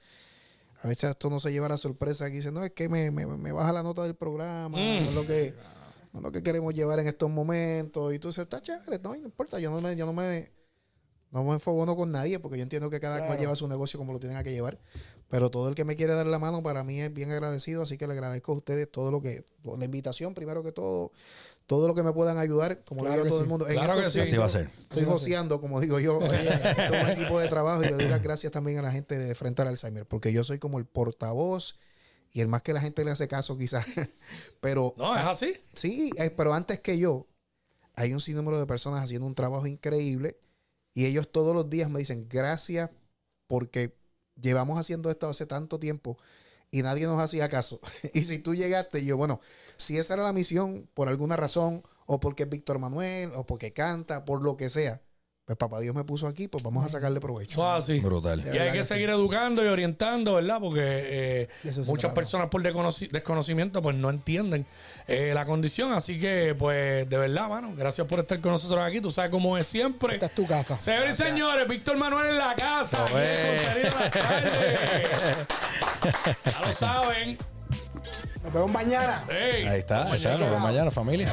a 0.84 0.86
veces 0.86 1.08
esto 1.08 1.30
no 1.30 1.40
se 1.40 1.50
lleva 1.50 1.64
a 1.64 1.70
la 1.70 1.76
sorpresa 1.78 2.26
que 2.26 2.36
dicen, 2.36 2.52
no, 2.52 2.62
es 2.62 2.72
que 2.72 2.90
me, 2.90 3.10
me, 3.10 3.24
me 3.24 3.52
baja 3.52 3.72
la 3.72 3.82
nota 3.82 4.02
del 4.02 4.16
programa, 4.16 4.76
no 4.76 4.84
es 4.84 5.14
lo 5.14 5.26
que 5.26 5.54
no 6.12 6.20
es 6.20 6.24
lo 6.24 6.30
que 6.30 6.42
queremos 6.42 6.74
llevar 6.74 6.98
en 7.00 7.08
estos 7.08 7.30
momentos. 7.30 8.12
Y 8.12 8.18
tú 8.18 8.28
dices, 8.28 8.42
está 8.42 8.60
chévere, 8.60 8.98
no, 9.02 9.16
no 9.16 9.16
importa, 9.16 9.58
yo 9.58 9.70
no 9.70 9.80
me, 9.80 9.96
yo 9.96 10.04
no 10.04 10.12
me, 10.12 10.52
no 11.30 11.42
me 11.42 11.54
enfogono 11.54 11.96
con 11.96 12.12
nadie, 12.12 12.38
porque 12.38 12.58
yo 12.58 12.64
entiendo 12.64 12.90
que 12.90 13.00
cada 13.00 13.26
cual 13.26 13.38
lleva 13.38 13.56
su 13.56 13.66
negocio 13.66 13.98
como 13.98 14.12
lo 14.12 14.20
tienen 14.20 14.44
que 14.44 14.52
llevar. 14.52 14.78
Pero 15.30 15.50
todo 15.50 15.70
el 15.70 15.74
que 15.74 15.86
me 15.86 15.96
quiere 15.96 16.12
dar 16.12 16.26
la 16.26 16.38
mano, 16.38 16.62
para 16.62 16.84
mí 16.84 17.00
es 17.00 17.10
bien 17.14 17.32
agradecido, 17.32 17.80
así 17.80 17.96
que 17.96 18.06
le 18.06 18.12
agradezco 18.12 18.52
a 18.52 18.56
ustedes 18.56 18.92
todo 18.92 19.10
lo 19.10 19.22
que, 19.22 19.42
la 19.64 19.86
invitación 19.86 20.34
primero 20.34 20.62
que 20.62 20.72
todo, 20.72 21.12
todo 21.66 21.88
lo 21.88 21.94
que 21.94 22.02
me 22.02 22.12
puedan 22.12 22.38
ayudar, 22.38 22.84
como 22.84 23.00
Claro 23.02 23.16
le 23.16 23.22
digo 23.22 23.26
a 23.26 23.28
todo 23.30 23.38
sí. 23.38 23.42
el 23.44 23.48
mundo. 23.48 23.68
En 23.68 23.74
Claro 23.74 24.02
que 24.02 24.10
sí. 24.10 24.20
Así 24.20 24.36
va 24.36 24.44
a 24.46 24.48
ser. 24.50 24.70
Estoy 24.78 25.04
joseando, 25.04 25.60
como 25.60 25.80
digo 25.80 25.98
yo, 25.98 26.20
eh, 26.32 26.74
todo 26.88 27.00
un 27.00 27.08
equipo 27.08 27.38
de 27.38 27.48
trabajo 27.48 27.82
y 27.82 27.86
le 27.86 27.92
doy 27.92 28.08
las 28.08 28.22
gracias 28.22 28.52
también 28.52 28.78
a 28.78 28.82
la 28.82 28.92
gente 28.92 29.18
de 29.18 29.34
Frente 29.34 29.62
al 29.62 29.68
Alzheimer, 29.68 30.06
porque 30.06 30.32
yo 30.32 30.44
soy 30.44 30.58
como 30.58 30.78
el 30.78 30.84
portavoz 30.86 31.78
y 32.32 32.40
el 32.40 32.48
más 32.48 32.62
que 32.62 32.72
la 32.72 32.80
gente 32.80 33.04
le 33.04 33.12
hace 33.12 33.28
caso 33.28 33.56
quizás. 33.56 33.86
Pero 34.60 34.94
No, 34.96 35.14
es 35.16 35.24
así. 35.24 35.54
sí, 35.72 36.10
eh, 36.18 36.30
pero 36.30 36.52
antes 36.52 36.80
que 36.80 36.98
yo, 36.98 37.26
hay 37.96 38.12
un 38.12 38.20
sinnúmero 38.20 38.58
de 38.58 38.66
personas 38.66 39.04
haciendo 39.04 39.26
un 39.26 39.34
trabajo 39.34 39.66
increíble 39.66 40.38
y 40.92 41.06
ellos 41.06 41.30
todos 41.30 41.54
los 41.54 41.70
días 41.70 41.88
me 41.88 41.98
dicen 42.00 42.26
gracias 42.28 42.90
porque 43.46 43.96
llevamos 44.40 44.78
haciendo 44.80 45.10
esto 45.10 45.28
hace 45.28 45.46
tanto 45.46 45.78
tiempo 45.78 46.18
y 46.74 46.82
nadie 46.82 47.06
nos 47.06 47.20
hacía 47.20 47.48
caso. 47.48 47.78
y 48.12 48.22
si 48.22 48.40
tú 48.40 48.54
llegaste, 48.54 49.04
yo, 49.04 49.16
bueno, 49.16 49.40
si 49.76 49.96
esa 49.96 50.14
era 50.14 50.24
la 50.24 50.32
misión 50.32 50.88
por 50.92 51.08
alguna 51.08 51.36
razón, 51.36 51.84
o 52.06 52.18
porque 52.18 52.42
es 52.42 52.48
Víctor 52.48 52.80
Manuel, 52.80 53.30
o 53.36 53.46
porque 53.46 53.72
canta, 53.72 54.24
por 54.24 54.42
lo 54.42 54.56
que 54.56 54.68
sea, 54.68 55.00
pues 55.46 55.58
papá 55.58 55.78
Dios 55.80 55.94
me 55.94 56.04
puso 56.04 56.26
aquí, 56.26 56.48
pues 56.48 56.62
vamos 56.64 56.86
a 56.86 56.88
sacarle 56.88 57.20
provecho. 57.20 57.70
Así. 57.70 58.00
Brutal. 58.00 58.42
Y 58.46 58.56
hay 58.56 58.72
que 58.72 58.82
seguir 58.82 59.10
educando 59.10 59.62
y 59.62 59.68
orientando, 59.68 60.34
¿verdad? 60.34 60.56
Porque 60.58 60.80
eh, 60.82 61.48
muchas 61.64 61.98
trata. 61.98 62.14
personas 62.14 62.48
por 62.48 62.62
desconoci- 62.62 63.10
desconocimiento 63.10 63.82
pues 63.82 63.94
no 63.94 64.08
entienden 64.08 64.64
eh, 65.06 65.32
la 65.34 65.44
condición. 65.44 65.92
Así 65.92 66.18
que, 66.18 66.54
pues, 66.58 67.06
de 67.10 67.18
verdad, 67.18 67.48
mano, 67.50 67.74
gracias 67.76 68.06
por 68.06 68.20
estar 68.20 68.40
con 68.40 68.52
nosotros 68.52 68.80
aquí. 68.82 69.02
Tú 69.02 69.10
sabes 69.10 69.30
cómo 69.30 69.58
es 69.58 69.66
siempre. 69.66 70.14
Esta 70.14 70.26
es 70.26 70.34
tu 70.34 70.46
casa. 70.46 70.78
Señores 70.78 71.20
y 71.20 71.22
señores, 71.22 71.68
Víctor 71.68 71.98
Manuel 71.98 72.28
en 72.28 72.38
la 72.38 72.54
casa. 72.56 73.04
aquí 73.04 73.14
en 73.14 73.86
el 73.86 73.92
contenido 73.92 73.98
de 73.98 74.00
la 74.00 74.10
tarde. 74.10 75.46
ya 76.44 76.66
lo 76.68 76.72
saben. 76.74 77.38
Nos 78.44 78.52
vemos 78.52 78.72
mañana. 78.72 79.24
Ahí 79.28 79.78
está. 79.80 80.04
nos 80.04 80.10
mañana. 80.12 80.36
vemos 80.46 80.60
mañana, 80.62 80.90
familia. 80.90 81.28